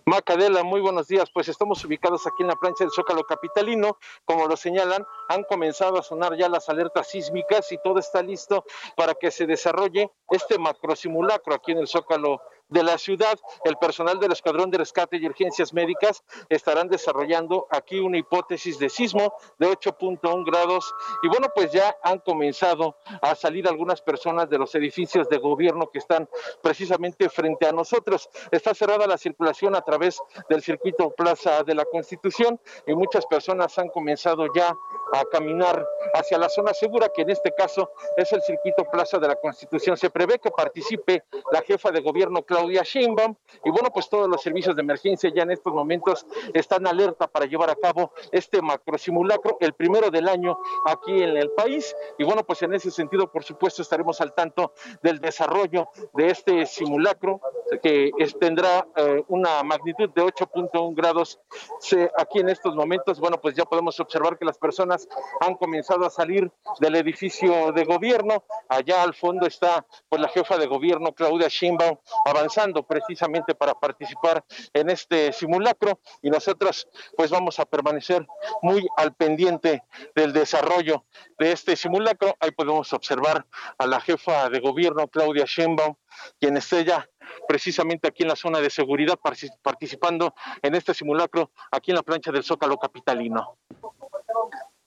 [0.05, 1.30] Macadela, muy buenos días.
[1.34, 3.97] Pues estamos ubicados aquí en la plancha del Zócalo Capitalino.
[4.26, 8.64] Como lo señalan, han comenzado a sonar ya las alertas sísmicas y todo está listo
[8.95, 13.39] para que se desarrolle este macrosimulacro aquí en el Zócalo de la ciudad.
[13.64, 18.89] El personal del Escuadrón de Rescate y Urgencias Médicas estarán desarrollando aquí una hipótesis de
[18.89, 20.94] sismo de 8.1 grados.
[21.23, 25.89] Y bueno, pues ya han comenzado a salir algunas personas de los edificios de gobierno
[25.91, 26.30] que están
[26.61, 28.30] precisamente frente a nosotros.
[28.52, 33.77] Está cerrada la circulación a través del circuito Plaza de la Constitución y muchas personas
[33.77, 34.76] han comenzado ya
[35.14, 39.27] a caminar hacia la zona segura, que en este caso es el circuito Plaza de
[39.27, 39.98] la Constitución.
[39.98, 44.41] Se prevé que participe la jefa de gobierno Claudia Sheinbaum y bueno, pues todos los
[44.41, 48.97] servicios de emergencia ya en estos momentos están alerta para llevar a cabo este macro
[48.97, 53.31] simulacro, el primero del año aquí en el país y bueno, pues en ese sentido,
[53.31, 54.73] por supuesto, estaremos al tanto
[55.03, 57.39] del desarrollo de este simulacro
[57.84, 61.39] que tendrá eh, una magnitud de 8.1 grados
[61.79, 63.19] Se- aquí en estos momentos.
[63.19, 65.07] Bueno, pues ya podemos observar que las personas
[65.41, 68.43] han comenzado a salir del edificio de gobierno.
[68.69, 72.47] Allá al fondo está pues la jefa de gobierno Claudia Sheinbaum avanzando
[72.84, 74.44] precisamente para participar
[74.74, 78.26] en este simulacro y nosotros pues vamos a permanecer
[78.61, 79.84] muy al pendiente
[80.15, 81.06] del desarrollo
[81.40, 82.36] de este simulacro.
[82.40, 83.45] Ahí podemos observar
[83.78, 85.95] a la jefa de gobierno Claudia Sheinbaum,
[86.40, 87.07] quien esté ya
[87.48, 92.03] precisamente aquí en la zona de seguridad partici- participando en este simulacro aquí en la
[92.03, 93.57] plancha del Zócalo Capitalino.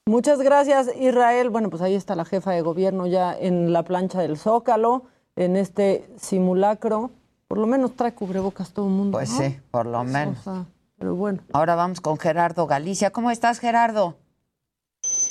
[0.06, 1.50] Muchas gracias, Israel.
[1.50, 5.04] Bueno, pues ahí está la jefa de gobierno ya en la plancha del Zócalo.
[5.36, 7.10] en este simulacro.
[7.50, 9.18] Por lo menos trae cubrebocas todo el mundo.
[9.18, 9.38] Pues ¿no?
[9.38, 10.38] sí, por lo menos.
[10.44, 10.66] sea,
[10.96, 11.42] pero bueno.
[11.52, 13.10] Ahora vamos con Gerardo Galicia.
[13.10, 14.16] ¿Cómo estás, Gerardo?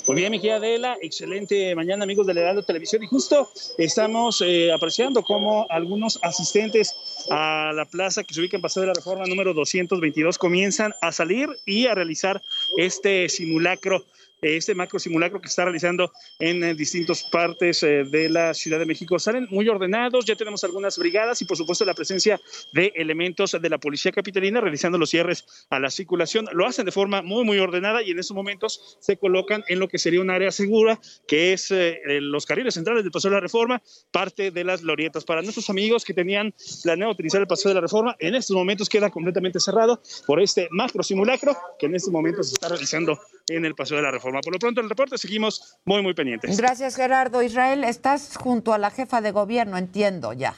[0.05, 3.47] Muy bien, mi querida Adela, excelente mañana amigos del Heraldo Televisión y justo
[3.77, 6.93] estamos eh, apreciando cómo algunos asistentes
[7.29, 11.13] a la plaza que se ubica en Paseo de la Reforma número 222 comienzan a
[11.13, 12.41] salir y a realizar
[12.75, 14.03] este simulacro
[14.41, 18.85] este macro simulacro que está realizando en eh, distintas partes eh, de la Ciudad de
[18.85, 19.19] México.
[19.19, 22.39] Salen muy ordenados, ya tenemos algunas brigadas y por supuesto la presencia
[22.73, 26.47] de elementos de la Policía Capitalina realizando los cierres a la circulación.
[26.53, 29.87] Lo hacen de forma muy, muy ordenada y en estos momentos se colocan en lo
[29.87, 33.41] que sería un área segura, que es eh, los carriles centrales del Paseo de la
[33.41, 35.25] Reforma, parte de las glorietas.
[35.25, 36.53] Para nuestros amigos que tenían
[36.83, 40.67] planeado utilizar el Paseo de la Reforma, en estos momentos queda completamente cerrado por este
[40.71, 44.28] macro simulacro que en estos momentos se está realizando en el Paseo de la Reforma.
[44.31, 46.57] Por lo pronto, en el reporte seguimos muy, muy pendientes.
[46.57, 47.41] Gracias, Gerardo.
[47.41, 50.55] Israel, estás junto a la jefa de gobierno, entiendo ya.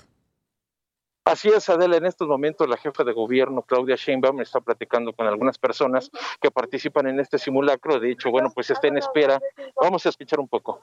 [1.23, 5.27] Así es, Adela, en estos momentos la jefa de gobierno, Claudia Sheinbaum, está platicando con
[5.27, 6.09] algunas personas
[6.41, 7.99] que participan en este simulacro.
[7.99, 9.39] De hecho, bueno, pues está en espera.
[9.79, 10.81] Vamos a escuchar un poco.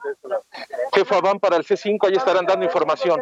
[0.93, 3.21] Jefa, van para el C5, ahí estarán dando información.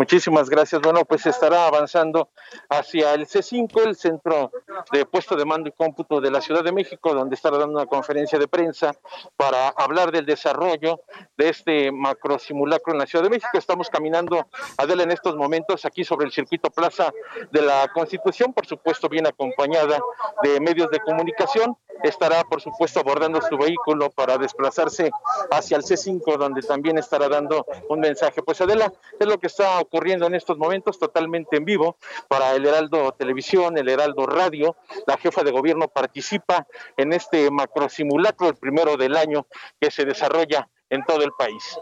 [0.00, 0.80] Muchísimas gracias.
[0.80, 2.30] Bueno, pues estará avanzando
[2.70, 4.50] hacia el C5, el centro
[4.92, 7.84] de puesto de mando y cómputo de la Ciudad de México, donde estará dando una
[7.84, 8.94] conferencia de prensa
[9.36, 11.02] para hablar del desarrollo
[11.36, 13.50] de este macro simulacro en la Ciudad de México.
[13.52, 14.48] Estamos caminando,
[14.78, 17.12] Adela, en estos momentos aquí sobre el circuito Plaza
[17.52, 20.00] de la Constitución, por supuesto, bien acompañada
[20.42, 21.76] de medios de comunicación.
[22.02, 25.10] Estará, por supuesto, abordando su vehículo para desplazarse
[25.50, 28.42] hacia el C5, donde también estará dando un mensaje.
[28.42, 31.96] Pues Adela, es lo que está ocurriendo en estos momentos totalmente en vivo
[32.28, 34.76] para el Heraldo Televisión, el Heraldo Radio.
[35.06, 36.66] La jefa de gobierno participa
[36.96, 39.46] en este macro simulacro, el primero del año
[39.80, 41.78] que se desarrolla en todo el país.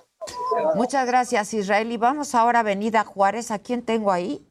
[0.74, 1.90] Muchas gracias, Israel.
[1.92, 3.50] Y vamos ahora a Avenida Juárez.
[3.50, 4.44] ¿A quién tengo ahí?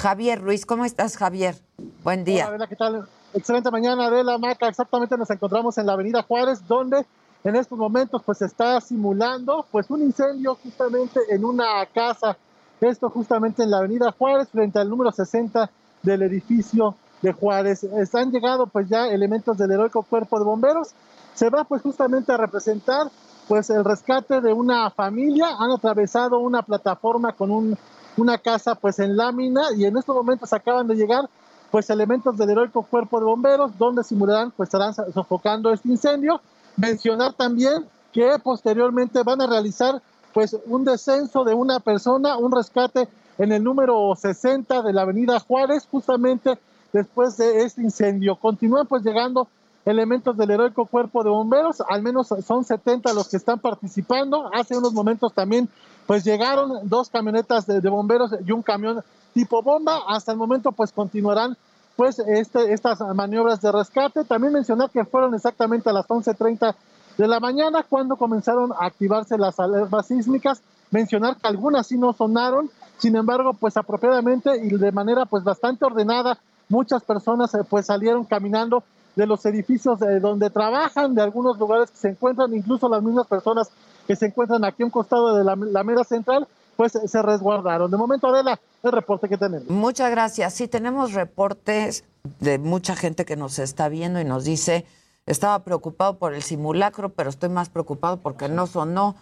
[0.00, 0.66] Javier Ruiz.
[0.66, 1.54] ¿Cómo estás, Javier?
[2.02, 2.44] Buen día.
[2.44, 3.08] Hola, Adela, ¿qué tal?
[3.34, 4.68] Excelente mañana, Adela Maca.
[4.68, 7.06] Exactamente nos encontramos en la Avenida Juárez, donde
[7.44, 12.36] en estos momentos pues se está simulando pues un incendio justamente en una casa.
[12.80, 15.70] Esto justamente en la Avenida Juárez, frente al número 60
[16.02, 17.86] del edificio de Juárez.
[18.12, 20.90] Han llegado pues ya elementos del heroico cuerpo de bomberos.
[21.32, 23.10] Se va pues justamente a representar
[23.48, 25.56] pues el rescate de una familia.
[25.58, 27.78] Han atravesado una plataforma con un,
[28.18, 31.30] una casa pues en lámina y en estos momentos acaban de llegar
[31.72, 36.40] pues elementos del heroico cuerpo de bomberos donde simularán pues estarán sofocando este incendio.
[36.76, 40.02] Mencionar también que posteriormente van a realizar
[40.34, 43.08] pues un descenso de una persona, un rescate
[43.38, 46.58] en el número 60 de la avenida Juárez, justamente
[46.92, 48.36] después de este incendio.
[48.36, 49.48] Continúan pues llegando
[49.86, 54.50] elementos del heroico cuerpo de bomberos, al menos son 70 los que están participando.
[54.52, 55.70] Hace unos momentos también
[56.06, 60.02] pues llegaron dos camionetas de, de bomberos y un camión tipo bomba.
[60.08, 61.56] Hasta el momento pues continuarán
[61.96, 64.24] pues este, estas maniobras de rescate.
[64.24, 66.74] También mencionar que fueron exactamente a las 11.30
[67.18, 70.62] de la mañana cuando comenzaron a activarse las alertas sísmicas.
[70.90, 75.84] Mencionar que algunas sí no sonaron, sin embargo, pues apropiadamente y de manera pues bastante
[75.86, 76.38] ordenada,
[76.68, 78.84] muchas personas eh, pues salieron caminando
[79.16, 83.26] de los edificios de donde trabajan, de algunos lugares que se encuentran, incluso las mismas
[83.26, 83.70] personas
[84.06, 86.46] que se encuentran aquí a un costado de la, la mera central,
[86.82, 87.88] pues se resguardaron.
[87.90, 89.68] De momento, Adela, el reporte que tenemos.
[89.68, 90.52] Muchas gracias.
[90.54, 92.04] Sí, tenemos reportes
[92.40, 94.84] de mucha gente que nos está viendo y nos dice,
[95.26, 99.14] estaba preocupado por el simulacro, pero estoy más preocupado porque no sonó.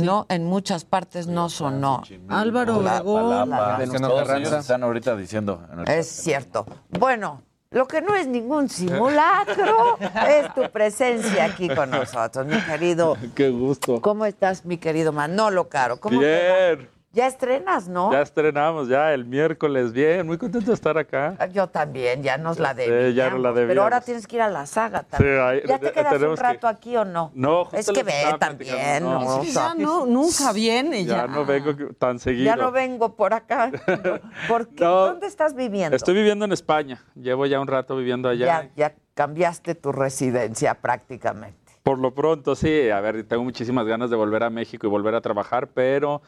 [0.00, 2.02] No, en muchas partes no sonó.
[2.28, 3.52] Álvaro Obregón.
[3.80, 5.60] Están ahorita diciendo.
[5.72, 6.66] en el Es cierto.
[6.90, 13.16] Bueno, lo que no es ningún simulacro es tu presencia aquí con nosotros, mi querido.
[13.34, 14.00] Qué gusto.
[14.02, 15.98] ¿Cómo estás, mi querido Manolo Caro?
[15.98, 16.76] ¿Cómo te?
[16.76, 16.97] Bien.
[17.12, 18.12] Ya estrenas, ¿no?
[18.12, 19.92] Ya estrenamos, ya el miércoles.
[19.94, 21.48] Bien, muy contento de estar acá.
[21.48, 23.14] Yo también, ya nos la Sí, debíamos.
[23.14, 25.34] ya nos la Pero ahora tienes que ir a la saga también.
[25.36, 27.32] Sí, ahí- ¿Ya te quedas un que- rato aquí o no?
[27.34, 29.20] No, justo Es que ve también, ¿no?
[29.20, 29.58] no, sí, sí.
[29.78, 31.16] No, nunca viene ya.
[31.22, 32.44] Ya no vengo tan seguido.
[32.44, 33.70] ya no vengo por acá.
[34.48, 34.84] ¿Por qué?
[34.84, 35.96] No, ¿Dónde estás viviendo?
[35.96, 37.02] Estoy viviendo en España.
[37.14, 38.46] Llevo ya un rato viviendo allá.
[38.46, 41.56] ya, ya cambiaste tu residencia prácticamente.
[41.82, 42.90] Por lo pronto, sí.
[42.90, 46.20] A ver, tengo muchísimas ganas de volver a México y volver a trabajar, pero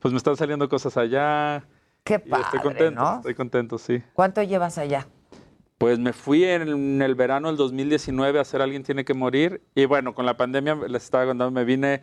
[0.00, 1.64] pues me están saliendo cosas allá.
[2.02, 3.16] Qué y padre, estoy contento, ¿no?
[3.16, 4.02] estoy contento, sí.
[4.12, 5.06] ¿Cuánto llevas allá?
[5.78, 9.86] Pues me fui en el verano del 2019 a hacer Alguien tiene que morir y
[9.86, 12.02] bueno, con la pandemia les estaba contando, me vine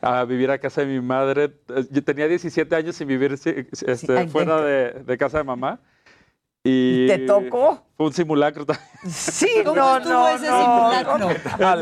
[0.00, 1.56] a vivir a casa de mi madre.
[1.68, 5.80] Eh, Yo tenía 17 años sin vivir este, fuera de casa de mamá
[6.62, 7.86] Y ¿Te tocó?
[7.96, 8.86] Fue un simulacro también.
[9.10, 10.60] Sí, ¿Cómo no, estuvo no, ese no.
[10.60, 11.30] simulacro?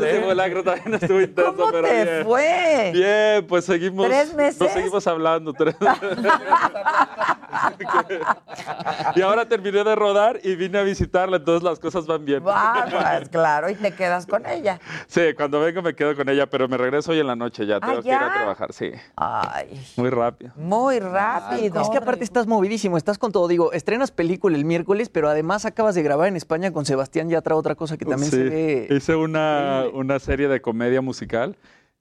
[0.01, 2.23] Ese simulacro también estuvo intenso, ¿Cómo pero te bien.
[2.25, 2.91] fue?
[2.93, 4.07] Bien, pues seguimos.
[4.07, 4.61] ¿Tres meses?
[4.61, 5.51] Nos seguimos hablando.
[5.53, 5.75] tres-
[9.15, 12.43] y ahora terminé de rodar y vine a visitarla, entonces las cosas van bien.
[12.43, 14.79] Bárbaro, claro, y te quedas con ella.
[15.07, 17.79] Sí, cuando vengo me quedo con ella, pero me regreso hoy en la noche ya.
[17.79, 18.27] Tengo que ir ¿ya?
[18.27, 18.91] a trabajar, sí.
[19.15, 20.51] Ay, Muy rápido.
[20.55, 21.81] muy rápido.
[21.81, 23.47] Es que aparte estás movidísimo, estás con todo.
[23.47, 27.55] Digo, estrenas película el miércoles, pero además acabas de grabar en España con Sebastián Yatra,
[27.55, 28.87] otra cosa que también Sí, se ve.
[28.89, 31.57] Hice una, una serie de comedia musical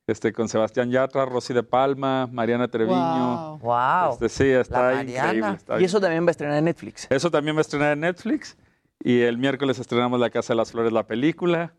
[0.09, 3.59] este, con Sebastián Yatra, Rosy de Palma, Mariana Treviño.
[3.59, 4.13] Wow.
[4.13, 5.51] Este, sí, está La increíble.
[5.55, 7.07] Está Y eso también va a estrenar en Netflix.
[7.11, 8.57] Eso también va a estrenar en Netflix.
[9.01, 11.75] Y el miércoles estrenamos La Casa de las Flores, la película.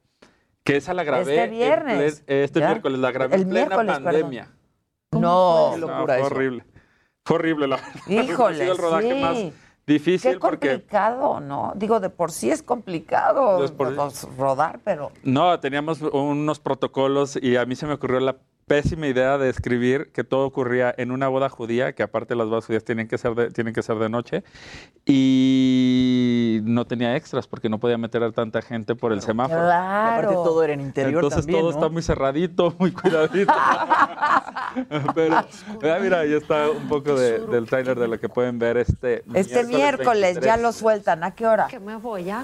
[0.64, 1.44] Que esa la grabé.
[1.44, 2.24] Este viernes.
[2.28, 2.68] este ¿Ya?
[2.68, 4.50] miércoles la grabé El en plena pandemia.
[5.12, 5.76] No.
[5.78, 6.66] No, fue horrible.
[7.26, 7.76] Fue horrible, la
[8.08, 8.24] verdad.
[8.24, 9.20] Híjole, Ha sido el rodaje sí.
[9.22, 11.74] más difícil Qué porque complicado, ¿no?
[11.76, 17.58] Digo, de por sí es complicado por- pues, rodar, pero No, teníamos unos protocolos y
[17.58, 18.38] a mí se me ocurrió la
[18.70, 22.66] pésima idea de escribir que todo ocurría en una boda judía, que aparte las bodas
[22.68, 24.44] judías tienen que ser de, tienen que ser de noche,
[25.06, 29.60] y no tenía extras porque no podía meter a tanta gente por el semáforo.
[29.60, 30.08] Claro.
[30.30, 31.78] Aparte todo era en interior Entonces también, todo ¿no?
[31.78, 33.52] está muy cerradito, muy cuidadito.
[35.16, 38.78] Pero ah, mira, ahí está un poco de- del trailer de lo que pueden ver
[38.78, 40.62] este este miércoles ya 23.
[40.62, 41.24] lo sueltan.
[41.24, 41.68] ¿A qué hora?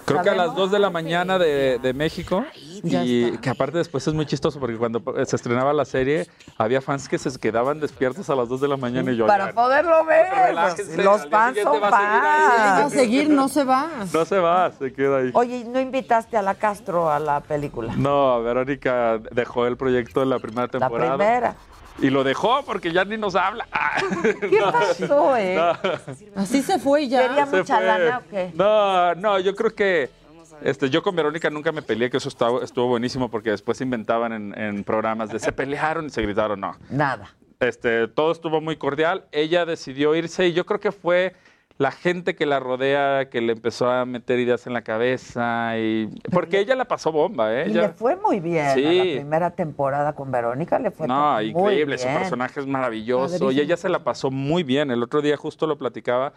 [0.06, 2.44] Creo que a las 2 de la mañana de, de México.
[2.84, 6.15] Y que aparte después es muy chistoso porque cuando se estrenaba la serie,
[6.58, 9.28] había fans que se quedaban despiertos a las 2 de la mañana y yo.
[9.28, 10.28] Para "Ya, poderlo ver.
[10.48, 12.50] Relájense, Los fans son va a seguir ahí".
[12.50, 12.82] fans.
[12.82, 13.88] Va a seguir, no se va.
[14.14, 15.32] No se va, se queda ahí.
[15.34, 17.94] Oye, ¿y ¿no invitaste a la Castro a la película?
[17.98, 21.18] No, Verónica dejó el proyecto en la primera La temporada.
[21.18, 21.56] primera.
[22.00, 23.66] Y lo dejó porque ya ni nos habla.
[23.72, 23.98] Ah,
[24.42, 25.56] ¿Qué pasó, eh?
[25.56, 26.42] no.
[26.42, 27.22] Así se fue y ya.
[27.28, 27.86] ¿Quería Se mucha fue.
[27.86, 28.52] lana o qué?
[28.54, 30.10] No, no, yo creo que
[30.62, 34.34] este, yo con Verónica nunca me peleé, que eso estaba- estuvo buenísimo porque después inventaban
[34.34, 36.76] en, en programas de se pelearon y se gritaron, no.
[36.90, 37.30] Nada.
[37.60, 39.26] Este, todo estuvo muy cordial.
[39.32, 41.34] Ella decidió irse y yo creo que fue
[41.78, 46.08] la gente que la rodea que le empezó a meter ideas en la cabeza y
[46.32, 47.66] porque ella la pasó bomba, ¿eh?
[47.68, 48.74] Y Ella- le fue muy bien.
[48.76, 48.86] Sí.
[48.86, 53.52] A la primera temporada con Verónica le fue No, muy increíble, su personaje es maravilloso
[53.52, 54.90] y ella se la pasó muy bien.
[54.90, 56.32] El otro día justo lo platicaba,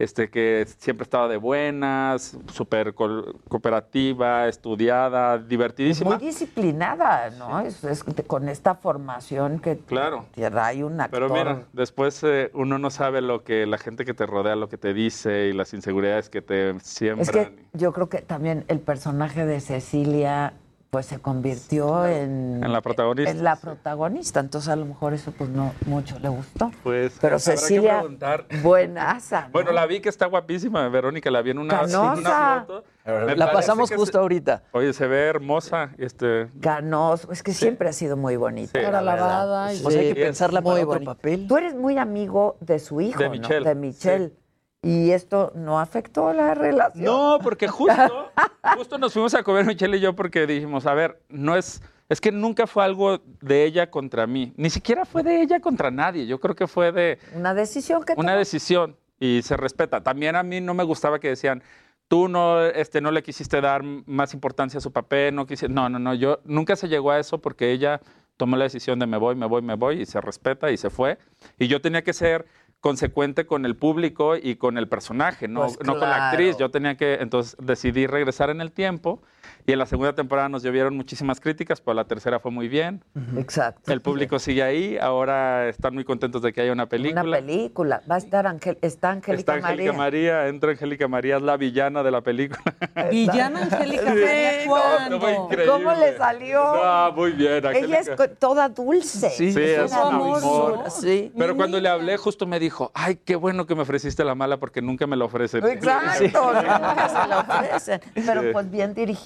[0.00, 6.16] este que siempre estaba de buenas, súper co- cooperativa, estudiada, divertidísima.
[6.16, 7.60] Muy disciplinada, ¿no?
[7.60, 10.24] Es, con esta formación que Claro.
[10.58, 11.20] hay un actor.
[11.20, 14.70] Pero mira, después eh, uno no sabe lo que la gente que te rodea, lo
[14.70, 17.20] que te dice y las inseguridades que te siembran.
[17.20, 20.54] es que yo creo que también el personaje de Cecilia
[20.90, 23.30] pues se convirtió en, En la protagonista.
[23.30, 24.40] en la protagonista.
[24.40, 26.72] Entonces a lo mejor eso pues no mucho le gustó.
[26.82, 28.44] Pues, Pero Cecilia, preguntar.
[28.62, 29.42] buenaza.
[29.42, 29.52] ¿no?
[29.52, 32.64] Bueno, la vi que está guapísima, Verónica, la vi en una, en una Canosa.
[32.66, 32.84] foto.
[33.06, 34.62] La Me pasamos justo se- ahorita.
[34.72, 35.90] Oye, se ve hermosa.
[35.96, 38.72] Este, Ganoso, es que siempre ha sido muy bonita.
[38.78, 38.84] Sí.
[38.84, 39.04] La verdad.
[39.16, 39.72] lavada.
[39.74, 41.46] y- O sea, hay que pensarla para muy otro papel.
[41.48, 43.30] Tú eres muy amigo de su hijo, De ¿no?
[43.32, 44.32] Michelle, De Michelle.
[44.82, 47.04] Y esto no afectó la relación.
[47.04, 48.30] No, porque justo,
[48.76, 52.20] justo nos fuimos a comer Michelle y yo porque dijimos, a ver, no es, es
[52.20, 56.26] que nunca fue algo de ella contra mí, ni siquiera fue de ella contra nadie,
[56.26, 58.38] yo creo que fue de Una decisión que una tomó.
[58.38, 60.02] decisión y se respeta.
[60.02, 61.62] También a mí no me gustaba que decían,
[62.08, 65.90] tú no, este, no le quisiste dar más importancia a su papel, no quisiste, no,
[65.90, 68.00] no, no, yo nunca se llegó a eso porque ella
[68.38, 70.88] tomó la decisión de me voy, me voy, me voy y se respeta y se
[70.88, 71.18] fue.
[71.58, 72.46] Y yo tenía que ser
[72.80, 76.56] consecuente con el público y con el personaje, no, Pues no con la actriz.
[76.56, 79.22] Yo tenía que, entonces decidí regresar en el tiempo
[79.66, 83.02] y en la segunda temporada nos llovieron muchísimas críticas, pero la tercera fue muy bien.
[83.36, 83.92] Exacto.
[83.92, 87.22] El público sigue ahí, ahora están muy contentos de que haya una película.
[87.22, 88.02] Una película.
[88.10, 90.32] Va a estar Angel, está Angélica Está Angélica María.
[90.40, 90.48] María.
[90.48, 92.62] entra Angélica María, es la villana de la película.
[93.10, 95.48] Villana Angélica María, no.
[95.66, 96.60] ¿Cómo le salió?
[96.62, 99.30] Ah, muy bien, Ella es toda dulce.
[99.30, 100.40] Sí, es es una un amor.
[100.40, 101.32] dulzura, Sí.
[101.36, 104.58] Pero cuando le hablé, justo me dijo, ay, qué bueno que me ofreciste la mala
[104.58, 105.64] porque nunca me la ofrecen.
[105.66, 108.00] Exacto, nunca se la ofrecen.
[108.14, 108.48] Pero Sí.
[108.52, 109.20] pues bien dirigida,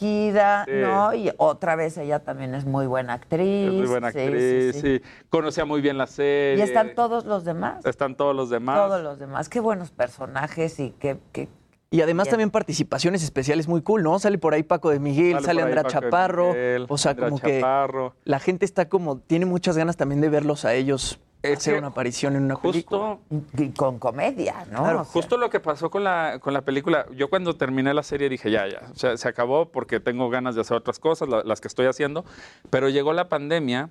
[0.67, 0.73] Sí.
[0.81, 1.15] ¿no?
[1.15, 3.69] Y otra vez ella también es muy buena actriz.
[3.69, 5.03] Es muy buena actriz, sí, sí, sí.
[5.29, 6.57] Conocía muy bien la serie.
[6.59, 7.85] Y están todos los demás.
[7.87, 8.77] Están todos los demás.
[8.77, 9.49] Todos los demás.
[9.49, 11.19] Qué buenos personajes y qué.
[11.33, 11.49] qué-
[11.91, 12.33] Y además Bien.
[12.33, 14.19] también participaciones especiales muy cool, ¿no?
[14.19, 16.49] Sale por ahí Paco de Miguel, Sale sale, Andrea Chaparro.
[16.49, 18.17] Miguel, o sea, como que Chaparro.
[18.25, 21.21] la gente está como, tiene muchas ganas también de verlos a ellos
[21.53, 23.19] hacer una aparición en una película.
[23.29, 24.81] Justo, y con comedia, ¿no?
[24.83, 27.93] Claro, O sea, justo lo que pasó con la, con la película, yo cuando terminé
[27.93, 30.99] la serie dije, ya, ya, o sea, se acabó porque tengo ganas de hacer otras
[30.99, 32.25] cosas, la- las que estoy haciendo,
[32.71, 33.91] pero llegó la pandemia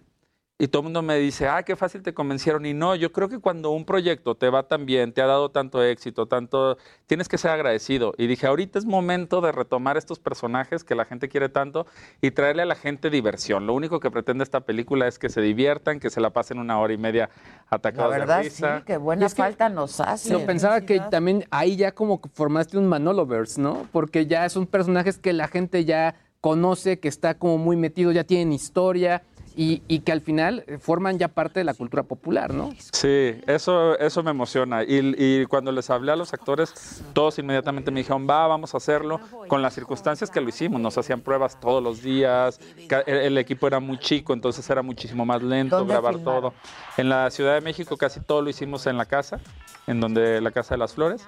[0.60, 2.66] y todo el mundo me dice, ah, qué fácil te convencieron.
[2.66, 5.50] Y no, yo creo que cuando un proyecto te va tan bien, te ha dado
[5.50, 6.78] tanto éxito, tanto,
[7.08, 8.14] tienes que ser agradecido.
[8.18, 11.88] Y dije, ahorita es momento de retomar estos personajes que la gente quiere tanto
[12.22, 13.66] y traerle a la gente diversión.
[13.66, 16.80] Lo único que pretende esta película es que se diviertan, que se la pasen una
[16.80, 17.30] hora y media
[17.72, 20.30] La atacados verdad, de sí, que buena falta nos hace.
[20.30, 23.88] Yo pensaba que también ahí ya como que formaste un Manoloverse, ¿no?
[23.92, 28.24] Porque ya son personajes que la gente ya conoce, que está como muy metido, ya
[28.24, 29.24] tienen historia
[29.56, 32.74] y, y que al final eh, forman ya parte de la cultura popular, ¿no?
[32.92, 34.84] Sí, eso, eso me emociona.
[34.84, 38.78] Y, y cuando les hablé a los actores, todos inmediatamente me dijeron, va, vamos a
[38.78, 40.82] hacerlo, con las circunstancias que lo hicimos.
[40.82, 42.60] Nos hacían pruebas todos los días,
[43.06, 46.42] el, el equipo era muy chico, entonces era muchísimo más lento ¿Dónde grabar filmaron?
[46.42, 46.54] todo.
[46.98, 49.40] En la Ciudad de México casi todo lo hicimos en la casa,
[49.88, 51.26] en donde la Casa de las Flores.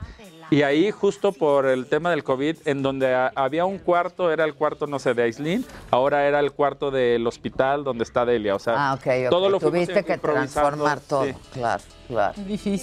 [0.52, 4.54] Y ahí, justo por el tema del COVID, en donde había un cuarto, era el
[4.54, 8.56] cuarto, no sé, de Aislinn, ahora era el cuarto del hospital donde está Delia.
[8.56, 9.30] O sea, Ah, ok, ok.
[9.30, 11.34] todo lo Tuviste que transformar todo, sí.
[11.54, 12.34] claro, claro.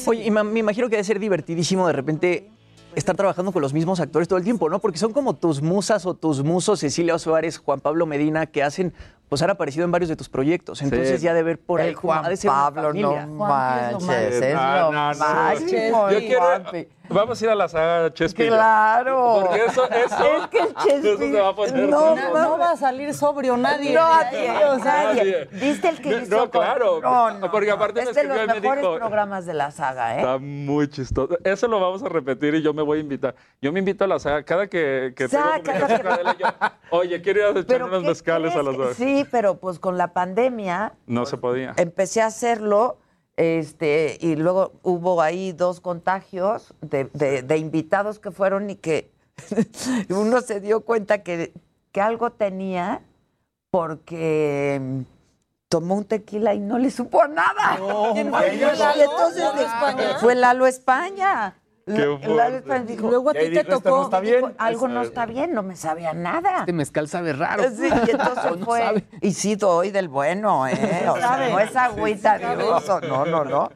[0.07, 2.51] Oye, y me imagino que debe ser divertidísimo de repente
[2.95, 4.79] estar trabajando con los mismos actores todo el tiempo, ¿no?
[4.81, 8.93] Porque son como tus musas o tus musos, Cecilia Suárez, Juan Pablo Medina, que hacen,
[9.31, 10.83] pues han aparecido en varios de tus proyectos.
[10.83, 11.25] Entonces Sí.
[11.25, 14.55] ya de ver por ahí El Juan ha de ser una Pablo, no manches, es
[14.59, 16.11] Ah, lo no, no, máximo.
[16.11, 16.43] Yo el quiero.
[17.09, 18.47] Vamos a ir a la saga Chespi.
[18.49, 19.41] Claro.
[19.43, 22.71] Porque eso, eso, Es que el Chespi- eso se va a poner No, no va
[22.73, 23.95] a salir sobrio nadie.
[23.95, 25.49] Nadie, O sea, nadie.
[25.53, 26.37] ¿Viste el que No, hizo?
[26.37, 27.75] no, claro, No, no, porque no.
[27.75, 30.19] aparte me es de los escribió y me mejores dijo- programas de la saga, ¿eh?
[30.19, 31.37] Está muy chistoso.
[31.45, 33.35] Eso lo vamos a repetir y yo me voy a invitar.
[33.61, 36.37] Yo me invito a la saga cada que, que tengo Sácalo, comunicación que- con Adela,
[36.39, 38.97] yo, Oye, quiero ir a echar unos ¿qué mezcales a las dos.
[38.97, 41.73] Sí, pero pues con la pandemia No se podía.
[41.77, 42.99] empecé a hacerlo
[43.43, 49.11] este y luego hubo ahí dos contagios de, de- de invitados que fueron y que
[50.11, 51.53] uno se dio cuenta que,
[51.91, 53.03] que algo tenía
[53.71, 55.01] porque mm,
[55.69, 57.79] tomó un tequila y no le supo a nada.
[58.13, 60.19] ¿Quién Y entonces ¿Lalo España?
[60.21, 61.57] fue Lalo España.
[61.97, 63.97] Qué Luego a ti te dijo, "Esto tocó.
[63.97, 64.37] no está bien".
[64.37, 66.61] dijo, algo no está bien, no me sabía nada.
[66.61, 67.65] Este mezcal sabe raro.
[67.71, 68.81] Sí, y entonces No fue.
[68.81, 69.05] sabe.
[69.21, 71.07] Y sí doy del bueno, ¿eh?
[71.09, 73.71] O sea, no es agüita Sí, sí, de oso, no, no, no.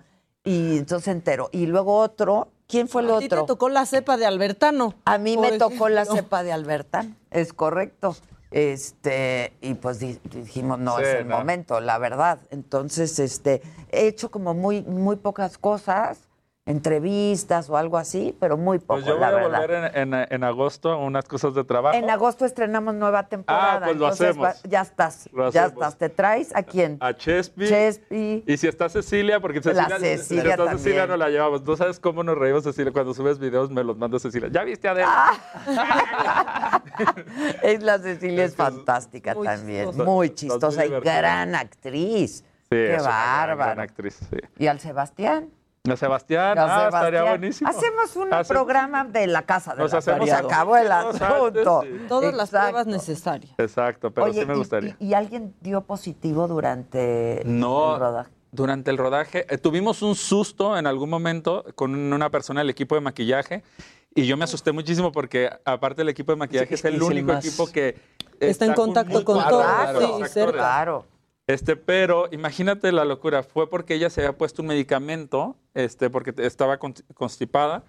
[0.45, 1.49] Y entonces enteró.
[1.53, 3.47] Y luego otro, ¿quién fue el A ti te otro?
[3.47, 4.95] tocó la cepa de Albertano.
[5.05, 8.17] A mí me tocó la cepa de Albertán, es correcto.
[8.53, 11.37] Este, y pues di- dijimos, no Sí, es el no.
[11.39, 12.39] momento, la verdad.
[12.51, 13.61] Entonces, este,
[13.91, 16.26] he hecho como muy, muy pocas cosas,
[16.67, 19.61] entrevistas o algo así, pero muy poco, Pues yo voy la a verdad.
[19.61, 21.97] volver en, en- en agosto a unas cosas de trabajo.
[21.97, 23.75] En agosto estrenamos nueva temporada.
[23.77, 24.47] Ah, pues lo entonces hacemos.
[24.49, 25.85] va- ya estás, Lo ya hacemos.
[25.85, 25.97] estás.
[25.99, 26.97] ¿Te traes a quién?
[27.01, 27.69] a Chespi.
[27.69, 28.43] Chespi.
[28.47, 30.79] Y si está Cecilia, porque La Cecilia, Cecilia si está también.
[30.79, 31.63] Cecilia no la llevamos.
[31.63, 32.93] No sabes cómo nos reímos, Cecilia.
[32.93, 34.49] Cuando subes videos me los manda Cecilia.
[34.51, 35.09] ¿Ya viste a Adela?
[35.09, 36.83] Ah.
[37.63, 40.05] es la Cecilia es fantástica Muy también, chistosa.
[40.05, 42.39] muy chistosa y gran actriz.
[42.39, 43.57] Sí, Qué bárbaro.
[43.75, 44.19] gran actriz.
[44.31, 44.37] sí.
[44.59, 45.51] ¿Y al Sebastián?
[45.93, 47.71] A Sebastián, A ah, estaría buenísimo.
[47.71, 51.83] Hacemos un Hacemos- programa de la casa de Nos la hacemos Se acabó el asunto.
[52.09, 53.53] Todas las pruebas necesarias.
[53.59, 54.97] Exacto, pero Oye, sí me gustaría.
[54.99, 58.31] Y, y alguien dio positivo durante No, el rodaje?
[58.53, 62.95] durante el rodaje eh, tuvimos un susto en algún momento con una persona del equipo
[62.95, 63.63] de maquillaje
[64.15, 67.33] y yo me asusté muchísimo porque aparte el equipo de maquillaje Sí, es el único
[67.35, 67.97] más- equipo que
[68.41, 70.41] Está en contacto con mucho- todos, Claro, sí.
[70.53, 71.05] Claro.
[71.47, 76.35] Este, pero imagínate la locura, fue porque ella se había puesto un medicamento, este, porque
[76.39, 77.85] estaba con- constipada,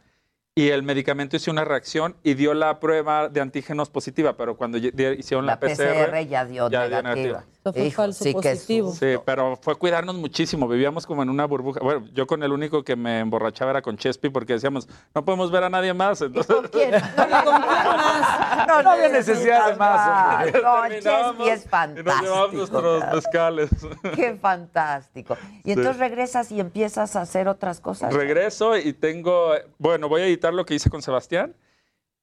[0.57, 4.79] y el medicamento hizo una reacción y dio la prueba de antígenos positiva, pero cuando
[4.79, 7.03] hicieron la, La PCR ya dio ya dio negativa.
[7.03, 7.43] negativa.
[7.57, 8.55] Esto fue Hijo, falso sí que.
[8.55, 10.67] Sí, pero fue cuidarnos muchísimo.
[10.67, 11.79] Vivíamos como en una burbuja.
[11.83, 15.51] Bueno, yo con el único que me emborrachaba era con Chespi porque decíamos, no podemos
[15.51, 16.21] ver a nadie más.
[16.21, 16.91] Entonces, ¿Con quién?
[17.15, 18.67] ¿Con quién más?
[18.83, 20.45] No había necesidad de más.
[20.45, 22.49] necesitas No, Chespi es y nos fantástico.
[22.53, 23.69] nuestros mezcales.
[24.15, 25.37] Qué fantástico.
[25.63, 28.11] Y entonces regresas y empiezas a hacer otras cosas.
[28.13, 31.55] Regreso y tengo, bueno, voy a editar lo que hice con Sebastián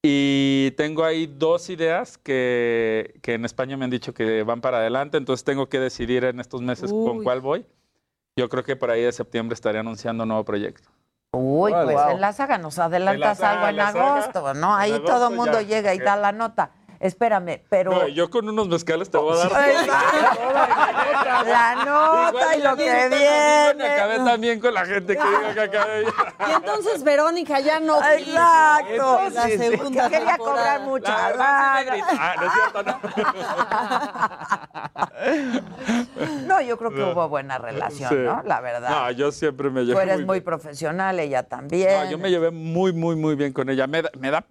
[0.03, 4.77] y tengo ahí dos ideas que, que en España me han dicho que van para
[4.79, 7.65] adelante, entonces tengo que decidir en estos meses con cuál voy.
[8.37, 10.91] Yo creo que por ahí de septiembre estaré anunciando un nuevo proyecto.
[11.33, 12.11] Uy, pues Wow.
[12.11, 14.17] en la saga nos adelantas algo en en la saga.
[14.19, 14.75] agosto, ¿no?
[14.77, 15.67] Ahí En todo el mundo ya.
[15.67, 16.71] llega y da la nota.
[17.05, 19.53] Espérame, pero No, yo con unos mezcales te voy a dar.
[21.47, 23.87] la nota y lo que Me viene.
[23.93, 26.05] acabé también con la gente que diga que acabé.
[26.49, 28.09] Y entonces Verónica ya no quiso.
[28.31, 29.21] Exacto.
[29.35, 31.15] La segunda Que quería cobrar mucha.
[31.39, 31.83] Ah,
[32.41, 33.01] no es cierto, no.
[36.47, 37.13] No, yo creo que No.
[37.13, 38.17] hubo buena relación, Sí.
[38.17, 38.43] ¿no?
[38.45, 38.89] La verdad.
[38.89, 42.05] No, yo siempre me Tú llevo eres muy muy profesional, ella también.
[42.05, 43.87] No, yo me llevé muy, muy, muy bien con ella.
[43.87, 44.45] Me da, me da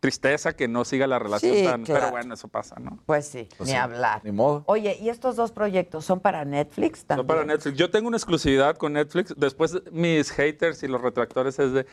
[0.00, 1.84] tristeza que no siga la relación Sí, tan...
[1.84, 2.00] claro.
[2.02, 2.98] Pero bueno, eso pasa, ¿no?
[3.06, 4.20] Pues sí, Pues ni sí, hablar.
[4.24, 4.62] Ni modo.
[4.66, 7.26] Oye, ¿y estos dos proyectos son para Netflix No también?
[7.26, 7.76] para Netflix.
[7.76, 9.34] Yo tengo una exclusividad con Netflix.
[9.36, 11.86] Después mis haters y los retractores es de...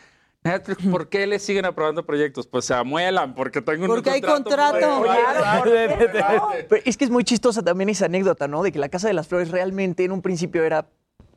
[0.43, 2.45] Netflix, ¿por qué le siguen aprobando proyectos?
[2.45, 5.01] Pues se amuelan porque tengo un Porque hay contrato.
[5.01, 8.61] Claro, Pero es que es muy chistosa también esa anécdota, ¿no?
[8.61, 10.87] De que la Casa de las Flores realmente en un principio era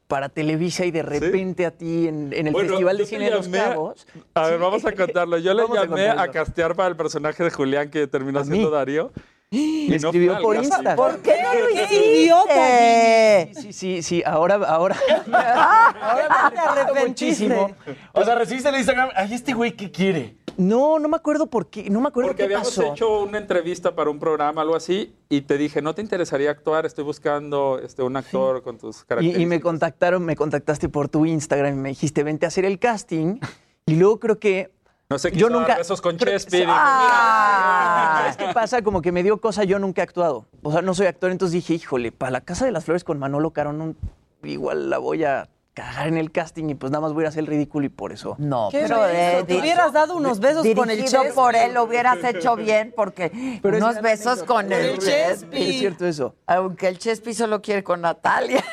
[0.08, 3.30] para Televisa y de repente a ti en, en el Bueno, Festival de Cine de
[3.30, 4.06] los Cabos.
[4.34, 5.36] A ver, vamos a contarlo.
[5.38, 6.32] Yo le Vamos a llamé a, eso.
[6.32, 9.12] castear para el personaje de Julián que terminó siendo Darío.
[9.50, 10.56] Y Me no escribió por.
[10.56, 10.96] Instagram.
[10.96, 13.62] ¿Por qué no lo ¡Qué hiciste?
[13.62, 14.96] Sí, sí, sí, ahora, ahora.
[15.32, 17.08] Ahora arrepentiste.
[17.48, 17.70] muchísimo.
[18.12, 19.08] O sea, recibiste el Instagram.
[19.14, 20.36] Ay, este güey, ¿qué quiere?
[20.56, 22.92] No, no me acuerdo por qué, no me acuerdo Porque qué habíamos pasó.
[22.92, 26.84] hecho una entrevista para un programa, algo así, y te dije, ¿no te interesaría actuar?
[26.84, 29.42] Estoy buscando este, un actor con tus Y, características.
[29.42, 32.78] y me contactaron, me contactaste por tu Instagram y me dijiste, vente a hacer el
[32.80, 33.38] casting.
[33.86, 34.72] Y luego creo que
[35.10, 36.64] No sé, yo nunca- besos con Chespi.
[36.66, 38.82] Ah, ¿Sabes qué pasa?
[38.82, 40.44] Como que me dio cosa, yo nunca he actuado.
[40.62, 43.18] O sea, no soy actor, entonces dije, híjole, para la Casa de las Flores con
[43.18, 43.94] Manolo Caro, no-
[44.42, 45.48] igual la voy a
[45.78, 48.10] cagar en el casting y pues nada más voy a hacer el ridículo y por
[48.12, 48.34] eso.
[48.38, 51.32] No, ¿Qué pero eh, Te hubieras dado unos besos con el Chespi.
[51.34, 55.70] por él lo hubieras hecho bien porque Pero unos besos con Con el el Chespi.
[55.70, 56.34] Es cierto eso.
[56.46, 58.64] Aunque el Chespi solo quiere con Natalia.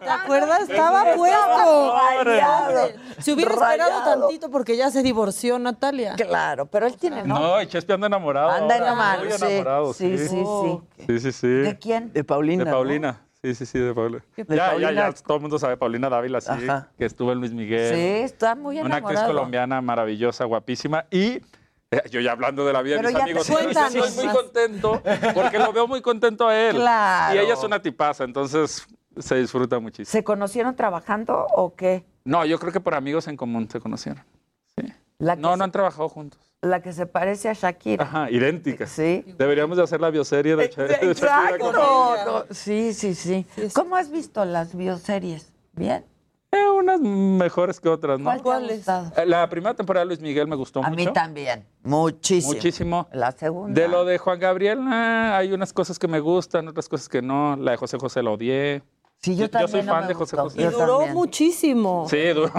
[0.00, 0.68] ¿Te acuerdas?
[0.68, 1.94] Estaba puesto.
[2.24, 2.88] rayado.
[3.18, 6.14] Se hubiera esperado tantito porque ya se divorció Natalia.
[6.16, 7.38] Claro, pero él tiene no.
[7.38, 8.50] No, y Chespi anda enamorado.
[8.50, 9.44] Anda enamorado, sí.
[9.44, 10.80] enamorado, Sí, sí, sí.
[11.06, 11.46] Sí, sí, sí.
[11.46, 12.12] ¿De quién?
[12.12, 12.64] De Paulina.
[12.64, 13.23] De ¿no?
[13.44, 14.24] Sí, sí, sí, de Paulina.
[14.38, 14.92] De ya, ya, Paulina.
[14.92, 16.88] ya, todo el mundo sabe Paulina Dávila, sí, Ajá.
[16.96, 17.94] que estuvo en Luis Miguel.
[17.94, 19.18] Sí, está muy Una enamorado.
[19.20, 21.04] actriz colombiana maravillosa, guapísima.
[21.10, 21.42] Y
[21.90, 25.02] eh, yo ya hablando de la vida Pero de mis amigos, estoy muy contento
[25.34, 26.76] porque lo veo muy contento a él.
[26.76, 27.34] Claro.
[27.34, 28.86] Y ella es una tipaza, entonces
[29.18, 30.10] se disfruta muchísimo.
[30.10, 32.06] ¿Se conocieron trabajando o qué?
[32.24, 34.24] No, yo creo que por amigos en común se conocieron.
[34.74, 34.84] Que,
[35.18, 36.40] No, se, no han trabajado juntos.
[36.64, 38.04] La que se parece a Shakira.
[38.04, 38.90] Ajá, idénticas.
[38.90, 39.24] Sí.
[39.38, 41.72] Deberíamos de hacer la bioserie de, Sha- de Shakira Exacto.
[42.26, 43.46] No, Sí, sí, sí.
[43.74, 45.52] ¿Cómo has visto las bioseries?
[45.72, 46.04] ¿Bien?
[46.52, 48.30] Eh, unas mejores que otras, ¿no?
[48.42, 49.12] ¿Cuál te ha gustado?
[49.16, 50.96] Eh, La primera temporada de Luis Miguel me gustó A mucho.
[51.08, 51.64] mí también.
[51.82, 52.52] Muchísimo.
[52.54, 53.08] Muchísimo.
[53.12, 53.80] La segunda.
[53.80, 57.22] De lo de Juan Gabriel, ah, hay unas cosas que me gustan, otras cosas que
[57.22, 57.56] no.
[57.56, 58.82] La de José José la odié.
[59.24, 60.36] Sí, yo soy también no fan de José.
[60.36, 60.60] José.
[60.60, 62.06] Y duró muchísimo.
[62.10, 62.50] Sí, duró.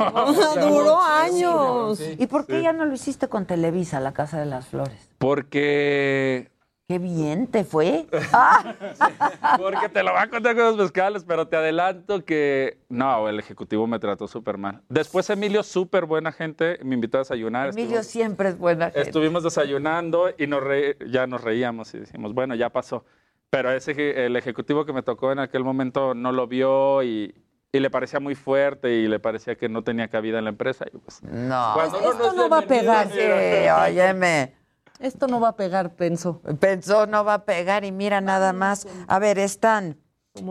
[0.69, 2.01] duró años.
[2.17, 2.63] ¿Y por qué Sí.
[2.63, 5.09] ya no lo hiciste con Televisa, La Casa de las Flores?
[5.19, 6.49] Porque.
[6.87, 8.05] Qué bien te fue.
[8.31, 12.79] Ah, Porque te lo voy a contar con los mezcales, pero te adelanto que.
[12.89, 14.81] No, el ejecutivo me trató súper mal.
[14.89, 17.69] Después, Emilio, súper buena gente, me invitó a desayunar.
[17.69, 19.01] Emilio siempre es buena gente.
[19.01, 23.03] Estuvimos desayunando y nos re- ya nos reíamos y decimos, bueno, ya pasó.
[23.49, 27.33] Pero ese, el ejecutivo que me tocó en aquel momento no lo vio y,
[27.71, 30.85] y le parecía muy fuerte y le parecía que no tenía cabida en la empresa.
[30.93, 31.71] Y pues, No.
[31.73, 33.09] cuando Esto es no va a pegar.
[33.11, 34.55] Sí, óyeme.
[34.99, 36.41] Esto no va a pegar, pensó.
[36.59, 38.87] Pensó, no va a pegar y mira nada más.
[39.07, 39.97] A ver, están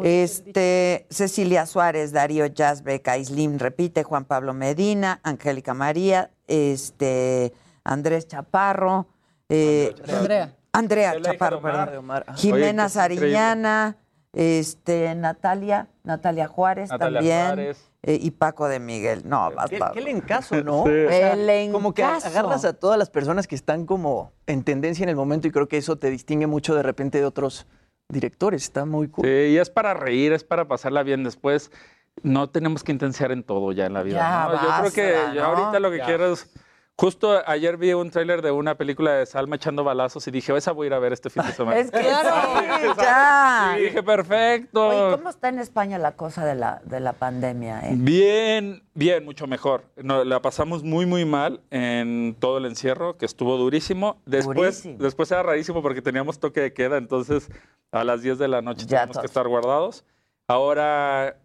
[0.02, 7.52] este, Cecilia Suárez, Darío Yazbek, Aislim repite, Juan Pablo Medina, Angélica María, este,
[7.84, 9.08] Andrés Chaparro,
[9.48, 10.56] eh, Andrea.
[10.74, 11.84] Andrea Chaparro, de Omar.
[11.86, 11.98] perdón.
[12.04, 12.26] Omar.
[12.36, 12.98] Jimena Oye, qué.
[12.98, 13.96] Sariñana,
[14.32, 17.90] este, Natalia, Natalia Juárez Natalia también, Juárez.
[18.02, 19.22] eh, y Paco de Miguel.
[19.24, 19.90] No, Qué, basta.
[19.94, 20.84] qué lencazo, ¿no?
[20.86, 20.90] Sí.
[20.90, 25.02] O sea, El como que agarras a todas las personas que están como en tendencia
[25.04, 27.66] en el momento y creo que eso te distingue mucho de repente de otros
[28.08, 28.62] directores.
[28.64, 29.24] Está muy cool.
[29.24, 31.70] Sí, y es para reír, es para pasarla bien después.
[32.22, 34.18] No tenemos que intensiar en todo ya en la vida.
[34.18, 34.62] Ya ¿no?
[34.84, 36.04] Yo creo que ahorita lo que Ya.
[36.06, 36.50] quiero es...
[36.96, 40.70] Justo ayer vi un tráiler de una película de Salma echando balazos y dije, esa
[40.70, 41.76] voy a ir a ver este fin de semana.
[41.80, 42.06] Es que sí,
[42.98, 43.74] ya.
[43.78, 44.86] Y dije, perfecto.
[44.88, 47.80] Oye, ¿cómo está en España la cosa de la, de la pandemia?
[47.88, 47.94] eh?
[47.96, 49.82] Bien, bien, mucho mejor.
[49.96, 54.20] No, la pasamos muy, muy mal en todo el encierro, que estuvo durísimo.
[54.24, 54.98] Después, Durísimo.
[55.02, 57.50] después era rarísimo porque teníamos toque de queda, entonces
[57.90, 60.04] a las 10 de la noche Ya teníamos que estar guardados.
[60.46, 61.38] Ahora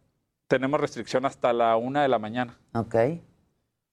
[0.47, 2.55] tenemos restricción hasta la una de la mañana.
[2.75, 2.95] Ok.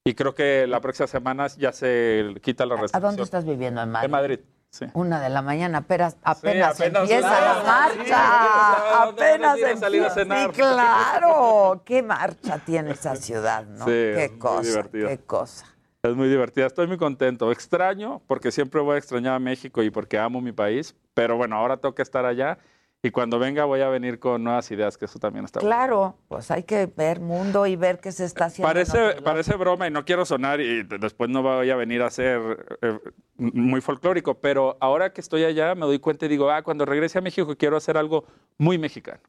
[0.07, 3.03] Y creo que la próxima semana ya se quita la ¿A restricción.
[3.03, 3.83] dónde estás viviendo?
[3.83, 4.05] ¿En Madrid?
[4.05, 4.87] En Madrid, sí.
[4.95, 7.67] Una de la mañana, apenas, apenas, apenas- empieza Ah, la sí,
[7.99, 9.05] marcha.
[9.07, 10.11] ¿dónde apenas van a a a empieza.
[10.15, 10.51] cenar?
[10.51, 11.83] Sí, claro.
[11.85, 13.85] Qué marcha tiene esa ciudad, ¿no?
[13.85, 15.67] Sí, qué cosa, qué cosa.
[16.05, 17.51] Es muy divertida, estoy muy contento.
[17.51, 21.57] Extraño, porque siempre voy a extrañar a México y porque amo mi país, pero bueno,
[21.57, 22.59] ahora tengo que estar allá
[23.03, 25.77] y cuando venga voy a venir con nuevas ideas, que eso también está bueno.
[25.77, 28.69] Claro, pues hay que ver mundo y ver qué se está haciendo.
[28.69, 32.11] en Parece, parece broma y no quiero sonar y después no voy a venir a
[32.11, 32.99] ser eh,
[33.37, 37.19] muy folclórico, pero ahora que estoy allá me doy cuenta y digo, ah, cuando regrese
[37.19, 38.25] a México quiero hacer algo
[38.59, 39.21] muy mexicano.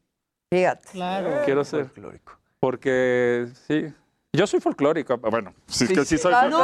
[0.51, 0.87] Fíjate.
[0.93, 1.41] Claro.
[1.45, 2.37] Quiero ser, Folclórico.
[2.59, 3.93] porque sí,
[4.37, 6.59] Yo soy folclórico, bueno, sí, es que sí soy No,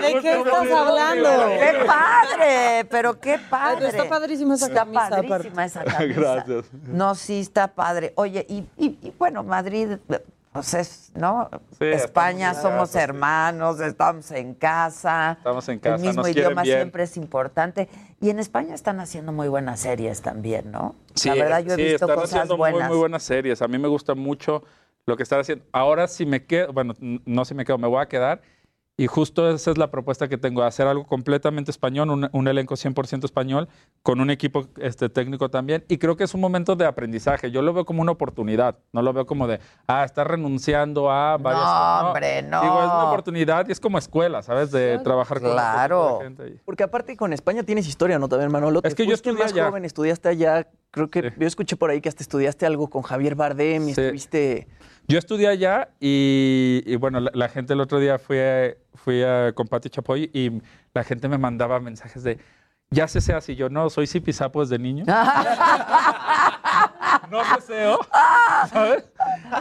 [0.00, 1.28] ¿de qué estás hablando?
[1.48, 2.84] ¡Qué padre!
[2.88, 3.88] Pero qué padre.
[3.88, 6.20] Está padrísima esa Está camisa, padrísima esa camisa.
[6.44, 6.64] Gracias.
[6.86, 8.12] No, sí está padre.
[8.14, 9.96] Oye, y, y- y bueno, Madrid,
[10.52, 11.50] pues es, ¿no?
[11.78, 13.04] Sí, España somos casa, sí.
[13.04, 15.32] hermanos, estamos en casa.
[15.38, 16.78] Estamos en casa, El mismo nos idioma bien.
[16.78, 17.88] siempre es importante.
[18.20, 20.94] Y en España están haciendo muy buenas series también, ¿no?
[21.14, 22.82] Sí, La verdad, yo he visto están cosas haciendo buenas.
[22.82, 23.62] Muy, muy buenas series.
[23.62, 24.62] A mí me gusta mucho
[25.08, 25.64] lo que están haciendo.
[25.72, 28.42] Ahora si me quedo, bueno, no si me quedo, me voy a quedar.
[29.00, 32.74] Y justo esa es la propuesta que tengo, hacer algo completamente español, un, un elenco
[32.74, 33.68] 100% español,
[34.02, 35.84] con un equipo este, técnico también.
[35.86, 37.52] Y creo que es un momento de aprendizaje.
[37.52, 41.36] Yo lo veo como una oportunidad, no lo veo como de, ah, estás renunciando a
[41.36, 42.60] varias No, hombre, no.
[42.60, 44.72] Digo, es una oportunidad y es como escuela, ¿sabes?
[44.72, 46.60] De trabajar con tipo de gente ahí.
[46.64, 48.28] Porque aparte con España tienes historia, ¿no?
[48.28, 48.80] También, Manolo.
[48.82, 49.66] Es que yo estudié más allá.
[49.68, 50.66] joven, estudiaste allá.
[50.90, 54.00] Creo que yo escuché por ahí que hasta estudiaste algo con Javier Bardem y Sí.
[54.00, 54.66] estuviste...
[55.08, 59.22] Yo estudié allá y, y bueno, la, la gente el otro día fui, a- fui
[59.22, 60.60] a- con Pati Chapoy y
[60.94, 62.38] la gente me mandaba mensajes de,
[62.90, 65.04] ya se sea así, yo no, soy zipizapo desde niño.
[67.30, 67.98] no deseo,
[68.70, 69.04] ¿sabes?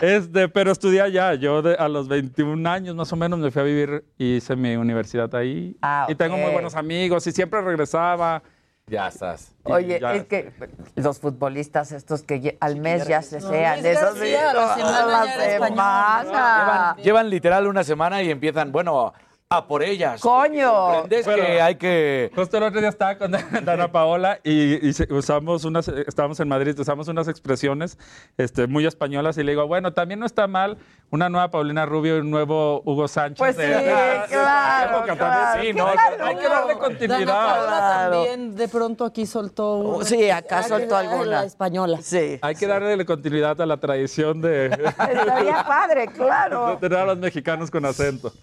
[0.01, 1.33] Este, pero estudié allá.
[1.35, 4.55] Yo de- a los 21 años más o menos me fui a vivir y hice
[4.55, 5.75] mi universidad ahí.
[5.81, 8.41] Ah, Y tengo muy buenos amigos y siempre regresaba.
[8.89, 9.53] Ya estás.
[9.63, 10.53] Oye, ya- es que
[10.95, 16.95] los futbolistas estos que al mes ya se sean, sí, la no, semana semana.
[17.03, 19.13] Llevan literal una semana y empiezan, bueno,
[19.49, 20.19] a por ellas.
[20.19, 21.05] ¡Coño!
[21.09, 22.29] Es que hay que...
[22.35, 23.31] Justo el otro día estaba con
[23.63, 27.97] Dana Paola y, y usamos unas, estábamos en Madrid, usamos unas expresiones
[28.37, 30.77] este, muy españolas y le digo, bueno, también no está mal
[31.11, 33.37] una nueva Paulina Rubio y un nuevo Hugo Sánchez.
[33.37, 35.73] Pues sí, de- de- de- claro, época claro, también.
[35.73, 36.25] Sí, no, claro.
[36.25, 37.25] hay que darle Dana continuidad.
[37.27, 38.11] Paola Claro.
[38.25, 41.43] también de pronto aquí soltó una- Sí, acá soltó la alguna.
[41.45, 41.99] española.
[42.01, 42.37] Sí.
[42.41, 46.77] Hay que darle continuidad a la tradición de, Estaría padre, de claro.
[46.81, 48.33] tener a los mexicanos con acento.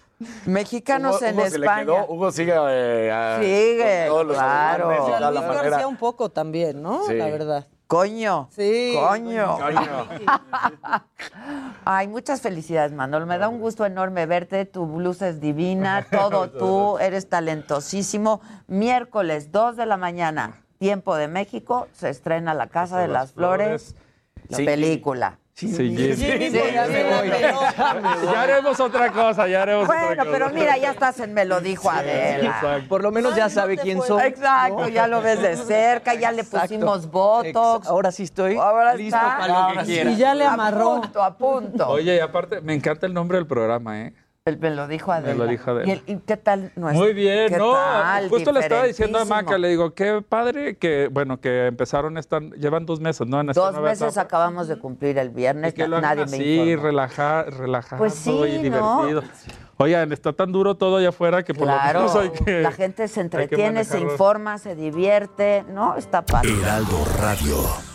[0.45, 1.81] Mexicanos Hugo- en Hugo se le España.
[1.85, 2.53] quedó- Hugo sigue...
[2.55, 4.91] eh, a- Sigue, con todos los claro.
[4.91, 5.63] y a Luis manera.
[5.69, 7.03] García un poco también, ¿no?
[7.05, 7.13] Sí.
[7.15, 7.67] La verdad.
[7.87, 8.47] Coño.
[8.51, 8.95] Sí.
[8.99, 9.57] Coño.
[9.59, 10.07] Coño.
[11.85, 13.25] Ay, muchas felicidades, Manolo.
[13.25, 14.65] Me da un gusto enorme verte.
[14.65, 18.41] Tu blusa es divina, todo tú, eres talentosísimo.
[18.67, 23.95] Miércoles, 2 de la mañana, tiempo de México, se estrena La Casa de las Flores,
[24.47, 24.65] la Sí.
[24.65, 25.39] película.
[25.57, 25.95] Sí, Jimmy.
[25.95, 26.15] Jimmy,
[26.49, 27.23] Sí, ya sí, peló.
[28.33, 30.31] Ya haremos otra cosa, ya haremos otra Bueno, cosa.
[30.37, 32.45] pero mira, ya estás en Me lo dijo Adela.
[32.49, 32.89] Exacto.
[32.89, 34.21] Por lo menos ya Ay, sabe quién soy.
[34.27, 36.67] Exacto, ya lo ves de cerca, ya le Exacto.
[36.67, 37.85] pusimos botox.
[37.85, 39.37] Ex- Ahora sí estoy Ahora listo está.
[39.37, 39.93] para lo Ahora que sí.
[39.93, 40.11] quiera.
[40.11, 40.95] Y ya le amarró.
[40.97, 41.87] A punto, a punto.
[41.87, 44.13] Oye, y aparte, me encanta el nombre del programa, ¿eh?
[44.47, 45.33] El me lo dijo Adela.
[45.43, 45.87] lo dijo Adela.
[45.87, 47.03] ¿Y, el- y qué tal nuestro?
[47.03, 47.73] Muy bien, ¿Qué ¿no?
[47.73, 48.29] tal?
[48.29, 49.25] Justo le estaba diciendo a.
[49.25, 53.41] Maca, le digo, qué padre que, bueno, que empezaron, están, llevan dos meses, ¿no?
[53.41, 54.21] En esta Dos meses etapa.
[54.21, 56.83] acabamos de cumplir el viernes, Y que lo nadie me así, informó.
[56.83, 59.07] relajar, relajado Pues sí, y ¿no?
[59.07, 59.23] divertido.
[59.77, 62.61] Oigan, está tan duro todo allá afuera que por Claro, lo menos hay que...
[62.61, 65.95] la gente se entretiene, se informa, se divierte, ¿no?
[65.97, 66.51] Está padre.
[66.61, 67.94] Heraldo Radio.